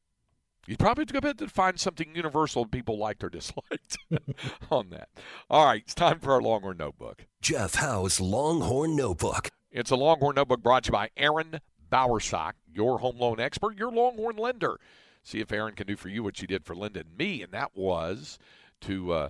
You'd 0.67 0.79
probably 0.79 1.01
have 1.01 1.07
to 1.07 1.13
go 1.13 1.21
back 1.21 1.37
to 1.37 1.47
find 1.47 1.79
something 1.79 2.15
universal 2.15 2.65
people 2.65 2.97
liked 2.97 3.23
or 3.23 3.29
disliked 3.29 3.97
on 4.69 4.89
that. 4.91 5.09
All 5.49 5.65
right, 5.65 5.81
it's 5.83 5.95
time 5.95 6.19
for 6.19 6.33
our 6.33 6.41
Longhorn 6.41 6.77
Notebook. 6.77 7.25
Jeff 7.41 7.75
Howe's 7.75 8.19
Longhorn 8.21 8.95
Notebook. 8.95 9.49
It's 9.71 9.89
a 9.89 9.95
Longhorn 9.95 10.35
Notebook 10.35 10.61
brought 10.61 10.83
to 10.83 10.89
you 10.89 10.91
by 10.93 11.09
Aaron 11.17 11.61
Bowersock, 11.91 12.53
your 12.71 12.99
home 12.99 13.17
loan 13.17 13.39
expert, 13.39 13.77
your 13.77 13.91
Longhorn 13.91 14.35
lender. 14.37 14.77
See 15.23 15.39
if 15.39 15.51
Aaron 15.51 15.75
can 15.75 15.87
do 15.87 15.95
for 15.95 16.09
you 16.09 16.23
what 16.23 16.37
she 16.37 16.47
did 16.47 16.65
for 16.65 16.75
Linda 16.75 17.01
and 17.01 17.17
me, 17.17 17.41
and 17.41 17.51
that 17.53 17.71
was 17.75 18.39
to 18.81 19.13
uh, 19.13 19.29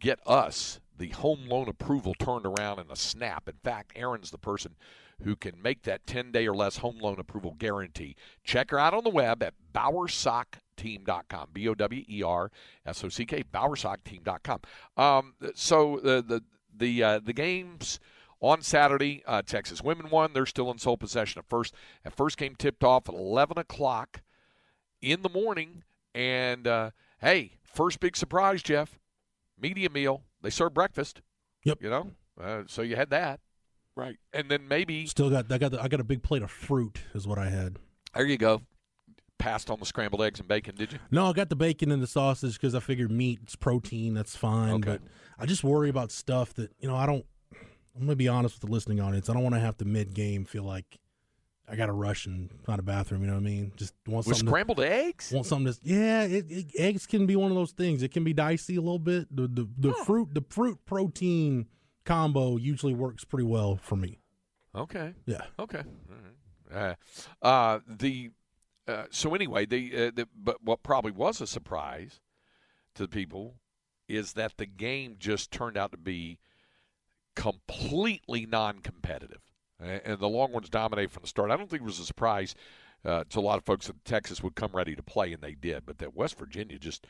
get 0.00 0.20
us 0.26 0.80
the 0.98 1.08
home 1.08 1.46
loan 1.48 1.68
approval 1.68 2.14
turned 2.14 2.46
around 2.46 2.78
in 2.78 2.90
a 2.90 2.96
snap. 2.96 3.48
In 3.48 3.56
fact, 3.62 3.92
Aaron's 3.94 4.30
the 4.30 4.38
person 4.38 4.76
who 5.22 5.36
can 5.36 5.60
make 5.62 5.82
that 5.82 6.06
10 6.06 6.32
day 6.32 6.46
or 6.46 6.54
less 6.54 6.78
home 6.78 6.98
loan 6.98 7.18
approval 7.18 7.54
guarantee. 7.58 8.16
Check 8.44 8.70
her 8.70 8.78
out 8.78 8.94
on 8.94 9.04
the 9.04 9.10
web 9.10 9.42
at 9.42 9.54
bowersockteam.com. 9.74 11.48
B 11.52 11.68
O 11.68 11.74
W 11.74 12.04
E 12.08 12.22
R 12.22 12.50
S 12.84 13.04
O 13.04 13.08
C 13.08 13.24
K, 13.24 13.42
bowersockteam.com. 13.42 14.60
Um, 14.96 15.34
so 15.54 16.00
the, 16.02 16.22
the, 16.22 16.42
the, 16.74 17.02
uh, 17.02 17.18
the 17.18 17.32
games 17.32 17.98
on 18.40 18.60
Saturday, 18.60 19.22
uh, 19.26 19.42
Texas 19.42 19.82
women 19.82 20.10
won. 20.10 20.32
They're 20.32 20.46
still 20.46 20.70
in 20.70 20.78
sole 20.78 20.98
possession 20.98 21.38
of 21.38 21.46
first. 21.46 21.74
At 22.04 22.14
first 22.14 22.36
game 22.36 22.54
tipped 22.54 22.84
off 22.84 23.08
at 23.08 23.14
11 23.14 23.58
o'clock 23.58 24.22
in 25.02 25.22
the 25.22 25.28
morning. 25.28 25.82
And 26.14 26.66
uh, 26.66 26.90
hey, 27.20 27.52
first 27.64 28.00
big 28.00 28.16
surprise, 28.16 28.62
Jeff. 28.62 28.98
Media 29.60 29.90
meal. 29.90 30.22
They 30.42 30.50
serve 30.50 30.74
breakfast. 30.74 31.22
Yep. 31.64 31.82
You 31.82 31.90
know, 31.90 32.10
Uh, 32.40 32.62
so 32.66 32.82
you 32.82 32.94
had 32.96 33.10
that, 33.10 33.40
right? 33.96 34.16
And 34.32 34.50
then 34.50 34.68
maybe 34.68 35.06
Still 35.06 35.30
got 35.30 35.50
I 35.50 35.58
got 35.58 35.72
the, 35.72 35.82
I 35.82 35.88
got 35.88 36.00
a 36.00 36.04
big 36.04 36.22
plate 36.22 36.42
of 36.42 36.50
fruit 36.50 37.00
is 37.14 37.26
what 37.26 37.38
I 37.38 37.48
had. 37.48 37.76
there 38.14 38.26
you 38.26 38.38
go. 38.38 38.62
Passed 39.38 39.68
on 39.70 39.78
the 39.78 39.86
scrambled 39.86 40.22
eggs 40.22 40.38
and 40.40 40.48
bacon, 40.48 40.74
did 40.76 40.92
you? 40.92 40.98
No, 41.10 41.26
I 41.26 41.32
got 41.32 41.50
the 41.50 41.56
bacon 41.56 41.90
and 41.90 42.02
the 42.02 42.06
sausage 42.06 42.54
because 42.54 42.74
I 42.74 42.80
figured 42.80 43.10
meat, 43.10 43.40
it's 43.42 43.56
protein, 43.56 44.14
that's 44.14 44.34
fine. 44.36 44.74
Okay. 44.74 44.92
But 44.92 45.02
I 45.38 45.44
just 45.46 45.62
worry 45.64 45.90
about 45.90 46.10
stuff 46.10 46.54
that 46.54 46.70
you 46.78 46.88
know 46.88 46.96
I 46.96 47.04
don't. 47.06 47.24
I'm 47.94 48.02
gonna 48.02 48.16
be 48.16 48.28
honest 48.28 48.54
with 48.56 48.68
the 48.68 48.72
listening 48.72 49.00
audience. 49.00 49.28
I 49.28 49.34
don't 49.34 49.42
want 49.42 49.54
to 49.54 49.60
have 49.60 49.76
to 49.78 49.84
mid 49.84 50.14
game 50.14 50.44
feel 50.44 50.64
like 50.64 50.98
I 51.68 51.74
got 51.74 51.86
to 51.86 51.92
rush 51.92 52.26
and 52.26 52.50
find 52.64 52.78
a 52.78 52.82
bathroom. 52.82 53.22
You 53.22 53.26
know 53.26 53.34
what 53.34 53.40
I 53.40 53.44
mean? 53.44 53.72
Just 53.76 53.94
want 54.06 54.26
With 54.26 54.36
something. 54.36 54.46
to- 54.46 54.50
scrambled 54.50 54.80
eggs? 54.80 55.32
Want 55.32 55.46
something 55.46 55.72
to 55.72 55.78
yeah. 55.82 56.22
It, 56.22 56.46
it, 56.48 56.66
eggs 56.78 57.06
can 57.06 57.26
be 57.26 57.36
one 57.36 57.50
of 57.50 57.56
those 57.56 57.72
things. 57.72 58.02
It 58.02 58.12
can 58.12 58.24
be 58.24 58.32
dicey 58.32 58.76
a 58.76 58.80
little 58.80 58.98
bit. 58.98 59.34
The 59.34 59.48
the, 59.48 59.68
the 59.78 59.92
fruit 60.04 60.32
the 60.32 60.44
fruit 60.48 60.78
protein 60.86 61.66
combo 62.04 62.56
usually 62.56 62.94
works 62.94 63.24
pretty 63.24 63.46
well 63.46 63.76
for 63.82 63.96
me. 63.96 64.20
Okay. 64.74 65.14
Yeah. 65.26 65.42
Okay. 65.58 65.82
Right. 66.70 66.96
Uh, 67.42 67.46
uh, 67.46 67.80
the 67.86 68.30
uh, 68.88 69.04
so 69.10 69.34
anyway, 69.34 69.66
the, 69.66 69.92
uh, 69.94 70.10
the 70.14 70.28
but 70.36 70.62
what 70.62 70.82
probably 70.82 71.10
was 71.10 71.40
a 71.40 71.46
surprise 71.46 72.20
to 72.94 73.02
the 73.02 73.08
people 73.08 73.56
is 74.08 74.34
that 74.34 74.52
the 74.56 74.66
game 74.66 75.16
just 75.18 75.50
turned 75.50 75.76
out 75.76 75.90
to 75.90 75.98
be 75.98 76.38
completely 77.34 78.46
non-competitive, 78.46 79.40
and, 79.80 80.18
the 80.18 80.28
Longhorns 80.28 80.68
dominated 80.68 81.12
from 81.12 81.22
the 81.22 81.28
start. 81.28 81.50
I 81.50 81.56
don't 81.56 81.68
think 81.68 81.82
it 81.82 81.86
was 81.86 82.00
a 82.00 82.04
surprise 82.04 82.54
uh, 83.04 83.24
to 83.30 83.38
a 83.38 83.40
lot 83.40 83.58
of 83.58 83.64
folks 83.64 83.86
that 83.86 84.04
Texas 84.04 84.42
would 84.42 84.54
come 84.54 84.72
ready 84.72 84.96
to 84.96 85.02
play, 85.02 85.32
and 85.32 85.42
they 85.42 85.54
did. 85.54 85.84
But 85.86 85.98
that 85.98 86.16
West 86.16 86.38
Virginia 86.38 86.78
just 86.78 87.06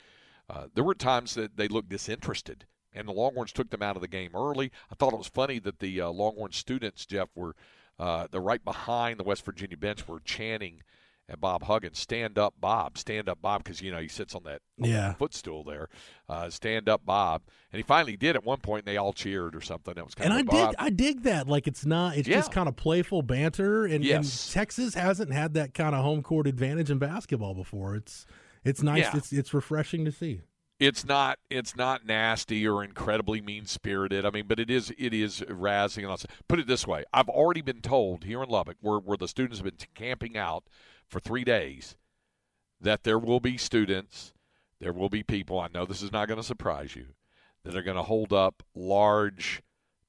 uh, 0.48 0.66
there 0.74 0.84
were 0.84 0.94
times 0.94 1.34
that 1.34 1.56
they 1.56 1.68
looked 1.68 1.88
disinterested, 1.88 2.66
and 2.92 3.08
the 3.08 3.12
Longhorns 3.12 3.52
took 3.52 3.70
them 3.70 3.82
out 3.82 3.96
of 3.96 4.02
the 4.02 4.08
game 4.08 4.30
early. 4.34 4.70
I 4.90 4.94
thought 4.94 5.12
it 5.12 5.18
was 5.18 5.26
funny 5.26 5.58
that 5.60 5.80
the 5.80 6.00
uh, 6.00 6.10
Longhorn 6.10 6.52
students, 6.52 7.06
Jeff, 7.06 7.28
were 7.34 7.54
uh, 7.98 8.28
they're 8.30 8.40
right 8.40 8.64
behind 8.64 9.18
the 9.18 9.24
West 9.24 9.44
Virginia 9.44 9.76
bench, 9.76 10.06
were 10.06 10.20
chanting 10.20 10.82
at 11.28 11.40
Bob 11.40 11.64
Huggins, 11.64 11.98
"Stand 11.98 12.38
up, 12.38 12.54
Bob! 12.60 12.96
Stand 12.98 13.28
up, 13.28 13.42
Bob!" 13.42 13.64
Because 13.64 13.80
you 13.82 13.90
know 13.90 13.98
he 14.00 14.08
sits 14.08 14.34
on 14.34 14.42
that, 14.44 14.60
on 14.80 14.88
that 14.88 14.88
Yeah. 14.88 15.12
footstool 15.14 15.64
there. 15.64 15.88
Uh, 16.28 16.48
Stand 16.50 16.88
up, 16.88 17.04
Bob! 17.04 17.42
And 17.72 17.78
he 17.78 17.82
finally 17.82 18.16
did 18.16 18.36
at 18.36 18.44
one 18.44 18.58
point. 18.58 18.86
and 18.86 18.92
They 18.92 18.96
all 18.96 19.12
cheered 19.12 19.56
or 19.56 19.60
something. 19.60 19.94
That 19.94 20.04
was 20.04 20.14
kind 20.14 20.30
And 20.30 20.34
I 20.34 20.40
of 20.40 20.48
dig 20.70 20.74
I 20.78 20.90
dig 20.90 21.22
that. 21.22 21.48
Like 21.48 21.66
it's 21.66 21.84
not 21.84 22.16
it's 22.16 22.28
just 22.28 22.52
kind 22.52 22.68
of 22.68 22.76
playful 22.76 23.22
banter 23.22 23.84
and, 23.84 24.04
and 24.04 24.50
Texas 24.52 24.94
hasn't 24.94 25.32
had 25.32 25.54
that 25.54 25.74
kind 25.74 25.94
of 25.94 26.02
home 26.04 26.22
court 26.22 26.46
advantage 26.46 26.90
in 26.90 26.98
basketball 26.98 27.54
before. 27.54 27.96
It's 27.96 28.24
it's 28.64 28.82
nice. 28.82 29.02
Yeah. 29.04 29.16
It's 29.16 29.32
it's 29.32 29.52
refreshing 29.54 30.04
to 30.04 30.12
see. 30.12 30.42
it's 30.78 31.04
not 31.06 31.38
it's 31.50 31.74
not 31.74 32.04
nasty 32.04 32.68
or 32.68 32.84
incredibly 32.84 33.40
mean 33.40 33.64
spirited. 33.66 34.26
I 34.26 34.30
mean, 34.30 34.46
but 34.46 34.60
it 34.60 34.70
is 34.70 34.92
it 34.98 35.12
is 35.14 35.40
razzing 35.48 36.08
and. 36.08 36.24
Put 36.48 36.58
it 36.60 36.66
this 36.66 36.86
way: 36.86 37.04
I've 37.12 37.28
already 37.28 37.62
been 37.62 37.80
told 37.80 38.24
here 38.24 38.42
in 38.42 38.48
Lubbock, 38.50 38.76
where 38.80 38.98
where 38.98 39.16
the 39.16 39.26
students 39.28 39.58
have 39.58 39.64
been 39.64 39.76
t- 39.76 39.86
camping 39.94 40.36
out 40.36 40.64
for 41.08 41.20
three 41.20 41.44
days, 41.44 41.96
that 42.80 43.04
there 43.04 43.18
will 43.18 43.40
be 43.40 43.56
students, 43.56 44.32
there 44.80 44.92
will 44.92 45.08
be 45.08 45.22
people. 45.22 45.58
I 45.58 45.68
know 45.72 45.84
this 45.84 46.02
is 46.02 46.12
not 46.12 46.28
going 46.28 46.40
to 46.40 46.46
surprise 46.46 46.96
you, 46.96 47.06
that 47.64 47.76
are 47.76 47.82
going 47.82 47.96
to 47.96 48.02
hold 48.02 48.32
up 48.32 48.62
large 48.74 49.62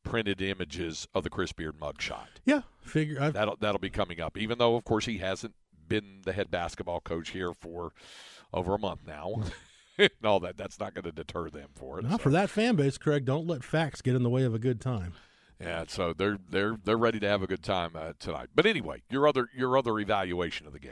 printed 0.03 0.41
images 0.41 1.07
of 1.13 1.23
the 1.23 1.29
Chris 1.29 1.51
Beard 1.51 1.79
mugshot. 1.79 2.27
Yeah, 2.45 2.61
figure. 2.81 3.21
I've, 3.21 3.33
That'll 3.33 3.57
that'll 3.57 3.79
be 3.79 3.89
coming 3.89 4.21
up. 4.21 4.37
Even 4.37 4.57
though, 4.57 4.75
of 4.75 4.83
course, 4.83 5.05
he 5.05 5.17
hasn't 5.17 5.55
been 5.87 6.21
the 6.23 6.33
head 6.33 6.51
basketball 6.51 7.01
coach 7.01 7.29
here 7.29 7.53
for 7.53 7.91
over 8.53 8.75
a 8.75 8.79
month 8.79 9.01
now. 9.05 9.35
Mm. 9.37 9.51
and 9.97 10.09
all 10.23 10.39
that. 10.41 10.57
That's 10.57 10.79
not 10.79 10.93
going 10.93 11.05
to 11.05 11.11
deter 11.11 11.49
them 11.49 11.69
for 11.73 11.99
it. 11.99 12.03
not 12.03 12.13
so. 12.13 12.17
for 12.17 12.29
that 12.29 12.49
fan 12.49 12.75
base, 12.75 12.97
Craig. 12.97 13.25
Don't 13.25 13.47
let 13.47 13.63
facts 13.63 14.01
get 14.01 14.15
in 14.15 14.23
the 14.23 14.29
way 14.29 14.43
of 14.43 14.53
a 14.53 14.59
good 14.59 14.79
time. 14.79 15.13
Yeah, 15.59 15.85
so 15.87 16.13
they're 16.13 16.37
they're 16.49 16.77
they're 16.83 16.97
ready 16.97 17.19
to 17.19 17.27
have 17.27 17.41
a 17.41 17.47
good 17.47 17.63
time 17.63 17.91
uh, 17.95 18.13
tonight. 18.19 18.49
But 18.53 18.67
anyway, 18.67 19.01
your 19.09 19.27
other 19.27 19.49
your 19.55 19.75
other 19.75 19.97
evaluation 19.99 20.67
of 20.67 20.73
the 20.73 20.79
game. 20.79 20.91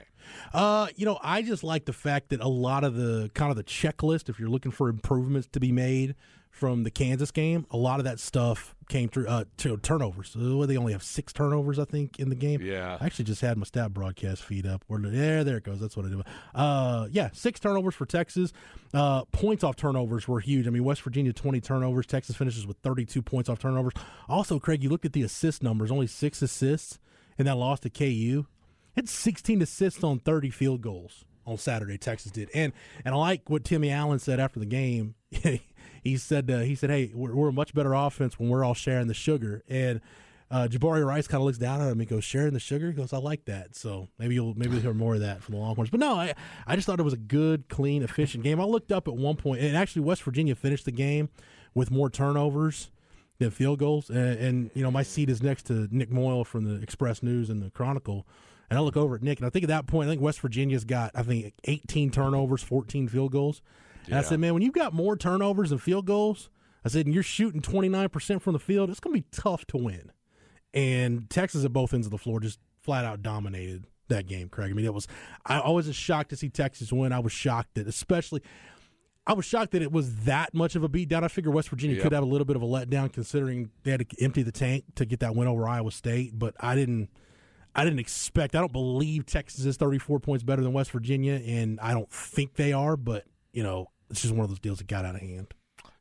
Uh, 0.53 0.87
you 0.95 1.05
know, 1.05 1.19
I 1.21 1.43
just 1.43 1.63
like 1.63 1.85
the 1.85 1.93
fact 1.93 2.29
that 2.29 2.41
a 2.41 2.47
lot 2.47 2.83
of 2.83 2.95
the 2.95 3.29
kind 3.35 3.51
of 3.51 3.57
the 3.57 3.63
checklist, 3.63 4.27
if 4.27 4.39
you're 4.39 4.49
looking 4.49 4.71
for 4.71 4.89
improvements 4.89 5.47
to 5.51 5.59
be 5.59 5.71
made 5.71 6.15
from 6.55 6.83
the 6.83 6.91
Kansas 6.91 7.31
game, 7.31 7.65
a 7.69 7.75
lot 7.75 7.99
of 7.99 8.05
that 8.05 8.17
stuff 8.17 8.75
came 8.87 9.09
through 9.09 9.27
uh 9.27 9.43
to 9.57 9.75
turnovers. 9.77 10.29
So 10.29 10.65
they 10.65 10.77
only 10.77 10.93
have 10.93 11.03
six 11.03 11.33
turnovers, 11.33 11.77
I 11.77 11.83
think, 11.83 12.17
in 12.17 12.29
the 12.29 12.35
game. 12.35 12.61
Yeah. 12.61 12.97
I 12.99 13.05
actually 13.05 13.25
just 13.25 13.41
had 13.41 13.57
my 13.57 13.65
stat 13.65 13.93
broadcast 13.93 14.41
feed 14.41 14.65
up. 14.65 14.83
Where 14.87 14.99
there, 15.01 15.43
there 15.43 15.57
it 15.57 15.63
goes. 15.65 15.81
That's 15.81 15.97
what 15.97 16.05
I 16.05 16.09
did. 16.09 16.21
Uh, 16.53 17.07
yeah, 17.11 17.29
six 17.33 17.59
turnovers 17.59 17.93
for 17.93 18.05
Texas. 18.05 18.53
Uh, 18.93 19.25
points 19.25 19.65
off 19.65 19.75
turnovers 19.75 20.27
were 20.29 20.39
huge. 20.39 20.65
I 20.65 20.69
mean, 20.69 20.85
West 20.85 21.01
Virginia 21.01 21.33
twenty 21.33 21.59
turnovers. 21.59 22.05
Texas 22.05 22.37
finishes 22.37 22.65
with 22.65 22.77
thirty-two 22.77 23.21
points 23.21 23.49
off 23.49 23.59
turnovers. 23.59 23.93
Also, 24.29 24.57
Craig, 24.57 24.81
you 24.81 24.89
looked 24.89 25.05
at 25.05 25.13
the 25.13 25.23
assist 25.23 25.61
numbers. 25.61 25.91
Only 25.91 26.07
six 26.07 26.41
assists 26.41 26.99
in 27.37 27.45
that 27.47 27.57
loss 27.57 27.81
to 27.81 27.89
KU. 27.89 28.45
It's 28.95 29.11
16 29.11 29.61
assists 29.61 30.03
on 30.05 30.19
30 30.19 30.49
field 30.51 30.81
goals 30.81 31.25
on 31.45 31.57
Saturday. 31.57 31.97
Texas 31.97 32.31
did, 32.31 32.49
and 32.53 32.73
and 33.03 33.13
I 33.13 33.17
like 33.17 33.49
what 33.49 33.63
Timmy 33.63 33.91
Allen 33.91 34.19
said 34.19 34.39
after 34.39 34.59
the 34.59 34.65
game. 34.65 35.15
he 36.05 36.17
said 36.17 36.49
uh, 36.49 36.59
he 36.59 36.75
said, 36.75 36.89
"Hey, 36.91 37.11
we're, 37.13 37.33
we're 37.33 37.49
a 37.49 37.53
much 37.53 37.73
better 37.73 37.93
offense 37.93 38.39
when 38.39 38.47
we're 38.47 38.63
all 38.63 38.75
sharing 38.75 39.07
the 39.07 39.13
sugar." 39.13 39.63
And 39.67 39.99
uh, 40.51 40.67
Jabari 40.69 41.05
Rice 41.05 41.27
kind 41.27 41.41
of 41.41 41.45
looks 41.45 41.57
down 41.57 41.81
at 41.81 41.91
him 41.91 41.99
and 41.99 42.07
goes, 42.07 42.23
"Sharing 42.23 42.53
the 42.53 42.59
sugar." 42.59 42.87
He 42.87 42.93
goes, 42.93 43.11
"I 43.11 43.17
like 43.17 43.45
that." 43.45 43.75
So 43.75 44.07
maybe 44.19 44.35
you'll 44.35 44.53
maybe 44.53 44.73
you'll 44.73 44.83
hear 44.83 44.93
more 44.93 45.15
of 45.15 45.21
that 45.21 45.41
from 45.41 45.55
the 45.55 45.61
Longhorns. 45.61 45.89
But 45.89 45.99
no, 45.99 46.13
I 46.13 46.35
I 46.67 46.75
just 46.75 46.85
thought 46.85 46.99
it 46.99 47.03
was 47.03 47.13
a 47.13 47.17
good, 47.17 47.67
clean, 47.69 48.03
efficient 48.03 48.43
game. 48.43 48.61
I 48.61 48.65
looked 48.65 48.91
up 48.91 49.07
at 49.07 49.15
one 49.15 49.35
point, 49.35 49.61
and 49.61 49.75
actually 49.75 50.03
West 50.03 50.21
Virginia 50.21 50.53
finished 50.53 50.85
the 50.85 50.91
game 50.91 51.29
with 51.73 51.89
more 51.89 52.09
turnovers 52.11 52.91
than 53.39 53.49
field 53.49 53.79
goals. 53.79 54.09
And, 54.11 54.39
and 54.39 54.71
you 54.75 54.83
know, 54.83 54.91
my 54.91 55.03
seat 55.03 55.29
is 55.29 55.41
next 55.41 55.63
to 55.63 55.87
Nick 55.91 56.11
Moyle 56.11 56.45
from 56.45 56.65
the 56.65 56.81
Express 56.81 57.23
News 57.23 57.49
and 57.49 57.61
the 57.61 57.71
Chronicle. 57.71 58.27
And 58.69 58.77
I 58.77 58.81
look 58.81 58.95
over 58.95 59.15
at 59.15 59.23
Nick, 59.23 59.39
and 59.39 59.45
I 59.45 59.49
think 59.49 59.63
at 59.63 59.69
that 59.69 59.87
point, 59.87 60.07
I 60.07 60.11
think 60.11 60.21
West 60.21 60.39
Virginia's 60.39 60.85
got, 60.85 61.11
I 61.13 61.23
think, 61.23 61.53
18 61.65 62.11
turnovers, 62.11 62.63
14 62.63 63.07
field 63.07 63.31
goals. 63.31 63.61
And 64.07 64.15
I 64.15 64.21
said, 64.21 64.39
man, 64.39 64.53
when 64.53 64.61
you've 64.63 64.73
got 64.73 64.93
more 64.93 65.17
turnovers 65.17 65.71
and 65.71 65.81
field 65.81 66.05
goals, 66.05 66.49
I 66.83 66.89
said, 66.89 67.05
and 67.05 67.13
you're 67.13 67.23
shooting 67.23 67.61
29% 67.61 68.41
from 68.41 68.53
the 68.53 68.59
field, 68.59 68.89
it's 68.89 68.99
going 68.99 69.15
to 69.15 69.21
be 69.21 69.27
tough 69.31 69.65
to 69.67 69.77
win. 69.77 70.11
And 70.73 71.29
Texas 71.29 71.65
at 71.65 71.73
both 71.73 71.93
ends 71.93 72.05
of 72.07 72.11
the 72.11 72.17
floor 72.17 72.39
just 72.39 72.59
flat 72.81 73.05
out 73.05 73.21
dominated 73.21 73.85
that 74.09 74.27
game, 74.27 74.49
Craig. 74.49 74.69
I 74.69 74.73
mean, 74.73 74.85
it 74.85 74.93
was, 74.93 75.07
I, 75.45 75.59
I 75.59 75.69
was 75.69 75.93
shocked 75.95 76.29
to 76.29 76.35
see 76.35 76.49
Texas 76.49 76.91
win. 76.93 77.11
I 77.11 77.19
was 77.19 77.31
shocked 77.31 77.75
that, 77.75 77.87
especially, 77.87 78.41
I 79.25 79.33
was 79.33 79.45
shocked 79.45 79.71
that 79.71 79.81
it 79.81 79.91
was 79.91 80.25
that 80.25 80.53
much 80.53 80.75
of 80.75 80.83
a 80.83 80.89
beatdown. 80.89 81.23
I 81.23 81.27
figured 81.29 81.53
West 81.55 81.69
Virginia 81.69 81.95
Yep. 81.95 82.03
could 82.03 82.11
have 82.11 82.21
a 82.23 82.27
little 82.27 82.45
bit 82.45 82.55
of 82.55 82.61
a 82.61 82.65
letdown 82.67 83.11
considering 83.11 83.71
they 83.83 83.91
had 83.91 84.07
to 84.07 84.23
empty 84.23 84.43
the 84.43 84.51
tank 84.51 84.83
to 84.95 85.05
get 85.05 85.21
that 85.21 85.35
win 85.35 85.47
over 85.47 85.67
Iowa 85.67 85.91
State, 85.91 86.37
but 86.37 86.53
I 86.59 86.75
didn't. 86.75 87.09
I 87.77 87.83
didn't 87.83 87.99
expect. 87.99 88.55
I 88.55 88.59
don't 88.59 88.71
believe 88.71 89.25
Texas 89.25 89.65
is 89.65 89.75
34 89.75 90.21
points 90.21 90.45
better 90.45 90.61
than 90.61 90.71
West 90.71 90.91
Virginia, 90.91 91.41
and 91.45 91.77
I 91.81 91.91
don't 91.93 92.09
think 92.09 92.53
they 92.53 92.71
are. 92.71 92.95
But 92.95 93.25
you 93.51 93.63
know, 93.63 93.89
it's 94.09 94.21
just 94.21 94.33
one 94.33 94.43
of 94.43 94.49
those 94.49 94.59
deals 94.59 94.77
that 94.79 94.87
got 94.87 95.05
out 95.05 95.15
of 95.15 95.21
hand. 95.21 95.53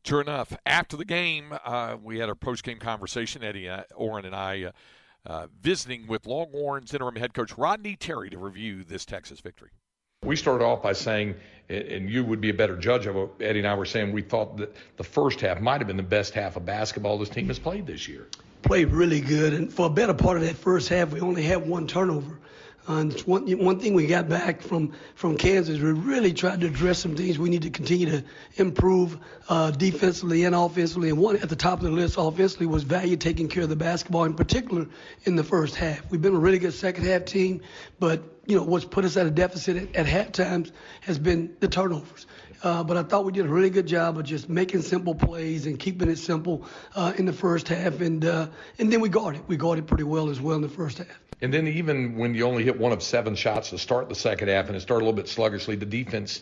Sure 0.05 0.21
enough, 0.21 0.55
after 0.67 0.97
the 0.97 1.05
game, 1.05 1.57
uh, 1.65 1.97
we 2.03 2.19
had 2.19 2.29
our 2.29 2.35
post-game 2.35 2.79
conversation. 2.79 3.43
Eddie 3.43 3.69
uh, 3.69 3.85
Oran 3.95 4.27
and 4.27 4.37
I 4.37 4.65
uh, 4.65 4.73
uh, 5.27 5.47
visiting 5.63 6.07
with 6.07 6.27
Longhorns 6.27 6.93
interim 6.93 7.17
head 7.17 7.33
coach 7.33 7.57
Rodney 7.57 7.97
Terry 7.97 8.29
to 8.29 8.39
review 8.39 8.85
this 8.85 9.07
Texas 9.07 9.41
victory. 9.41 9.71
We 10.23 10.37
started 10.37 10.65
off 10.65 10.83
by 10.83 10.93
saying, 10.93 11.35
and 11.69 12.11
you 12.11 12.25
would 12.25 12.41
be 12.41 12.51
a 12.51 12.55
better 12.55 12.77
judge 12.77 13.07
of 13.07 13.17
it, 13.17 13.31
Eddie 13.41 13.61
and 13.61 13.69
I 13.69 13.75
were 13.75 13.87
saying 13.87 14.13
we 14.13 14.23
thought 14.23 14.57
that 14.59 14.75
the 14.97 15.05
first 15.05 15.41
half 15.41 15.61
might 15.61 15.81
have 15.81 15.87
been 15.87 15.97
the 15.97 16.03
best 16.03 16.35
half 16.35 16.57
of 16.57 16.67
basketball 16.67 17.19
this 17.19 17.29
team 17.31 17.47
has 17.49 17.59
played 17.59 17.87
this 17.87 18.07
year. 18.07 18.29
played 18.63 18.89
really 18.89 19.21
good, 19.21 19.55
and 19.55 19.73
for 19.73 19.87
a 19.87 19.91
better 19.91 20.15
part 20.15 20.37
of 20.37 20.43
that 20.43 20.57
first 20.57 20.89
half, 20.89 21.13
we 21.13 21.21
only 21.21 21.43
had 21.43 21.67
one 21.67 21.87
turnover. 21.87 22.39
And 22.87 23.19
one 23.23 23.51
one 23.53 23.81
thing 23.81 23.95
we 23.95 24.07
got 24.07 24.29
back 24.29 24.61
from 24.61 24.93
from 25.15 25.39
Kansas, 25.39 25.81
we 25.81 25.93
really 25.93 26.35
tried 26.35 26.61
to 26.61 26.67
address 26.67 26.99
some 26.99 27.17
things 27.17 27.39
we 27.39 27.49
need 27.49 27.63
to 27.63 27.71
continue 27.71 28.11
to 28.11 28.25
improve 28.57 29.19
uh, 29.49 29.71
defensively 29.71 30.45
and 30.45 30.55
offensively. 30.55 31.09
And 31.09 31.19
one 31.19 31.37
at 31.37 31.49
the 31.49 31.57
top 31.57 31.79
of 31.79 31.85
the 31.85 31.91
list 31.91 32.17
offensively 32.19 32.67
was 32.67 32.83
value 32.83 33.17
taking 33.17 33.49
care 33.49 33.63
of 33.63 33.71
the 33.71 33.77
basketball, 33.77 34.25
in 34.25 34.35
particular 34.35 34.87
in 35.25 35.35
the 35.35 35.45
first 35.45 35.77
half. 35.77 36.11
We've 36.11 36.21
been 36.21 36.35
a 36.35 36.39
really 36.39 36.59
good 36.59 36.75
second 36.75 37.05
half 37.05 37.25
team, 37.25 37.63
but 37.99 38.23
you 38.47 38.57
know 38.57 38.65
what's 38.65 38.85
put 38.85 39.07
us 39.07 39.17
at 39.17 39.27
a 39.27 39.31
deficit 39.31 39.77
at, 39.77 39.97
at 39.97 40.07
half 40.07 40.33
times 40.33 40.71
has 41.01 41.19
been 41.19 41.57
the 41.61 41.69
turnovers. 41.69 42.27
Uh, 42.63 42.85
but 42.85 42.97
I 42.97 43.03
thought 43.03 43.25
we 43.25 43.33
did 43.33 43.47
a 43.47 43.49
really 43.49 43.71
good 43.71 43.87
job 43.87 44.19
of 44.19 44.25
just 44.25 44.49
making 44.49 44.83
simple 44.83 45.15
plays 45.15 45.67
and 45.67 45.79
keeping 45.79 46.09
it 46.09 46.17
simple 46.17 46.67
uh, 46.95 47.13
in 47.17 47.27
the 47.27 47.33
first 47.33 47.69
half, 47.69 48.01
and 48.01 48.25
uh, 48.25 48.49
and 48.79 48.93
then 48.93 49.01
we 49.01 49.09
guarded. 49.09 49.43
We 49.49 49.57
guarded 49.57 49.87
pretty 49.87 50.05
well 50.05 50.31
as 50.31 50.41
well 50.41 50.57
in 50.57 50.63
the 50.63 50.69
first 50.69 50.99
half. 50.99 51.09
And 51.41 51.53
then 51.53 51.67
even 51.67 52.17
when 52.17 52.35
you 52.35 52.47
only 52.47 52.65
hit 52.65 52.79
one 52.79 52.93
of 52.93 53.03
seven 53.03 53.35
shots 53.35 53.71
to 53.71 53.79
start 53.79 54.09
the 54.09 54.15
second 54.15 54.49
half 54.49 54.69
and 54.69 54.77
it 54.77 54.81
started 54.81 55.03
a 55.03 55.07
little 55.07 55.17
bit 55.17 55.29
sluggishly, 55.29 55.77
the 55.77 55.85
defense 55.85 56.41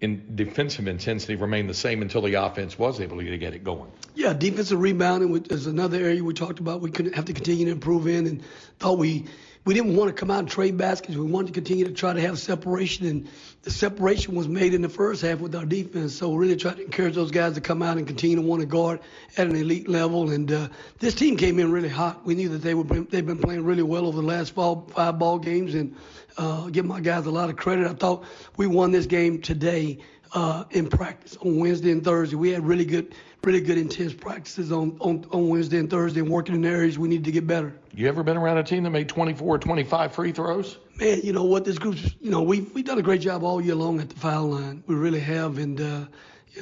in 0.00 0.36
defensive 0.36 0.86
intensity 0.86 1.34
remained 1.34 1.68
the 1.70 1.74
same 1.74 2.02
until 2.02 2.20
the 2.20 2.34
offense 2.34 2.78
was 2.78 3.00
able 3.00 3.18
to 3.18 3.38
get 3.38 3.54
it 3.54 3.64
going. 3.64 3.90
Yeah, 4.14 4.32
defensive 4.32 4.78
rebounding 4.78 5.46
is 5.50 5.66
another 5.66 5.98
area 5.98 6.22
we 6.22 6.34
talked 6.34 6.58
about. 6.58 6.80
We 6.80 6.90
could 6.90 7.14
have 7.14 7.24
to 7.24 7.32
continue 7.32 7.64
to 7.66 7.72
improve 7.72 8.06
in, 8.06 8.26
and 8.26 8.42
thought 8.78 8.98
we 8.98 9.24
we 9.64 9.72
didn't 9.72 9.96
want 9.96 10.08
to 10.08 10.12
come 10.14 10.30
out 10.30 10.40
and 10.40 10.48
trade 10.48 10.76
baskets. 10.76 11.16
We 11.16 11.24
wanted 11.24 11.48
to 11.48 11.52
continue 11.54 11.86
to 11.86 11.92
try 11.92 12.12
to 12.12 12.20
have 12.20 12.38
separation, 12.38 13.06
and 13.06 13.28
the 13.62 13.70
separation 13.70 14.34
was 14.34 14.46
made 14.46 14.74
in 14.74 14.82
the 14.82 14.90
first 14.90 15.22
half 15.22 15.40
with 15.40 15.54
our 15.54 15.64
defense. 15.64 16.14
So 16.14 16.28
we 16.28 16.36
really 16.36 16.56
tried 16.56 16.76
to 16.76 16.84
encourage 16.84 17.14
those 17.14 17.30
guys 17.30 17.54
to 17.54 17.62
come 17.62 17.82
out 17.82 17.96
and 17.96 18.06
continue 18.06 18.36
to 18.36 18.42
want 18.42 18.60
to 18.60 18.66
guard 18.66 19.00
at 19.38 19.46
an 19.46 19.56
elite 19.56 19.88
level. 19.88 20.30
And 20.30 20.52
uh, 20.52 20.68
this 20.98 21.14
team 21.14 21.36
came 21.36 21.58
in 21.58 21.72
really 21.72 21.88
hot. 21.88 22.26
We 22.26 22.34
knew 22.34 22.50
that 22.50 22.58
they 22.58 22.74
were 22.74 22.84
they've 22.84 23.24
been 23.24 23.38
playing 23.38 23.64
really 23.64 23.82
well 23.82 24.06
over 24.06 24.20
the 24.20 24.26
last 24.26 24.54
fall, 24.54 24.86
five 24.94 25.18
ball 25.18 25.38
games, 25.38 25.74
and 25.74 25.96
uh, 26.36 26.68
give 26.68 26.84
my 26.84 27.00
guys 27.00 27.24
a 27.24 27.30
lot 27.30 27.48
of 27.48 27.56
credit. 27.56 27.86
I 27.86 27.94
thought 27.94 28.24
we 28.56 28.66
won 28.66 28.90
this 28.90 29.06
game 29.06 29.40
today 29.40 29.98
uh, 30.34 30.64
in 30.70 30.88
practice 30.88 31.36
on 31.38 31.58
Wednesday 31.58 31.90
and 31.90 32.04
Thursday. 32.04 32.36
We 32.36 32.50
had 32.50 32.66
really 32.66 32.84
good, 32.84 33.14
really 33.44 33.60
good 33.60 33.78
intense 33.78 34.14
practices 34.14 34.72
on, 34.72 34.96
on, 35.00 35.26
on 35.30 35.48
Wednesday 35.48 35.78
and 35.78 35.90
Thursday 35.90 36.20
and 36.20 36.30
working 36.30 36.54
in 36.54 36.64
areas 36.64 36.98
we 36.98 37.08
need 37.08 37.24
to 37.24 37.32
get 37.32 37.46
better. 37.46 37.74
You 37.94 38.08
ever 38.08 38.22
been 38.22 38.36
around 38.36 38.58
a 38.58 38.64
team 38.64 38.82
that 38.84 38.90
made 38.90 39.08
24 39.08 39.46
or 39.46 39.58
25 39.58 40.12
free 40.12 40.32
throws? 40.32 40.78
Man, 40.96 41.20
you 41.22 41.32
know 41.32 41.44
what? 41.44 41.64
This 41.64 41.78
group's, 41.78 42.14
you 42.20 42.30
know, 42.30 42.42
we've, 42.42 42.72
we've 42.74 42.84
done 42.84 42.98
a 42.98 43.02
great 43.02 43.20
job 43.20 43.42
all 43.42 43.60
year 43.60 43.74
long 43.74 44.00
at 44.00 44.08
the 44.08 44.16
foul 44.16 44.50
line. 44.50 44.82
We 44.86 44.94
really 44.94 45.20
have. 45.20 45.58
And, 45.58 45.80
uh, 45.80 46.06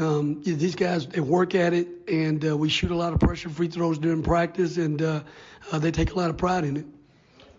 um, 0.01 0.41
yeah, 0.45 0.55
these 0.55 0.75
guys, 0.75 1.07
they 1.07 1.21
work 1.21 1.55
at 1.55 1.73
it, 1.73 1.89
and 2.09 2.45
uh, 2.47 2.57
we 2.57 2.69
shoot 2.69 2.91
a 2.91 2.97
lot 2.97 3.13
of 3.13 3.21
pressure 3.21 3.51
free 3.51 3.69
throws 3.69 3.99
during 3.99 4.23
practice, 4.23 4.79
and 4.79 5.03
uh, 5.03 5.23
uh, 5.71 5.79
they 5.79 5.91
take 5.91 6.13
a 6.13 6.15
lot 6.15 6.31
of 6.31 6.37
pride 6.37 6.65
in 6.65 6.79
it. 6.79 6.87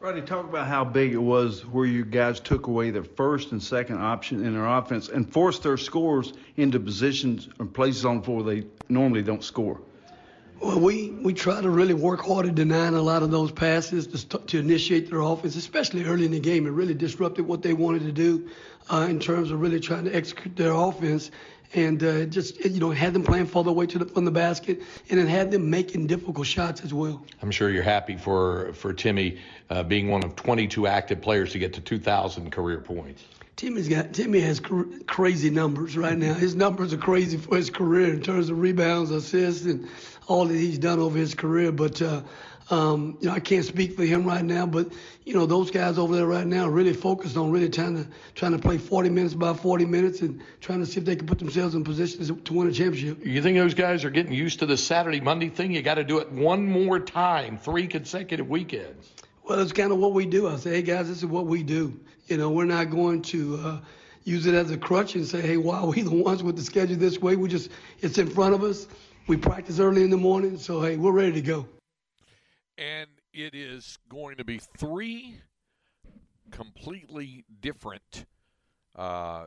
Rodney, 0.03 0.21
talk 0.21 0.43
about 0.43 0.67
how 0.67 0.83
big 0.83 1.13
it 1.13 1.17
was 1.17 1.65
where 1.65 1.85
you 1.85 2.03
guys 2.03 2.41
took 2.41 2.67
away 2.67 2.91
their 2.91 3.05
first 3.05 3.53
and 3.53 3.63
second 3.63 4.01
option 4.01 4.45
in 4.45 4.53
their 4.53 4.65
offense 4.65 5.07
and 5.07 5.31
forced 5.31 5.63
their 5.63 5.77
scores 5.77 6.33
into 6.57 6.77
positions 6.77 7.47
or 7.57 7.65
places 7.65 8.03
on 8.03 8.17
the 8.17 8.23
floor 8.23 8.43
they 8.43 8.65
normally 8.89 9.23
don't 9.23 9.45
score. 9.45 9.79
Well, 10.59 10.81
we, 10.81 11.11
we 11.11 11.33
try 11.33 11.61
to 11.61 11.69
really 11.69 11.93
work 11.93 12.19
hard 12.19 12.47
at 12.47 12.55
denying 12.55 12.95
a 12.95 13.01
lot 13.01 13.23
of 13.23 13.31
those 13.31 13.53
passes 13.53 14.07
to, 14.07 14.17
st- 14.17 14.45
to 14.49 14.59
initiate 14.59 15.09
their 15.09 15.21
offense, 15.21 15.55
especially 15.55 16.03
early 16.03 16.25
in 16.25 16.31
the 16.31 16.39
game. 16.41 16.67
It 16.67 16.71
really 16.71 16.93
disrupted 16.93 17.47
what 17.47 17.61
they 17.61 17.71
wanted 17.71 18.01
to 18.01 18.11
do 18.11 18.49
uh, 18.89 19.07
in 19.09 19.21
terms 19.21 19.51
of 19.51 19.61
really 19.61 19.79
trying 19.79 20.03
to 20.03 20.13
execute 20.13 20.57
their 20.57 20.73
offense 20.73 21.31
and 21.75 22.03
uh, 22.03 22.25
just 22.25 22.63
you 22.63 22.79
know 22.79 22.91
had 22.91 23.13
them 23.13 23.23
playing 23.23 23.47
further 23.47 23.69
away 23.69 23.85
to 23.87 23.99
the, 23.99 24.05
from 24.05 24.25
the 24.25 24.31
basket, 24.31 24.81
and 25.09 25.19
then 25.19 25.27
had 25.27 25.51
them 25.51 25.69
making 25.69 26.07
difficult 26.07 26.47
shots 26.47 26.83
as 26.83 26.93
well. 26.93 27.23
I'm 27.41 27.51
sure 27.51 27.69
you're 27.69 27.83
happy 27.83 28.17
for 28.17 28.73
for 28.73 28.93
Timmy 28.93 29.39
uh, 29.69 29.83
being 29.83 30.09
one 30.09 30.23
of 30.23 30.35
22 30.35 30.87
active 30.87 31.21
players 31.21 31.51
to 31.53 31.59
get 31.59 31.73
to 31.73 31.81
2,000 31.81 32.51
career 32.51 32.79
points. 32.79 33.23
Timmy's 33.55 33.87
got 33.87 34.13
Timmy 34.13 34.39
has 34.39 34.59
cr- 34.59 34.83
crazy 35.07 35.49
numbers 35.49 35.95
right 35.95 36.17
now. 36.17 36.33
His 36.33 36.55
numbers 36.55 36.93
are 36.93 36.97
crazy 36.97 37.37
for 37.37 37.55
his 37.55 37.69
career 37.69 38.13
in 38.13 38.21
terms 38.21 38.49
of 38.49 38.59
rebounds, 38.59 39.11
assists, 39.11 39.65
and 39.65 39.87
all 40.27 40.45
that 40.45 40.55
he's 40.55 40.79
done 40.79 40.99
over 40.99 41.17
his 41.17 41.35
career. 41.35 41.71
But 41.71 42.01
uh, 42.01 42.21
um, 42.69 43.17
you 43.19 43.27
know, 43.27 43.35
I 43.35 43.39
can't 43.39 43.65
speak 43.65 43.95
for 43.95 44.03
him 44.03 44.25
right 44.25 44.43
now, 44.43 44.65
but 44.65 44.93
you 45.25 45.33
know, 45.33 45.45
those 45.45 45.69
guys 45.69 45.97
over 45.97 46.15
there 46.15 46.25
right 46.25 46.47
now 46.47 46.65
are 46.65 46.71
really 46.71 46.93
focused 46.93 47.35
on 47.35 47.51
really 47.51 47.69
trying 47.69 47.95
to 47.95 48.09
trying 48.35 48.53
to 48.53 48.59
play 48.59 48.77
40 48.77 49.09
minutes 49.09 49.33
by 49.33 49.53
40 49.53 49.85
minutes 49.85 50.21
and 50.21 50.41
trying 50.61 50.79
to 50.79 50.85
see 50.85 50.99
if 50.99 51.05
they 51.05 51.15
can 51.15 51.27
put 51.27 51.39
themselves 51.39 51.75
in 51.75 51.83
positions 51.83 52.31
to 52.31 52.53
win 52.53 52.67
a 52.67 52.71
championship. 52.71 53.25
You 53.25 53.41
think 53.41 53.57
those 53.57 53.73
guys 53.73 54.05
are 54.05 54.09
getting 54.09 54.33
used 54.33 54.59
to 54.59 54.65
the 54.65 54.77
Saturday 54.77 55.19
Monday 55.19 55.49
thing? 55.49 55.71
You 55.73 55.81
got 55.81 55.95
to 55.95 56.03
do 56.03 56.19
it 56.19 56.31
one 56.31 56.65
more 56.65 56.99
time, 56.99 57.57
three 57.57 57.87
consecutive 57.87 58.49
weekends. 58.49 59.11
Well, 59.43 59.59
it's 59.59 59.73
kind 59.73 59.91
of 59.91 59.97
what 59.97 60.13
we 60.13 60.25
do. 60.25 60.47
I 60.47 60.55
say, 60.55 60.71
hey 60.75 60.81
guys, 60.83 61.09
this 61.09 61.17
is 61.17 61.25
what 61.25 61.47
we 61.47 61.63
do. 61.63 61.99
You 62.27 62.37
know, 62.37 62.49
we're 62.49 62.65
not 62.65 62.89
going 62.89 63.21
to. 63.23 63.57
Uh, 63.57 63.79
use 64.25 64.45
it 64.45 64.53
as 64.53 64.71
a 64.71 64.77
crutch 64.77 65.15
and 65.15 65.27
say, 65.27 65.41
hey, 65.41 65.57
why 65.57 65.79
are 65.79 65.87
we 65.87 66.01
the 66.03 66.09
ones 66.09 66.41
with 66.41 66.55
the 66.55 66.61
schedule 66.61 66.95
this 66.95 67.19
way? 67.19 67.35
We 67.35 67.49
just, 67.49 67.69
it's 67.99 68.17
in 68.17 68.29
front 68.29 68.55
of 68.55 68.63
us. 68.63 68.87
We 69.27 69.35
practice 69.35 69.81
early 69.81 70.01
in 70.01 70.09
the 70.09 70.17
morning, 70.17 70.57
so 70.57 70.81
hey, 70.81 70.95
we're 70.95 71.11
ready 71.11 71.33
to 71.33 71.41
go 71.41 71.67
and 72.77 73.09
it 73.33 73.53
is 73.53 73.97
going 74.09 74.37
to 74.37 74.43
be 74.43 74.59
three 74.77 75.37
completely 76.51 77.45
different 77.61 78.25
uh, 78.95 79.45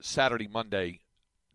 Saturday, 0.00 0.48
Monday 0.48 1.00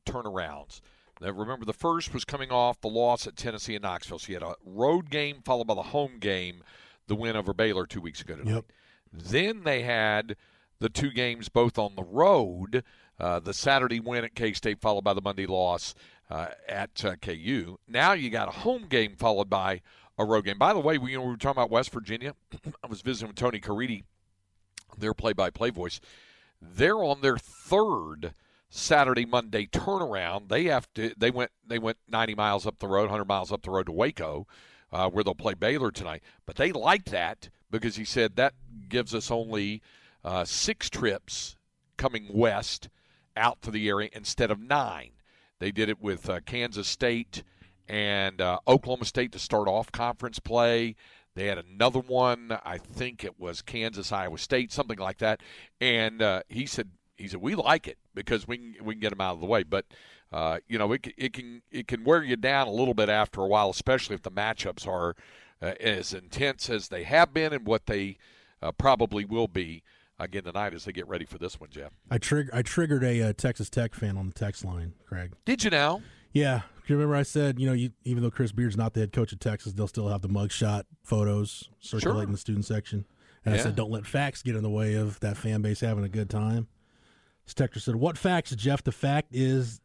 turnarounds. 0.06 0.82
Now, 1.22 1.30
remember, 1.32 1.66
the 1.66 1.74
first 1.74 2.14
was 2.14 2.26
coming 2.26 2.52
off 2.52 2.82
the 2.82 2.88
loss 2.88 3.28
at 3.28 3.36
Tennessee 3.36 3.76
and 3.76 3.84
Knoxville. 3.84 4.20
So 4.20 4.30
you 4.30 4.36
had 4.36 4.44
a 4.44 4.56
road 4.66 5.10
game 5.10 5.42
followed 5.44 5.68
by 5.68 5.76
the 5.76 5.84
home 5.84 6.18
game, 6.20 6.64
the 7.08 7.16
win 7.16 7.36
over 7.36 7.54
Baylor 7.54 7.86
two 7.86 8.02
weeks 8.02 8.22
ago 8.22 8.36
tonight. 8.36 8.56
Yep. 8.56 8.66
Then 9.12 9.64
they 9.64 9.84
had 9.84 10.36
the 10.80 10.90
two 10.90 11.12
games 11.12 11.50
both 11.50 11.78
on 11.78 11.96
the 11.96 12.04
road. 12.04 12.84
Uh, 13.20 13.40
the 13.40 13.54
Saturday 13.54 14.00
win 14.00 14.26
at 14.26 14.36
K 14.36 14.54
State 14.54 14.82
followed 14.82 15.04
by 15.04 15.14
the 15.14 15.22
Monday 15.22 15.46
loss 15.46 15.94
uh, 16.30 16.48
at 16.68 17.06
uh, 17.06 17.16
KU. 17.22 17.78
Now 17.88 18.14
you 18.14 18.30
got 18.30 18.48
a 18.48 18.60
home 18.60 18.88
game 18.90 19.16
followed 19.16 19.50
by 19.50 19.82
a 20.18 20.26
road 20.26 20.46
game. 20.46 20.58
By 20.58 20.74
the 20.74 20.80
way, 20.80 20.98
we, 20.98 21.12
you 21.12 21.18
know, 21.18 21.24
we 21.24 21.32
were 21.32 21.38
talking 21.38 21.62
about 21.62 21.72
West 21.72 21.92
Virginia. 21.92 22.36
I 22.84 22.88
was 22.88 23.02
visiting 23.02 23.30
with 23.30 23.38
Tony 23.38 23.60
Caridi, 23.60 24.04
their 24.98 25.14
play-by-play 25.14 25.72
voice. 25.72 26.00
They're 26.62 27.04
on 27.04 27.22
their 27.22 27.38
third 27.38 28.34
Saturday 28.70 29.26
Monday 29.26 29.66
turnaround. 29.68 30.50
They 30.50 30.66
have 30.66 30.92
to. 30.96 31.14
They 31.18 31.32
went. 31.32 31.52
They 31.68 31.80
went 31.80 31.98
90 32.08 32.36
miles 32.36 32.66
up 32.66 32.80
the 32.80 32.88
road, 32.88 33.04
100 33.04 33.26
miles 33.26 33.52
up 33.52 33.64
the 33.64 33.72
road 33.72 33.88
to 33.88 33.92
Waco, 33.92 34.48
uh, 34.92 35.10
where 35.10 35.24
they'll 35.24 35.36
play 35.36 35.54
Baylor 35.54 35.92
tonight. 35.92 36.24
But 36.46 36.56
they 36.56 36.72
like 36.72 37.06
that 37.06 37.50
because 37.70 37.98
he 37.98 38.06
said 38.06 38.36
that 38.36 38.54
gives 38.90 39.14
us 39.14 39.30
only 39.30 39.82
uh, 40.24 40.46
six 40.46 40.90
trips 40.90 41.58
coming 41.98 42.28
west 42.32 42.90
out 43.36 43.62
to 43.62 43.72
the 43.72 43.90
area 43.90 44.10
instead 44.14 44.52
of 44.52 44.60
nine. 44.60 45.12
They 45.60 45.72
did 45.72 45.90
it 45.90 46.02
with 46.02 46.30
uh, 46.30 46.40
Kansas 46.46 46.88
State 46.88 47.44
and 47.88 48.42
uh, 48.42 48.60
Oklahoma 48.68 49.06
State 49.06 49.32
to 49.34 49.40
start 49.40 49.68
off 49.68 49.92
conference 49.92 50.40
play. 50.40 50.96
They 51.36 51.48
had 51.48 51.58
another 51.58 52.00
one, 52.00 52.58
I 52.64 52.78
think 52.78 53.24
it 53.24 53.40
was 53.40 53.62
Kansas, 53.62 54.12
Iowa 54.12 54.38
State, 54.38 54.72
something 54.72 55.00
like 55.00 55.18
that. 55.18 55.42
And 55.82 56.22
uh, 56.22 56.44
he 56.48 56.68
said, 56.68 56.90
he 57.18 57.28
said 57.28 57.42
we 57.42 57.56
like 57.56 57.88
it 57.88 57.98
because 58.14 58.48
we 58.48 58.58
can 58.58 58.76
we 58.84 58.94
can 58.94 59.02
get 59.02 59.10
them 59.10 59.22
out 59.22 59.36
of 59.36 59.40
the 59.40 59.48
way. 59.48 59.64
But 59.64 59.86
uh, 60.32 60.60
you 60.68 60.78
know, 60.78 60.92
it 60.92 61.08
it 61.18 61.34
can 61.34 61.62
it 61.72 61.88
can 61.88 62.04
wear 62.04 62.24
you 62.24 62.36
down 62.36 62.68
a 62.68 62.72
little 62.72 62.94
bit 62.94 63.10
after 63.10 63.42
a 63.42 63.48
while, 63.48 63.70
especially 63.70 64.16
if 64.16 64.22
the 64.22 64.32
matchups 64.32 64.88
are 64.88 65.16
uh, 65.62 65.74
as 65.80 66.14
intense 66.14 66.70
as 66.70 66.90
they 66.90 67.04
have 67.04 67.34
been 67.34 67.54
and 67.54 67.66
what 67.66 67.86
they 67.86 68.18
uh, 68.62 68.72
probably 68.72 69.26
will 69.26 69.48
be 69.48 69.84
again 70.20 70.44
tonight 70.44 70.74
as 70.74 70.86
they 70.86 70.92
get 70.92 71.08
ready 71.08 71.26
for 71.26 71.38
this 71.38 71.60
one, 71.60 71.70
Jeff. 71.70 71.92
I 72.10 72.18
trigger 72.18 72.52
I 72.54 72.62
triggered 72.62 73.04
a 73.04 73.22
uh, 73.22 73.34
Texas 73.34 73.70
Tech 73.70 73.94
fan 73.94 74.18
on 74.18 74.28
the 74.28 74.34
text 74.34 74.66
line, 74.66 74.94
Craig. 75.06 75.34
Did 75.46 75.64
you 75.64 75.70
now? 75.70 76.02
Yeah, 76.32 76.62
remember 76.90 77.16
I 77.16 77.24
said, 77.24 77.60
you 77.60 77.68
know, 77.68 77.74
you, 77.74 77.92
even 78.04 78.24
though 78.24 78.32
Chris 78.32 78.52
Beard's 78.52 78.78
not 78.78 78.94
the 78.94 79.00
head 79.02 79.12
coach 79.14 79.32
of 79.32 79.40
Texas, 79.40 79.74
they'll 79.74 79.88
still 79.88 80.10
have 80.10 80.22
the 80.22 80.30
mugshot 80.30 80.84
photos 81.04 81.70
circulating 81.80 82.16
Sure. 82.18 82.24
in 82.24 82.32
the 82.32 82.38
student 82.38 82.66
section. 82.66 83.06
And 83.46 83.54
I 83.54 83.58
said, 83.58 83.76
don't 83.76 83.92
let 83.92 84.06
facts 84.06 84.42
get 84.42 84.56
in 84.56 84.64
the 84.64 84.70
way 84.70 84.94
of 84.96 85.20
that 85.20 85.36
fan 85.38 85.62
base 85.62 85.82
having 85.82 86.04
a 86.06 86.10
good 86.10 86.30
time. 86.30 86.68
Stector 87.46 87.80
said, 87.82 87.98
"What 87.98 88.18
facts, 88.18 88.56
Jeff? 88.56 88.84
The 88.84 88.94
fact 88.94 89.28
is, 89.34 89.82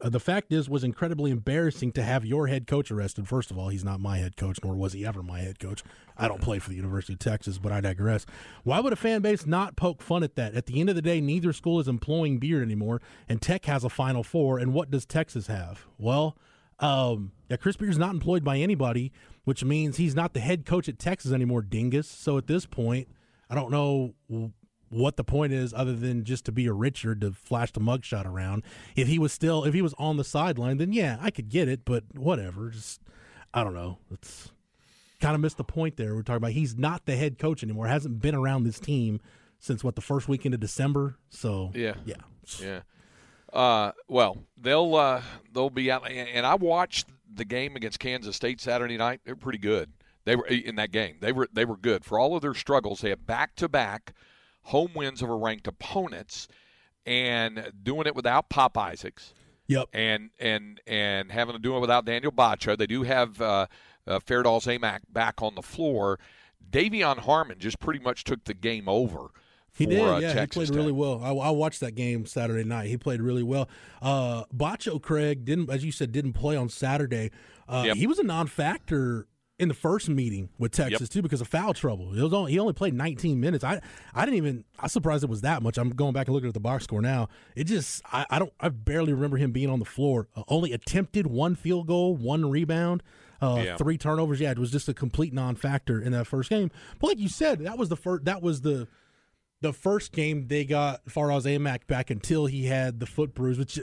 the 0.00 0.20
fact 0.20 0.52
is, 0.52 0.68
was 0.68 0.84
incredibly 0.84 1.30
embarrassing 1.30 1.92
to 1.92 2.02
have 2.02 2.24
your 2.24 2.46
head 2.46 2.66
coach 2.66 2.90
arrested. 2.90 3.28
First 3.28 3.50
of 3.50 3.58
all, 3.58 3.68
he's 3.68 3.84
not 3.84 4.00
my 4.00 4.18
head 4.18 4.36
coach, 4.36 4.58
nor 4.62 4.74
was 4.74 4.92
he 4.92 5.06
ever 5.06 5.22
my 5.22 5.40
head 5.40 5.58
coach. 5.58 5.82
I 6.16 6.28
don't 6.28 6.40
play 6.40 6.58
for 6.58 6.70
the 6.70 6.76
University 6.76 7.14
of 7.14 7.18
Texas, 7.18 7.58
but 7.58 7.72
I 7.72 7.80
digress. 7.80 8.26
Why 8.64 8.80
would 8.80 8.92
a 8.92 8.96
fan 8.96 9.22
base 9.22 9.46
not 9.46 9.76
poke 9.76 10.02
fun 10.02 10.22
at 10.22 10.36
that? 10.36 10.54
At 10.54 10.66
the 10.66 10.80
end 10.80 10.88
of 10.88 10.96
the 10.96 11.02
day, 11.02 11.20
neither 11.20 11.52
school 11.52 11.80
is 11.80 11.88
employing 11.88 12.38
Beard 12.38 12.62
anymore, 12.62 13.00
and 13.28 13.40
Tech 13.40 13.64
has 13.64 13.84
a 13.84 13.88
Final 13.88 14.22
Four. 14.22 14.58
And 14.58 14.72
what 14.72 14.90
does 14.90 15.06
Texas 15.06 15.46
have? 15.46 15.86
Well, 15.98 16.36
um, 16.78 17.32
yeah, 17.48 17.56
Chris 17.56 17.76
Beard's 17.76 17.98
not 17.98 18.14
employed 18.14 18.44
by 18.44 18.58
anybody, 18.58 19.12
which 19.44 19.64
means 19.64 19.96
he's 19.96 20.14
not 20.14 20.34
the 20.34 20.40
head 20.40 20.66
coach 20.66 20.88
at 20.88 20.98
Texas 20.98 21.32
anymore, 21.32 21.62
dingus. 21.62 22.08
So 22.08 22.38
at 22.38 22.46
this 22.46 22.66
point, 22.66 23.08
I 23.48 23.54
don't 23.54 23.70
know 23.70 24.14
what 24.92 25.16
the 25.16 25.24
point 25.24 25.52
is 25.52 25.72
other 25.74 25.94
than 25.94 26.24
just 26.24 26.44
to 26.44 26.52
be 26.52 26.66
a 26.66 26.72
Richard 26.72 27.20
to 27.22 27.32
flash 27.32 27.72
the 27.72 27.80
mugshot 27.80 28.26
around. 28.26 28.62
If 28.96 29.08
he 29.08 29.18
was 29.18 29.32
still, 29.32 29.64
if 29.64 29.74
he 29.74 29.82
was 29.82 29.94
on 29.98 30.16
the 30.16 30.24
sideline, 30.24 30.78
then 30.78 30.92
yeah, 30.92 31.18
I 31.20 31.30
could 31.30 31.48
get 31.48 31.68
it, 31.68 31.84
but 31.84 32.04
whatever. 32.14 32.70
Just, 32.70 33.00
I 33.54 33.64
don't 33.64 33.74
know. 33.74 33.98
It's 34.10 34.52
kind 35.20 35.34
of 35.34 35.40
missed 35.40 35.56
the 35.56 35.64
point 35.64 35.96
there. 35.96 36.14
We're 36.14 36.22
talking 36.22 36.36
about 36.38 36.52
he's 36.52 36.76
not 36.76 37.06
the 37.06 37.16
head 37.16 37.38
coach 37.38 37.62
anymore, 37.62 37.86
hasn't 37.86 38.20
been 38.20 38.34
around 38.34 38.64
this 38.64 38.78
team 38.78 39.20
since 39.58 39.84
what, 39.84 39.94
the 39.94 40.00
first 40.02 40.28
weekend 40.28 40.54
of 40.54 40.60
December? 40.60 41.16
So, 41.30 41.70
Yeah. 41.74 41.94
yeah. 42.04 42.16
Yeah. 42.60 42.80
Uh, 43.52 43.92
well, 44.08 44.38
they'll 44.56 44.94
uh, 44.94 45.22
they'll 45.52 45.70
be 45.70 45.90
out, 45.90 46.10
and 46.10 46.46
I 46.46 46.54
watched 46.54 47.06
the 47.32 47.44
game 47.44 47.76
against 47.76 48.00
Kansas 48.00 48.34
State 48.34 48.60
Saturday 48.60 48.96
night. 48.96 49.20
They're 49.24 49.36
pretty 49.36 49.58
good. 49.58 49.92
They 50.24 50.36
were 50.36 50.46
in 50.46 50.76
that 50.76 50.90
game. 50.90 51.16
They 51.20 51.32
were 51.32 51.48
they 51.52 51.64
were 51.64 51.76
good 51.76 52.04
for 52.04 52.18
all 52.18 52.34
of 52.34 52.42
their 52.42 52.54
struggles. 52.54 53.00
They 53.00 53.10
have 53.10 53.26
back 53.26 53.54
to 53.56 53.68
back 53.68 54.14
home 54.62 54.92
wins 54.94 55.22
over 55.22 55.36
ranked 55.36 55.66
opponents, 55.66 56.48
and 57.06 57.72
doing 57.82 58.06
it 58.06 58.14
without 58.14 58.48
Pop 58.48 58.76
Isaacs. 58.78 59.34
Yep. 59.68 59.88
And 59.92 60.30
and 60.38 60.80
and 60.86 61.30
having 61.30 61.54
to 61.54 61.60
do 61.60 61.76
it 61.76 61.80
without 61.80 62.04
Daniel 62.04 62.32
Batcho. 62.32 62.76
They 62.76 62.86
do 62.86 63.02
have 63.04 63.40
uh, 63.40 63.66
uh, 64.06 64.18
Zamac 64.20 65.00
back 65.08 65.40
on 65.40 65.54
the 65.54 65.62
floor. 65.62 66.18
De'Vion 66.70 67.18
Harmon 67.18 67.58
just 67.58 67.78
pretty 67.80 68.00
much 68.00 68.24
took 68.24 68.44
the 68.44 68.54
game 68.54 68.88
over. 68.88 69.30
He 69.74 69.84
for, 69.84 69.90
did, 69.90 70.00
uh, 70.02 70.18
yeah. 70.18 70.32
Texas 70.34 70.54
he 70.54 70.58
played 70.58 70.66
Tech. 70.68 70.76
really 70.76 70.92
well. 70.92 71.22
I, 71.24 71.30
I 71.30 71.50
watched 71.50 71.80
that 71.80 71.94
game 71.94 72.26
Saturday 72.26 72.64
night. 72.64 72.88
He 72.88 72.98
played 72.98 73.22
really 73.22 73.42
well. 73.42 73.68
Uh, 74.02 74.44
Batcho 74.54 75.00
Craig 75.00 75.44
didn't, 75.44 75.70
as 75.70 75.84
you 75.84 75.92
said, 75.92 76.12
didn't 76.12 76.34
play 76.34 76.56
on 76.56 76.68
Saturday. 76.68 77.30
Uh, 77.68 77.84
Yep. 77.86 77.96
He 77.96 78.06
was 78.06 78.18
a 78.18 78.22
non-factor 78.22 79.26
in 79.58 79.68
the 79.68 79.74
first 79.74 80.08
meeting 80.08 80.48
with 80.58 80.72
Texas 80.72 81.08
too 81.08 81.22
because 81.22 81.40
of 81.40 81.46
foul 81.48 81.72
trouble. 81.74 82.12
It 82.18 82.22
was 82.22 82.32
only, 82.32 82.52
he 82.52 82.58
only 82.58 82.72
played 82.72 82.94
19 82.94 83.38
minutes. 83.40 83.62
I 83.62 83.80
I 84.14 84.24
didn't 84.24 84.38
even 84.38 84.64
I 84.78 84.88
surprised 84.88 85.22
it 85.22 85.30
was 85.30 85.42
that 85.42 85.62
much. 85.62 85.78
I'm 85.78 85.90
going 85.90 86.12
back 86.12 86.26
and 86.26 86.34
looking 86.34 86.48
at 86.48 86.54
the 86.54 86.60
box 86.60 86.84
score 86.84 87.02
now. 87.02 87.28
It 87.54 87.64
just 87.64 88.02
I, 88.12 88.26
I 88.30 88.38
don't 88.38 88.52
I 88.60 88.70
barely 88.70 89.12
remember 89.12 89.36
him 89.36 89.52
being 89.52 89.70
on 89.70 89.78
the 89.78 89.84
floor. 89.84 90.28
Uh, 90.34 90.42
only 90.48 90.72
attempted 90.72 91.26
one 91.26 91.54
field 91.54 91.86
goal, 91.86 92.16
one 92.16 92.48
rebound. 92.50 93.02
Uh, 93.40 93.62
Yeah. 93.64 93.76
three 93.76 93.98
turnovers. 93.98 94.40
Yeah, 94.40 94.52
it 94.52 94.58
was 94.58 94.70
just 94.70 94.88
a 94.88 94.94
complete 94.94 95.32
non-factor 95.32 96.00
in 96.00 96.12
that 96.12 96.26
first 96.26 96.48
game. 96.48 96.70
But 97.00 97.08
like 97.08 97.18
you 97.18 97.28
said, 97.28 97.60
that 97.60 97.76
was 97.78 97.88
the 97.88 97.96
first. 97.96 98.24
That 98.24 98.40
was 98.42 98.62
the 98.62 98.88
the 99.60 99.72
first 99.72 100.12
game 100.12 100.48
they 100.48 100.64
got 100.64 101.04
Fardaws 101.06 101.44
Aimaq 101.44 101.86
back 101.86 102.10
until 102.10 102.46
he 102.46 102.66
had 102.66 102.98
the 103.00 103.06
foot 103.06 103.32
bruise, 103.34 103.58
which 103.58 103.78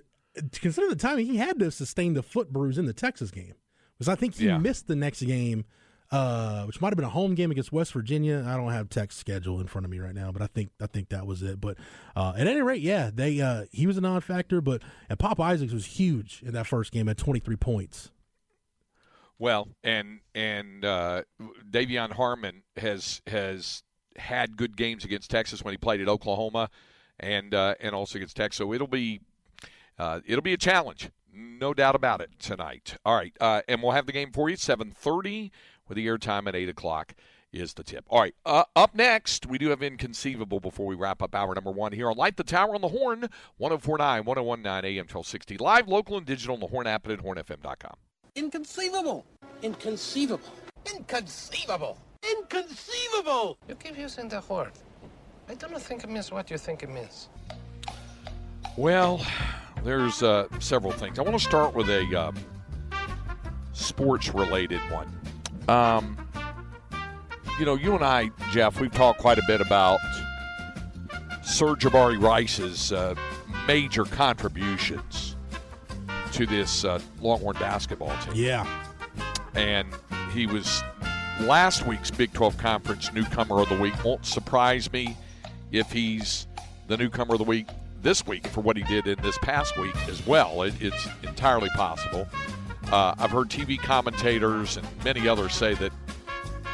consider 0.54 0.90
the 0.90 0.96
timing, 0.96 1.26
he 1.28 1.38
had 1.38 1.60
to 1.60 1.72
sustain 1.72 2.14
the 2.16 2.24
foot 2.24 2.52
bruise 2.52 2.78
in 2.78 2.86
the 2.86 2.94
Texas 2.94 3.32
game. 3.32 3.54
Because 4.00 4.10
I 4.10 4.16
think 4.16 4.36
he 4.36 4.46
Yeah. 4.46 4.58
missed 4.58 4.88
the 4.88 4.96
next 4.96 5.22
game, 5.24 5.66
uh, 6.10 6.64
which 6.64 6.80
might 6.82 6.88
have 6.88 6.96
been 6.96 7.06
a 7.06 7.10
home 7.10 7.36
game 7.36 7.52
against 7.52 7.72
West 7.74 7.92
Virginia. 7.94 8.44
I 8.48 8.56
don't 8.58 8.72
have 8.72 8.90
Tech's 8.90 9.16
schedule 9.18 9.60
in 9.60 9.68
front 9.68 9.86
of 9.86 9.92
me 9.92 10.00
right 10.00 10.16
now, 10.16 10.32
but 10.32 10.42
I 10.42 10.48
think 10.48 10.72
I 10.82 10.88
think 10.88 11.10
that 11.10 11.28
was 11.28 11.44
it. 11.44 11.60
But 11.62 11.78
uh, 12.16 12.34
at 12.38 12.48
any 12.48 12.62
rate, 12.62 12.82
yeah, 12.82 13.12
they 13.14 13.42
uh, 13.42 13.66
he 13.72 13.86
was 13.86 13.98
a 13.98 14.02
non-factor, 14.02 14.62
but 14.62 14.82
and 15.10 15.20
Pop 15.20 15.40
Isaacs 15.40 15.74
was 15.74 15.86
huge 15.86 16.42
in 16.44 16.54
that 16.54 16.66
first 16.66 16.92
game 16.94 17.08
at 17.10 17.18
23 17.18 17.58
points. 17.58 18.10
Well, 19.38 19.68
and 19.84 20.20
and 20.34 20.84
uh, 20.84 21.24
De'Vion 21.70 22.12
Harmon 22.14 22.64
has 22.78 23.22
has 23.28 23.84
had 24.16 24.58
good 24.58 24.76
games 24.76 25.06
against 25.06 25.30
Texas 25.30 25.64
when 25.64 25.74
he 25.74 25.78
played 25.78 26.02
at 26.02 26.08
Oklahoma, 26.10 26.70
and 27.20 27.54
uh, 27.54 27.76
and 27.80 27.94
also 27.94 28.18
against 28.18 28.36
Texas. 28.36 28.58
So 28.58 28.74
it'll 28.74 28.88
be 28.88 29.22
uh, 29.98 30.22
it'll 30.26 30.42
be 30.42 30.54
a 30.54 30.58
challenge, 30.58 31.10
no 31.34 31.74
doubt 31.74 31.96
about 31.96 32.22
it 32.22 32.32
tonight. 32.40 32.98
All 33.06 33.16
right, 33.16 33.34
uh, 33.40 33.62
and 33.68 33.82
we'll 33.82 33.92
have 33.92 34.06
the 34.06 34.12
game 34.12 34.32
for 34.32 34.50
you 34.50 34.56
seven 34.56 34.92
thirty 34.92 35.52
with 35.88 35.96
the 35.96 36.08
airtime 36.08 36.48
at 36.48 36.56
eight 36.56 36.70
o'clock 36.70 37.16
is 37.52 37.74
the 37.74 37.84
tip. 37.84 38.06
All 38.10 38.22
right, 38.22 38.36
uh, 38.46 38.64
up 38.76 38.94
next 38.96 39.46
we 39.46 39.58
do 39.58 39.70
have 39.70 39.82
inconceivable 39.82 40.60
before 40.60 40.86
we 40.86 40.96
wrap 40.96 41.22
up 41.22 41.34
hour 41.34 41.54
number 41.56 41.72
one 41.72 41.92
here 41.92 42.10
on 42.10 42.18
Light 42.18 42.38
the 42.38 42.44
Tower 42.44 42.76
on 42.76 42.82
the 42.82 42.90
Horn, 42.90 43.30
1049, 43.58 44.26
1019 44.26 44.86
AM 44.86 45.04
1260, 45.04 45.58
live, 45.58 45.88
local, 45.88 46.18
and 46.18 46.26
digital 46.26 46.56
on 46.56 46.60
the 46.60 46.68
Horn 46.68 46.88
app 46.88 47.08
and 47.08 47.20
at 47.20 47.26
hornfm.com. 47.26 47.94
Inconceivable. 48.36 49.26
Inconceivable. 49.64 50.54
Inconceivable. 50.96 51.98
Inconceivable. 52.24 53.58
You 53.68 53.76
keep 53.76 53.98
using 53.98 54.30
the 54.30 54.42
word. 54.48 54.72
I 55.48 55.56
don't 55.56 55.82
think 55.82 56.04
it 56.04 56.10
means 56.10 56.32
what 56.32 56.52
you 56.52 56.58
think 56.58 56.84
it 56.84 56.90
means. 56.90 57.30
Well, 58.78 59.26
there's 59.84 60.24
uh, 60.24 60.48
several 60.60 60.92
things. 60.92 61.20
I 61.20 61.22
want 61.22 61.38
to 61.38 61.44
start 61.44 61.74
with 61.74 61.90
a 61.90 62.20
uh, 62.20 62.32
sports 63.74 64.34
related 64.34 64.80
one. 64.92 65.12
Um, 65.68 66.18
you 67.60 67.66
know, 67.66 67.76
you 67.76 67.94
and 67.96 68.04
I, 68.04 68.32
Jeff, 68.52 68.80
we've 68.80 68.92
talked 68.92 69.20
quite 69.20 69.38
a 69.38 69.44
bit 69.48 69.62
about 69.62 70.00
Sir 71.44 71.76
Jabari 71.76 72.22
Rice's 72.22 72.92
uh, 72.92 73.16
major 73.68 74.06
contributions 74.06 75.36
to 76.32 76.46
this 76.46 76.86
uh, 76.86 77.00
Longhorn 77.22 77.58
basketball 77.60 78.16
team. 78.24 78.34
Yeah. 78.36 78.66
And 79.56 79.88
he 80.32 80.46
was 80.46 80.84
last 81.42 81.86
week's 81.86 82.12
Big 82.12 82.34
12 82.34 82.58
Conference 82.58 83.12
Newcomer 83.14 83.62
of 83.62 83.70
the 83.70 83.78
Week. 83.78 83.94
Won't 84.04 84.26
surprise 84.26 84.92
me 84.92 85.18
if 85.72 85.92
he's 85.92 86.48
the 86.88 86.98
Newcomer 86.98 87.34
of 87.34 87.40
the 87.40 87.46
Week 87.46 87.68
this 88.02 88.26
week 88.26 88.48
for 88.48 88.62
what 88.62 88.78
he 88.78 88.84
did 88.84 89.08
in 89.08 89.22
this 89.22 89.38
past 89.40 89.78
week 89.78 89.96
as 90.08 90.26
well. 90.26 90.64
It, 90.64 90.74
it's 90.82 91.08
entirely 91.24 91.70
possible. 91.76 92.28
Uh, 92.92 93.14
I've 93.18 93.32
heard 93.32 93.50
TV 93.50 93.80
commentators 93.80 94.78
and 94.78 94.88
many 95.04 95.28
others 95.28 95.54
say 95.54 95.74
that 95.76 95.92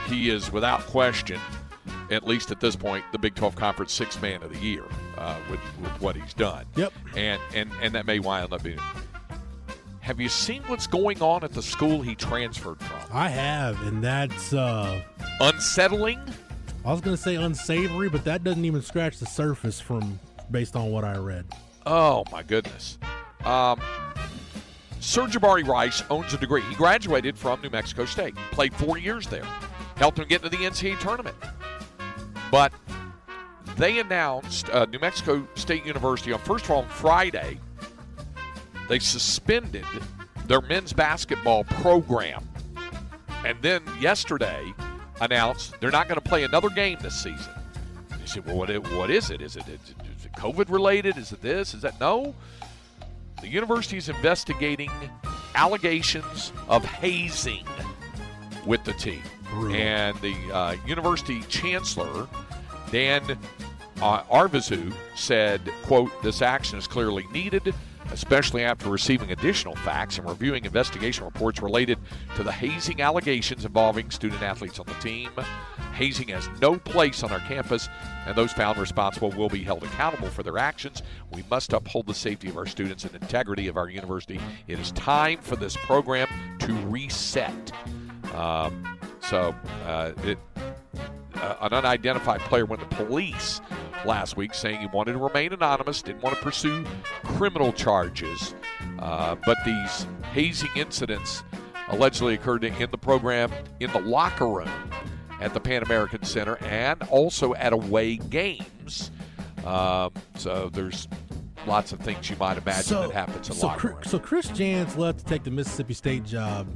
he 0.07 0.29
is, 0.29 0.51
without 0.51 0.81
question, 0.81 1.39
at 2.11 2.25
least 2.25 2.51
at 2.51 2.59
this 2.59 2.75
point, 2.75 3.03
the 3.11 3.17
Big 3.17 3.35
12 3.35 3.55
Conference 3.55 3.91
Sixth 3.91 4.21
Man 4.21 4.43
of 4.43 4.53
the 4.53 4.59
Year 4.59 4.83
uh, 5.17 5.37
with, 5.49 5.59
with 5.81 6.01
what 6.01 6.15
he's 6.15 6.33
done. 6.33 6.65
Yep. 6.75 6.93
And 7.15 7.41
and 7.53 7.71
and 7.81 7.95
that 7.95 8.05
may 8.05 8.19
wind 8.19 8.53
up 8.53 8.63
being. 8.63 8.79
Have 10.01 10.19
you 10.19 10.29
seen 10.29 10.61
what's 10.67 10.85
going 10.85 11.21
on 11.21 11.43
at 11.43 11.51
the 11.51 11.63
school 11.63 12.03
he 12.03 12.13
transferred 12.13 12.79
from? 12.79 12.99
I 13.11 13.27
have, 13.29 13.81
and 13.87 14.03
that's 14.03 14.53
uh, 14.53 15.01
unsettling. 15.39 16.19
I 16.85 16.91
was 16.91 17.01
going 17.01 17.17
to 17.17 17.21
say 17.21 17.35
unsavory, 17.35 18.09
but 18.09 18.23
that 18.25 18.43
doesn't 18.43 18.63
even 18.63 18.83
scratch 18.83 19.17
the 19.17 19.25
surface 19.25 19.79
from 19.79 20.19
based 20.51 20.75
on 20.75 20.91
what 20.91 21.03
I 21.03 21.17
read. 21.17 21.45
Oh 21.85 22.23
my 22.31 22.43
goodness. 22.43 22.97
Um, 23.43 23.79
Sir 24.99 25.27
Jabari 25.27 25.65
Rice 25.67 26.03
owns 26.09 26.33
a 26.33 26.37
degree. 26.37 26.61
He 26.63 26.75
graduated 26.75 27.37
from 27.37 27.61
New 27.61 27.69
Mexico 27.69 28.05
State, 28.05 28.35
played 28.51 28.73
four 28.73 28.97
years 28.97 29.27
there, 29.27 29.45
helped 29.97 30.17
him 30.17 30.27
get 30.27 30.43
into 30.43 30.57
the 30.57 30.63
NCAA 30.63 30.99
tournament. 30.99 31.35
But 32.49 32.73
they 33.77 33.99
announced 33.99 34.69
uh, 34.69 34.85
New 34.85 34.99
Mexico 34.99 35.47
State 35.55 35.85
University 35.85 36.31
on 36.31 36.39
first 36.39 36.65
of 36.65 36.71
all 36.71 36.81
on 36.83 36.89
Friday. 36.89 37.59
They 38.89 38.99
suspended 38.99 39.85
their 40.45 40.61
men's 40.61 40.93
basketball 40.93 41.65
program, 41.65 42.47
and 43.45 43.57
then 43.61 43.81
yesterday 43.99 44.73
announced 45.21 45.79
they're 45.79 45.91
not 45.91 46.07
going 46.07 46.19
to 46.19 46.27
play 46.27 46.43
another 46.43 46.69
game 46.69 46.97
this 47.01 47.15
season. 47.15 47.53
You 48.19 48.27
say, 48.27 48.39
well, 48.41 48.57
what, 48.57 48.69
it, 48.69 48.83
what 48.95 49.09
is 49.09 49.29
it? 49.29 49.41
Is 49.41 49.55
it, 49.55 49.67
is 49.67 49.89
it 49.89 50.04
COVID 50.37 50.69
related? 50.69 51.17
Is 51.17 51.31
it 51.31 51.41
this? 51.41 51.73
Is 51.73 51.81
that 51.81 51.99
no? 51.99 52.35
The 53.41 53.47
university 53.47 53.97
is 53.97 54.09
investigating 54.09 54.89
allegations 55.55 56.51
of 56.67 56.83
hazing 56.85 57.65
with 58.65 58.83
the 58.83 58.93
team, 58.93 59.21
and 59.71 60.19
the 60.21 60.35
uh, 60.53 60.75
university 60.87 61.41
chancellor 61.43 62.27
Dan 62.91 63.37
uh, 64.01 64.23
Arvizu 64.23 64.93
said, 65.15 65.61
"quote 65.83 66.11
This 66.23 66.41
action 66.41 66.77
is 66.79 66.87
clearly 66.87 67.25
needed." 67.31 67.73
Especially 68.11 68.63
after 68.63 68.89
receiving 68.89 69.31
additional 69.31 69.75
facts 69.75 70.17
and 70.17 70.27
reviewing 70.27 70.63
investigation 70.65 71.25
reports 71.25 71.61
related 71.61 71.97
to 72.35 72.43
the 72.43 72.51
hazing 72.51 73.01
allegations 73.01 73.65
involving 73.65 74.09
student 74.09 74.41
athletes 74.41 74.79
on 74.79 74.85
the 74.85 74.93
team. 74.95 75.29
Hazing 75.93 76.29
has 76.29 76.49
no 76.61 76.77
place 76.77 77.23
on 77.23 77.31
our 77.31 77.39
campus, 77.39 77.89
and 78.25 78.35
those 78.35 78.51
found 78.51 78.77
responsible 78.77 79.31
will 79.31 79.49
be 79.49 79.63
held 79.63 79.83
accountable 79.83 80.29
for 80.29 80.43
their 80.43 80.57
actions. 80.57 81.01
We 81.31 81.43
must 81.49 81.73
uphold 81.73 82.07
the 82.07 82.13
safety 82.13 82.49
of 82.49 82.57
our 82.57 82.65
students 82.65 83.05
and 83.05 83.15
integrity 83.15 83.67
of 83.67 83.77
our 83.77 83.89
university. 83.89 84.39
It 84.67 84.79
is 84.79 84.91
time 84.91 85.39
for 85.39 85.55
this 85.55 85.75
program 85.77 86.27
to 86.59 86.73
reset. 86.87 87.71
Um, 88.33 88.97
so, 89.21 89.55
uh, 89.85 90.11
it, 90.23 90.37
uh, 91.45 91.57
an 91.61 91.73
unidentified 91.73 92.41
player 92.41 92.65
went 92.65 92.81
to 92.87 92.95
police 92.95 93.61
last 94.05 94.37
week 94.37 94.53
saying 94.53 94.79
he 94.79 94.87
wanted 94.87 95.13
to 95.13 95.17
remain 95.19 95.53
anonymous, 95.53 96.01
didn't 96.01 96.21
want 96.21 96.35
to 96.35 96.41
pursue 96.41 96.85
criminal 97.23 97.71
charges. 97.73 98.55
Uh, 98.99 99.35
but 99.45 99.57
these 99.65 100.07
hazing 100.33 100.69
incidents 100.75 101.43
allegedly 101.89 102.33
occurred 102.33 102.63
in 102.63 102.91
the 102.91 102.97
program 102.97 103.51
in 103.79 103.91
the 103.91 103.99
locker 104.01 104.47
room 104.47 104.69
at 105.41 105.53
the 105.53 105.59
Pan 105.59 105.83
American 105.83 106.23
Center 106.23 106.57
and 106.63 107.01
also 107.03 107.53
at 107.55 107.73
away 107.73 108.15
games. 108.17 109.11
Um, 109.65 110.11
so 110.35 110.69
there's 110.71 111.07
lots 111.67 111.91
of 111.91 111.99
things 111.99 112.29
you 112.29 112.35
might 112.37 112.57
imagine 112.57 112.95
that 113.01 113.11
happens 113.11 113.49
in 113.49 113.55
so, 113.55 113.67
locker 113.67 113.89
rooms. 113.89 114.09
so 114.09 114.19
Chris 114.19 114.47
Jans 114.49 114.95
left 114.97 115.19
to 115.19 115.25
take 115.25 115.43
the 115.43 115.51
Mississippi 115.51 115.93
State 115.93 116.23
job. 116.23 116.67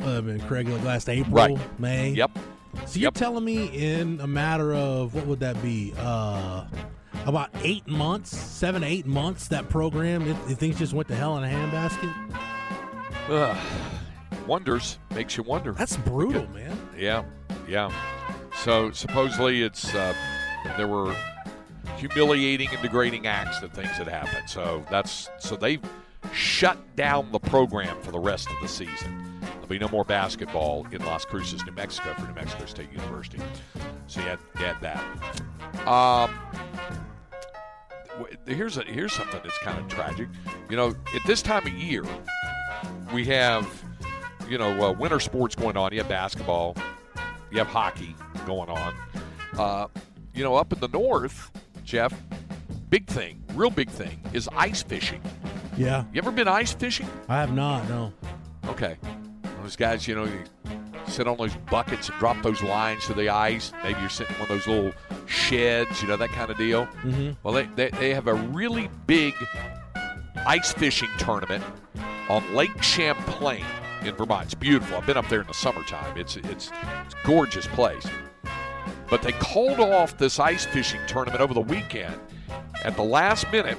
Uh, 0.00 0.22
in 0.22 0.40
Craig, 0.42 0.68
like 0.68 0.82
last 0.84 1.08
April, 1.08 1.34
Right. 1.34 1.80
May. 1.80 2.10
Yep. 2.10 2.38
So 2.86 2.98
you're 2.98 3.10
telling 3.10 3.44
me 3.44 3.66
in 3.66 4.20
a 4.20 4.26
matter 4.26 4.74
of 4.74 5.14
what 5.14 5.26
would 5.26 5.40
that 5.40 5.60
be? 5.62 5.94
Uh, 5.98 6.66
about 7.26 7.50
eight 7.62 7.86
months, 7.86 8.36
seven, 8.36 8.82
eight 8.82 9.06
months. 9.06 9.48
That 9.48 9.68
program, 9.68 10.22
it, 10.22 10.36
it 10.50 10.58
things 10.58 10.78
just 10.78 10.92
went 10.92 11.08
to 11.08 11.14
hell 11.14 11.36
in 11.38 11.44
a 11.44 11.48
handbasket. 11.48 12.34
Ugh. 13.28 13.56
Wonders 14.46 14.98
makes 15.14 15.36
you 15.36 15.42
wonder. 15.42 15.72
That's 15.72 15.96
brutal, 15.98 16.46
man. 16.48 16.78
Yeah, 16.96 17.24
yeah. 17.68 17.92
So 18.64 18.90
supposedly 18.92 19.62
it's 19.62 19.94
uh, 19.94 20.14
there 20.76 20.88
were 20.88 21.14
humiliating 21.98 22.68
and 22.70 22.80
degrading 22.80 23.26
acts 23.26 23.60
and 23.60 23.72
things 23.72 23.96
that 23.98 24.08
happened. 24.08 24.48
So 24.48 24.84
that's 24.90 25.28
so 25.38 25.56
they've 25.56 25.82
shut 26.32 26.78
down 26.96 27.30
the 27.32 27.38
program 27.38 28.00
for 28.00 28.10
the 28.10 28.18
rest 28.18 28.48
of 28.48 28.56
the 28.62 28.68
season. 28.68 29.37
There'll 29.68 29.80
be 29.80 29.84
no 29.86 29.92
more 29.92 30.04
basketball 30.04 30.86
in 30.90 31.04
Las 31.04 31.26
Cruces, 31.26 31.62
New 31.66 31.72
Mexico, 31.72 32.14
for 32.14 32.26
New 32.26 32.32
Mexico 32.34 32.64
State 32.64 32.90
University. 32.90 33.38
So 34.06 34.20
you 34.22 34.26
had, 34.26 34.38
you 34.58 34.64
had 34.64 34.80
that. 34.80 35.86
Um, 35.86 36.38
here's 38.46 38.78
a, 38.78 38.82
here's 38.84 39.12
something 39.12 39.38
that's 39.42 39.58
kind 39.58 39.78
of 39.78 39.86
tragic. 39.88 40.28
You 40.70 40.76
know, 40.76 40.94
at 41.14 41.22
this 41.26 41.42
time 41.42 41.66
of 41.66 41.72
year, 41.74 42.02
we 43.12 43.26
have 43.26 43.68
you 44.48 44.56
know 44.56 44.88
uh, 44.88 44.92
winter 44.92 45.20
sports 45.20 45.54
going 45.54 45.76
on. 45.76 45.92
You 45.92 45.98
have 45.98 46.08
basketball, 46.08 46.74
you 47.50 47.58
have 47.58 47.66
hockey 47.66 48.16
going 48.46 48.70
on. 48.70 48.94
Uh, 49.58 49.86
you 50.34 50.44
know, 50.44 50.54
up 50.54 50.72
in 50.72 50.80
the 50.80 50.88
north, 50.88 51.50
Jeff, 51.84 52.14
big 52.88 53.06
thing, 53.06 53.42
real 53.52 53.70
big 53.70 53.90
thing 53.90 54.18
is 54.32 54.48
ice 54.56 54.82
fishing. 54.82 55.20
Yeah, 55.76 56.04
You 56.14 56.22
ever 56.22 56.30
been 56.30 56.48
ice 56.48 56.72
fishing? 56.72 57.08
I 57.28 57.40
have 57.40 57.52
not. 57.52 57.86
No. 57.88 58.14
Okay. 58.66 58.96
Those 59.68 59.76
guys, 59.76 60.08
you 60.08 60.14
know, 60.14 60.24
you 60.24 60.44
sit 61.08 61.28
on 61.28 61.36
those 61.36 61.54
buckets 61.70 62.08
and 62.08 62.18
drop 62.18 62.42
those 62.42 62.62
lines 62.62 63.04
to 63.04 63.12
the 63.12 63.28
ice. 63.28 63.70
Maybe 63.82 64.00
you're 64.00 64.08
sitting 64.08 64.34
in 64.36 64.40
one 64.40 64.50
of 64.50 64.56
those 64.56 64.66
little 64.66 64.92
sheds, 65.26 66.00
you 66.00 66.08
know, 66.08 66.16
that 66.16 66.30
kind 66.30 66.50
of 66.50 66.56
deal. 66.56 66.86
Mhm. 67.04 67.36
Well, 67.42 67.52
they, 67.52 67.66
they, 67.76 67.90
they 67.90 68.14
have 68.14 68.28
a 68.28 68.34
really 68.34 68.88
big 69.06 69.34
ice 70.46 70.72
fishing 70.72 71.10
tournament 71.18 71.62
on 72.30 72.42
Lake 72.54 72.82
Champlain 72.82 73.62
in 74.06 74.14
Vermont. 74.14 74.46
It's 74.46 74.54
beautiful. 74.54 74.96
I've 74.96 75.04
been 75.04 75.18
up 75.18 75.28
there 75.28 75.42
in 75.42 75.46
the 75.46 75.52
summertime. 75.52 76.16
It's 76.16 76.36
it's 76.36 76.70
it's 77.04 77.14
a 77.22 77.26
gorgeous 77.26 77.66
place. 77.66 78.06
But 79.10 79.20
they 79.20 79.32
called 79.32 79.80
off 79.80 80.16
this 80.16 80.40
ice 80.40 80.64
fishing 80.64 81.00
tournament 81.06 81.42
over 81.42 81.52
the 81.52 81.60
weekend 81.60 82.18
at 82.84 82.96
the 82.96 83.04
last 83.04 83.52
minute 83.52 83.76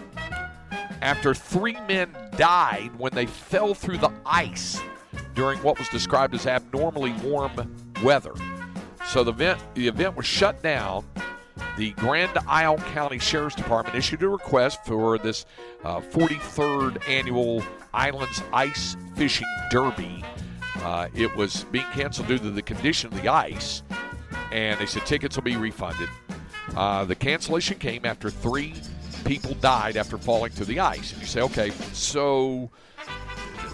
after 1.02 1.34
three 1.34 1.78
men 1.88 2.16
died 2.38 2.92
when 3.00 3.12
they 3.16 3.26
fell 3.26 3.74
through 3.74 3.98
the 3.98 4.12
ice 4.24 4.80
during 5.40 5.58
what 5.64 5.80
was 5.80 5.88
described 5.88 6.36
as 6.36 6.46
abnormally 6.46 7.14
warm 7.24 7.74
weather. 8.04 8.34
So 9.06 9.24
the 9.24 9.32
event 9.32 9.62
the 9.74 9.88
event 9.88 10.18
was 10.18 10.26
shut 10.26 10.62
down. 10.62 11.06
The 11.78 11.92
Grand 11.92 12.38
Isle 12.46 12.78
County 12.94 13.20
Sheriff's 13.20 13.56
Department 13.56 13.96
issued 13.96 14.22
a 14.22 14.28
request 14.28 14.84
for 14.86 15.18
this 15.18 15.46
uh, 15.86 16.02
43rd 16.02 17.08
annual 17.08 17.64
Islands 17.94 18.44
Ice 18.52 18.98
Fishing 19.16 19.48
Derby. 19.72 20.26
Uh, 20.80 21.08
it 21.16 21.34
was 21.38 21.64
being 21.72 21.86
canceled 21.94 22.28
due 22.28 22.38
to 22.40 22.52
the 22.52 22.62
condition 22.62 23.14
of 23.14 23.22
the 23.22 23.30
ice, 23.30 23.82
and 24.52 24.78
they 24.78 24.86
said 24.86 25.06
tickets 25.06 25.38
will 25.38 25.44
be 25.44 25.56
refunded. 25.56 26.10
Uh, 26.76 27.06
the 27.06 27.16
cancellation 27.16 27.80
came 27.80 28.04
after 28.04 28.30
three 28.30 28.74
people 29.24 29.54
died 29.56 29.96
after 29.96 30.18
falling 30.18 30.52
through 30.52 30.66
the 30.66 30.82
ice, 30.82 31.14
and 31.14 31.22
you 31.22 31.28
say, 31.28 31.40
okay, 31.40 31.70
so 31.94 32.70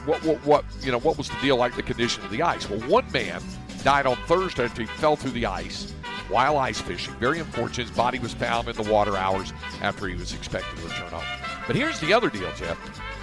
what, 0.06 0.24
what, 0.24 0.46
what, 0.46 0.66
you 0.82 0.92
know, 0.92 1.00
what 1.00 1.18
was 1.18 1.30
the 1.30 1.38
deal 1.42 1.58
like 1.58 1.76
the 1.76 1.84
condition 1.84 2.24
of 2.24 2.32
the 2.32 2.42
ice? 2.42 2.70
Well, 2.70 2.80
one 2.90 3.10
man 3.12 3.42
died 3.84 4.06
on 4.06 4.16
Thursday 4.28 4.66
after 4.66 4.82
he 4.82 4.88
fell 4.88 5.16
through 5.16 5.32
the 5.32 5.46
ice 5.46 5.92
while 6.30 6.58
ice 6.58 6.82
fishing. 6.82 7.14
Very 7.16 7.40
unfortunate. 7.40 7.88
His 7.88 7.96
body 7.98 8.20
was 8.20 8.34
found 8.34 8.68
in 8.68 8.76
the 8.76 8.92
water 8.92 9.16
hours 9.18 9.54
after 9.82 10.08
he 10.08 10.16
was 10.16 10.34
expected 10.34 10.76
to 10.80 10.84
return 10.88 11.10
home. 11.10 11.24
But 11.68 11.76
here's 11.76 12.00
the 12.00 12.14
other 12.14 12.30
deal, 12.30 12.52
Jeff. 12.56 12.78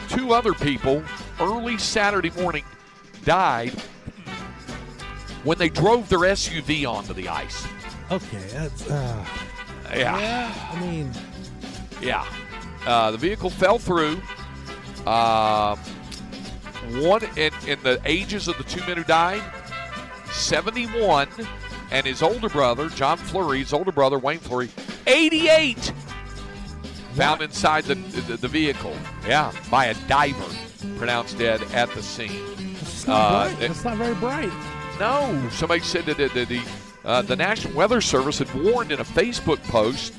Two 0.08 0.32
other 0.34 0.52
people 0.52 1.02
early 1.40 1.78
Saturday 1.78 2.30
morning 2.30 2.64
died 3.24 3.72
when 5.44 5.58
they 5.58 5.68
drove 5.68 6.08
their 6.08 6.20
SUV 6.20 6.88
onto 6.88 7.12
the 7.12 7.28
ice. 7.28 7.66
Okay, 8.10 8.44
that's. 8.52 8.88
Uh, 8.88 9.24
Yeah. 9.94 10.52
I 10.72 10.80
mean, 10.80 11.10
Yeah. 12.00 12.24
Uh, 12.86 13.10
the 13.12 13.18
vehicle 13.18 13.50
fell 13.50 13.78
through. 13.78 14.20
Um, 15.06 15.78
one 17.00 17.22
in, 17.36 17.52
in 17.66 17.82
the 17.82 18.00
ages 18.04 18.48
of 18.48 18.56
the 18.58 18.64
two 18.64 18.80
men 18.86 18.96
who 18.96 19.04
died 19.04 19.42
71, 20.32 21.28
and 21.90 22.06
his 22.06 22.22
older 22.22 22.48
brother, 22.48 22.88
John 22.88 23.18
Fleury, 23.18 23.58
his 23.60 23.72
older 23.72 23.92
brother, 23.92 24.18
Wayne 24.18 24.38
Fleury, 24.38 24.70
88, 25.06 25.92
found 27.14 27.42
inside 27.42 27.84
the, 27.84 27.94
the, 27.94 28.36
the 28.36 28.48
vehicle. 28.48 28.96
Yeah, 29.26 29.52
by 29.70 29.86
a 29.86 29.94
diver, 30.08 30.54
pronounced 30.96 31.38
dead 31.38 31.62
at 31.74 31.90
the 31.90 32.02
scene. 32.02 32.42
it's 32.80 33.06
not 33.06 33.46
Uh. 33.48 33.56
It's 33.60 33.84
not 33.84 33.98
very 33.98 34.14
bright. 34.14 34.52
no, 34.98 35.48
somebody 35.50 35.82
said 35.82 36.06
that 36.06 36.16
the, 36.16 36.28
the, 36.28 36.44
the, 36.46 36.62
uh, 37.04 37.22
the 37.22 37.36
National 37.36 37.74
Weather 37.74 38.00
Service 38.00 38.38
had 38.38 38.52
warned 38.54 38.90
in 38.92 39.00
a 39.00 39.04
Facebook 39.04 39.62
post 39.64 40.14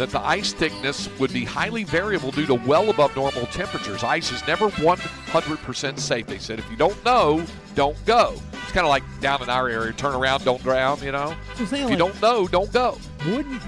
that 0.00 0.08
the 0.08 0.20
ice 0.26 0.54
thickness 0.54 1.10
would 1.18 1.30
be 1.30 1.44
highly 1.44 1.84
variable 1.84 2.30
due 2.30 2.46
to 2.46 2.54
well 2.54 2.88
above 2.88 3.14
normal 3.14 3.44
temperatures. 3.46 4.02
Ice 4.02 4.32
is 4.32 4.46
never 4.46 4.70
100% 4.70 5.98
safe. 5.98 6.26
They 6.26 6.38
said 6.38 6.58
if 6.58 6.70
you 6.70 6.76
don't 6.78 7.04
know, 7.04 7.44
don't 7.74 8.02
go. 8.06 8.34
It's 8.62 8.72
kind 8.72 8.86
of 8.86 8.88
like 8.88 9.02
down 9.20 9.42
in 9.42 9.50
our 9.50 9.68
area, 9.68 9.92
turn 9.92 10.14
around, 10.14 10.42
don't 10.42 10.62
drown, 10.62 11.02
you 11.02 11.12
know? 11.12 11.34
If 11.58 11.70
you 11.70 11.96
don't 11.96 12.20
know, 12.22 12.48
don't 12.48 12.72
go. 12.72 12.98
Wouldn't 13.26 13.60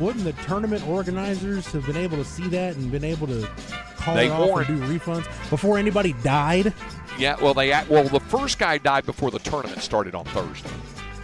wouldn't 0.00 0.24
the 0.24 0.32
tournament 0.44 0.86
organizers 0.88 1.66
have 1.72 1.84
been 1.86 1.96
able 1.96 2.16
to 2.16 2.24
see 2.24 2.48
that 2.48 2.74
and 2.74 2.90
been 2.90 3.04
able 3.04 3.26
to 3.28 3.46
call 3.96 4.14
They 4.14 4.26
it 4.26 4.30
off 4.30 4.48
warned. 4.48 4.68
and 4.70 4.80
do 4.80 4.98
refunds 4.98 5.50
before 5.50 5.78
anybody 5.78 6.14
died? 6.24 6.72
Yeah, 7.18 7.36
well, 7.40 7.54
they 7.54 7.68
well 7.88 8.04
the 8.04 8.18
first 8.18 8.58
guy 8.58 8.78
died 8.78 9.04
before 9.06 9.30
the 9.30 9.38
tournament 9.38 9.82
started 9.82 10.14
on 10.16 10.24
Thursday, 10.24 10.70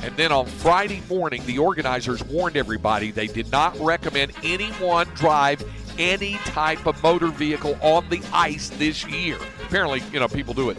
and 0.02 0.16
then 0.16 0.32
on 0.32 0.46
Friday 0.46 1.02
morning, 1.08 1.42
the 1.46 1.58
organizers 1.58 2.22
warned 2.24 2.56
everybody 2.56 3.10
they 3.10 3.26
did 3.26 3.50
not 3.50 3.78
recommend 3.80 4.32
anyone 4.42 5.06
drive 5.14 5.64
any 5.98 6.34
type 6.44 6.86
of 6.86 7.02
motor 7.02 7.28
vehicle 7.28 7.78
on 7.80 8.08
the 8.08 8.22
ice 8.32 8.68
this 8.70 9.06
year. 9.06 9.38
Apparently, 9.64 10.02
you 10.12 10.20
know, 10.20 10.28
people 10.28 10.54
do 10.54 10.70
it 10.70 10.78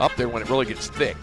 up 0.00 0.14
there 0.16 0.28
when 0.28 0.42
it 0.42 0.50
really 0.50 0.66
gets 0.66 0.88
thick. 0.88 1.16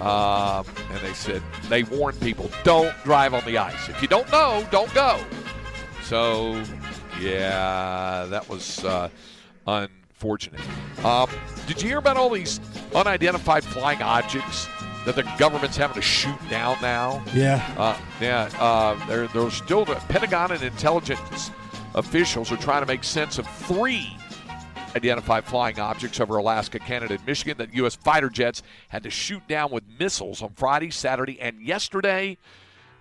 Um, 0.00 0.66
and 0.90 1.00
they 1.00 1.12
said 1.12 1.42
they 1.68 1.84
warned 1.84 2.20
people 2.20 2.50
don't 2.64 2.94
drive 3.04 3.34
on 3.34 3.44
the 3.44 3.58
ice. 3.58 3.88
If 3.88 4.02
you 4.02 4.08
don't 4.08 4.30
know, 4.32 4.66
don't 4.70 4.92
go. 4.94 5.20
So, 6.02 6.62
yeah, 7.20 8.26
that 8.28 8.48
was 8.48 8.84
uh, 8.84 9.08
unfortunate. 9.66 10.60
Um, 11.04 11.30
did 11.66 11.80
you 11.80 11.88
hear 11.88 11.98
about 11.98 12.16
all 12.16 12.30
these 12.30 12.60
unidentified 12.94 13.64
flying 13.64 14.02
objects 14.02 14.68
that 15.04 15.16
the 15.16 15.22
government's 15.38 15.76
having 15.76 15.94
to 15.94 16.02
shoot 16.02 16.38
down 16.48 16.76
now? 16.80 17.22
Yeah. 17.34 17.74
Uh, 17.76 17.98
yeah, 18.20 18.50
uh, 18.58 19.06
there, 19.06 19.26
there's 19.28 19.54
still 19.54 19.84
the 19.84 19.94
Pentagon 19.94 20.52
and 20.52 20.62
intelligence 20.62 21.50
officials 21.94 22.50
are 22.52 22.56
trying 22.56 22.82
to 22.82 22.86
make 22.86 23.04
sense 23.04 23.38
of 23.38 23.46
three 23.46 24.16
identified 24.94 25.44
flying 25.44 25.78
objects 25.80 26.20
over 26.20 26.36
Alaska, 26.36 26.78
Canada, 26.78 27.14
and 27.14 27.26
Michigan 27.26 27.56
that 27.58 27.74
U.S. 27.74 27.96
fighter 27.96 28.28
jets 28.28 28.62
had 28.88 29.02
to 29.02 29.10
shoot 29.10 29.46
down 29.48 29.70
with 29.70 29.84
missiles 29.98 30.42
on 30.42 30.50
Friday, 30.54 30.90
Saturday, 30.90 31.40
and 31.40 31.60
yesterday. 31.60 32.36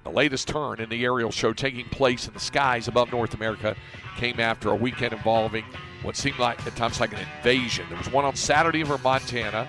The 0.04 0.10
latest 0.10 0.47
turn 0.47 0.80
in 0.80 0.89
the 0.89 1.04
aerial 1.04 1.32
show 1.32 1.54
taking 1.54 1.86
place 1.86 2.28
in 2.28 2.34
the 2.34 2.39
skies 2.39 2.88
above 2.88 3.12
North 3.12 3.34
America 3.34 3.76
came 4.18 4.39
after 4.39 4.70
a 4.70 4.76
weekend 4.76 5.14
involving 5.14 5.64
what 6.02 6.16
seemed 6.16 6.39
like 6.39 6.66
at 6.66 6.76
times 6.76 6.99
like 6.99 7.14
an 7.14 7.20
invasion. 7.38 7.86
There 7.88 7.97
was 7.97 8.10
one 8.10 8.26
on 8.26 8.36
Saturday 8.36 8.82
over 8.82 8.97
Montana. 8.97 9.68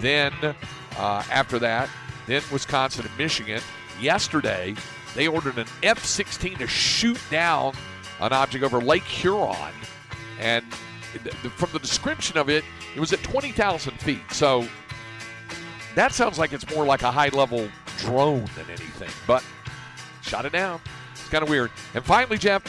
Then 0.00 0.32
uh, 0.96 1.22
after 1.30 1.58
that, 1.58 1.88
then 2.26 2.42
Wisconsin 2.52 3.06
and 3.06 3.18
Michigan. 3.18 3.60
Yesterday, 4.00 4.74
they 5.14 5.28
ordered 5.28 5.58
an 5.58 5.66
F 5.82 6.04
16 6.04 6.58
to 6.58 6.66
shoot 6.66 7.18
down 7.30 7.74
an 8.20 8.32
object 8.32 8.64
over 8.64 8.80
Lake 8.80 9.02
Huron. 9.02 9.72
And 10.38 10.64
from 11.56 11.70
the 11.72 11.78
description 11.78 12.38
of 12.38 12.48
it, 12.48 12.64
it 12.94 13.00
was 13.00 13.12
at 13.12 13.22
20,000 13.22 13.92
feet. 14.00 14.22
So 14.32 14.66
that 15.94 16.12
sounds 16.12 16.38
like 16.38 16.52
it's 16.52 16.68
more 16.74 16.86
like 16.86 17.02
a 17.02 17.10
high 17.10 17.28
level 17.28 17.68
drone 17.98 18.44
than 18.56 18.66
anything. 18.68 19.10
But 19.26 19.44
shot 20.22 20.46
it 20.46 20.52
down. 20.52 20.80
It's 21.12 21.28
kind 21.28 21.42
of 21.42 21.50
weird. 21.50 21.70
And 21.94 22.04
finally, 22.04 22.38
Jeff, 22.38 22.62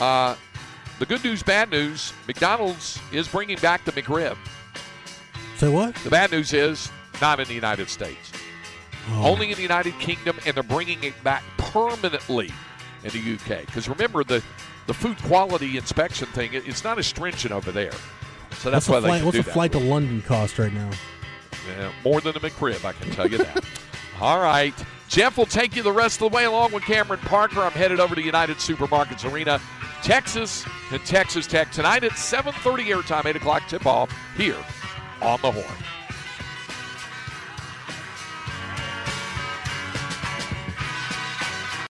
uh, 0.00 0.34
the 0.98 1.06
good 1.06 1.22
news, 1.24 1.42
bad 1.42 1.70
news 1.70 2.12
McDonald's 2.26 3.00
is 3.12 3.28
bringing 3.28 3.58
back 3.58 3.84
the 3.84 3.92
McRib. 3.92 4.36
Say 5.62 5.68
what? 5.68 5.94
The 5.94 6.10
bad 6.10 6.32
news 6.32 6.52
is 6.52 6.90
not 7.20 7.38
in 7.38 7.46
the 7.46 7.54
United 7.54 7.88
States. 7.88 8.32
Oh. 9.10 9.28
Only 9.30 9.50
in 9.50 9.54
the 9.54 9.62
United 9.62 9.96
Kingdom, 10.00 10.36
and 10.44 10.56
they're 10.56 10.64
bringing 10.64 11.04
it 11.04 11.14
back 11.22 11.44
permanently 11.56 12.50
in 13.04 13.10
the 13.10 13.34
UK. 13.34 13.64
Because 13.64 13.88
remember, 13.88 14.24
the, 14.24 14.42
the 14.88 14.92
food 14.94 15.16
quality 15.22 15.76
inspection 15.76 16.26
thing, 16.26 16.52
it- 16.52 16.66
it's 16.66 16.82
not 16.82 16.98
as 16.98 17.06
stringent 17.06 17.52
over 17.54 17.70
there. 17.70 17.92
So 18.58 18.72
that's 18.72 18.88
what's 18.88 18.88
why 18.88 18.98
they 19.02 19.06
flight, 19.06 19.18
can 19.20 19.26
what's 19.26 19.38
a 19.38 19.52
flight 19.52 19.70
to 19.70 19.78
London 19.78 20.20
cost 20.22 20.58
right 20.58 20.72
now? 20.72 20.90
Yeah, 21.78 21.92
more 22.02 22.20
than 22.20 22.34
a 22.36 22.40
McRib, 22.40 22.84
I 22.84 22.90
can 22.90 23.12
tell 23.12 23.28
you 23.28 23.38
that. 23.38 23.64
All 24.20 24.40
right. 24.40 24.74
Jeff 25.08 25.38
will 25.38 25.46
take 25.46 25.76
you 25.76 25.84
the 25.84 25.92
rest 25.92 26.20
of 26.20 26.28
the 26.32 26.36
way 26.36 26.42
along 26.42 26.72
with 26.72 26.82
Cameron 26.82 27.20
Parker. 27.20 27.60
I'm 27.60 27.70
headed 27.70 28.00
over 28.00 28.16
to 28.16 28.20
United 28.20 28.56
Supermarkets 28.56 29.30
Arena, 29.32 29.60
Texas, 30.02 30.66
and 30.90 31.00
Texas 31.04 31.46
Tech 31.46 31.70
tonight 31.70 32.02
at 32.02 32.10
7.30 32.12 32.86
airtime, 32.86 33.26
8 33.26 33.36
o'clock 33.36 33.62
tip-off 33.68 34.12
here 34.36 34.56
on 35.22 35.40
the 35.40 35.52
Horn. 35.52 36.01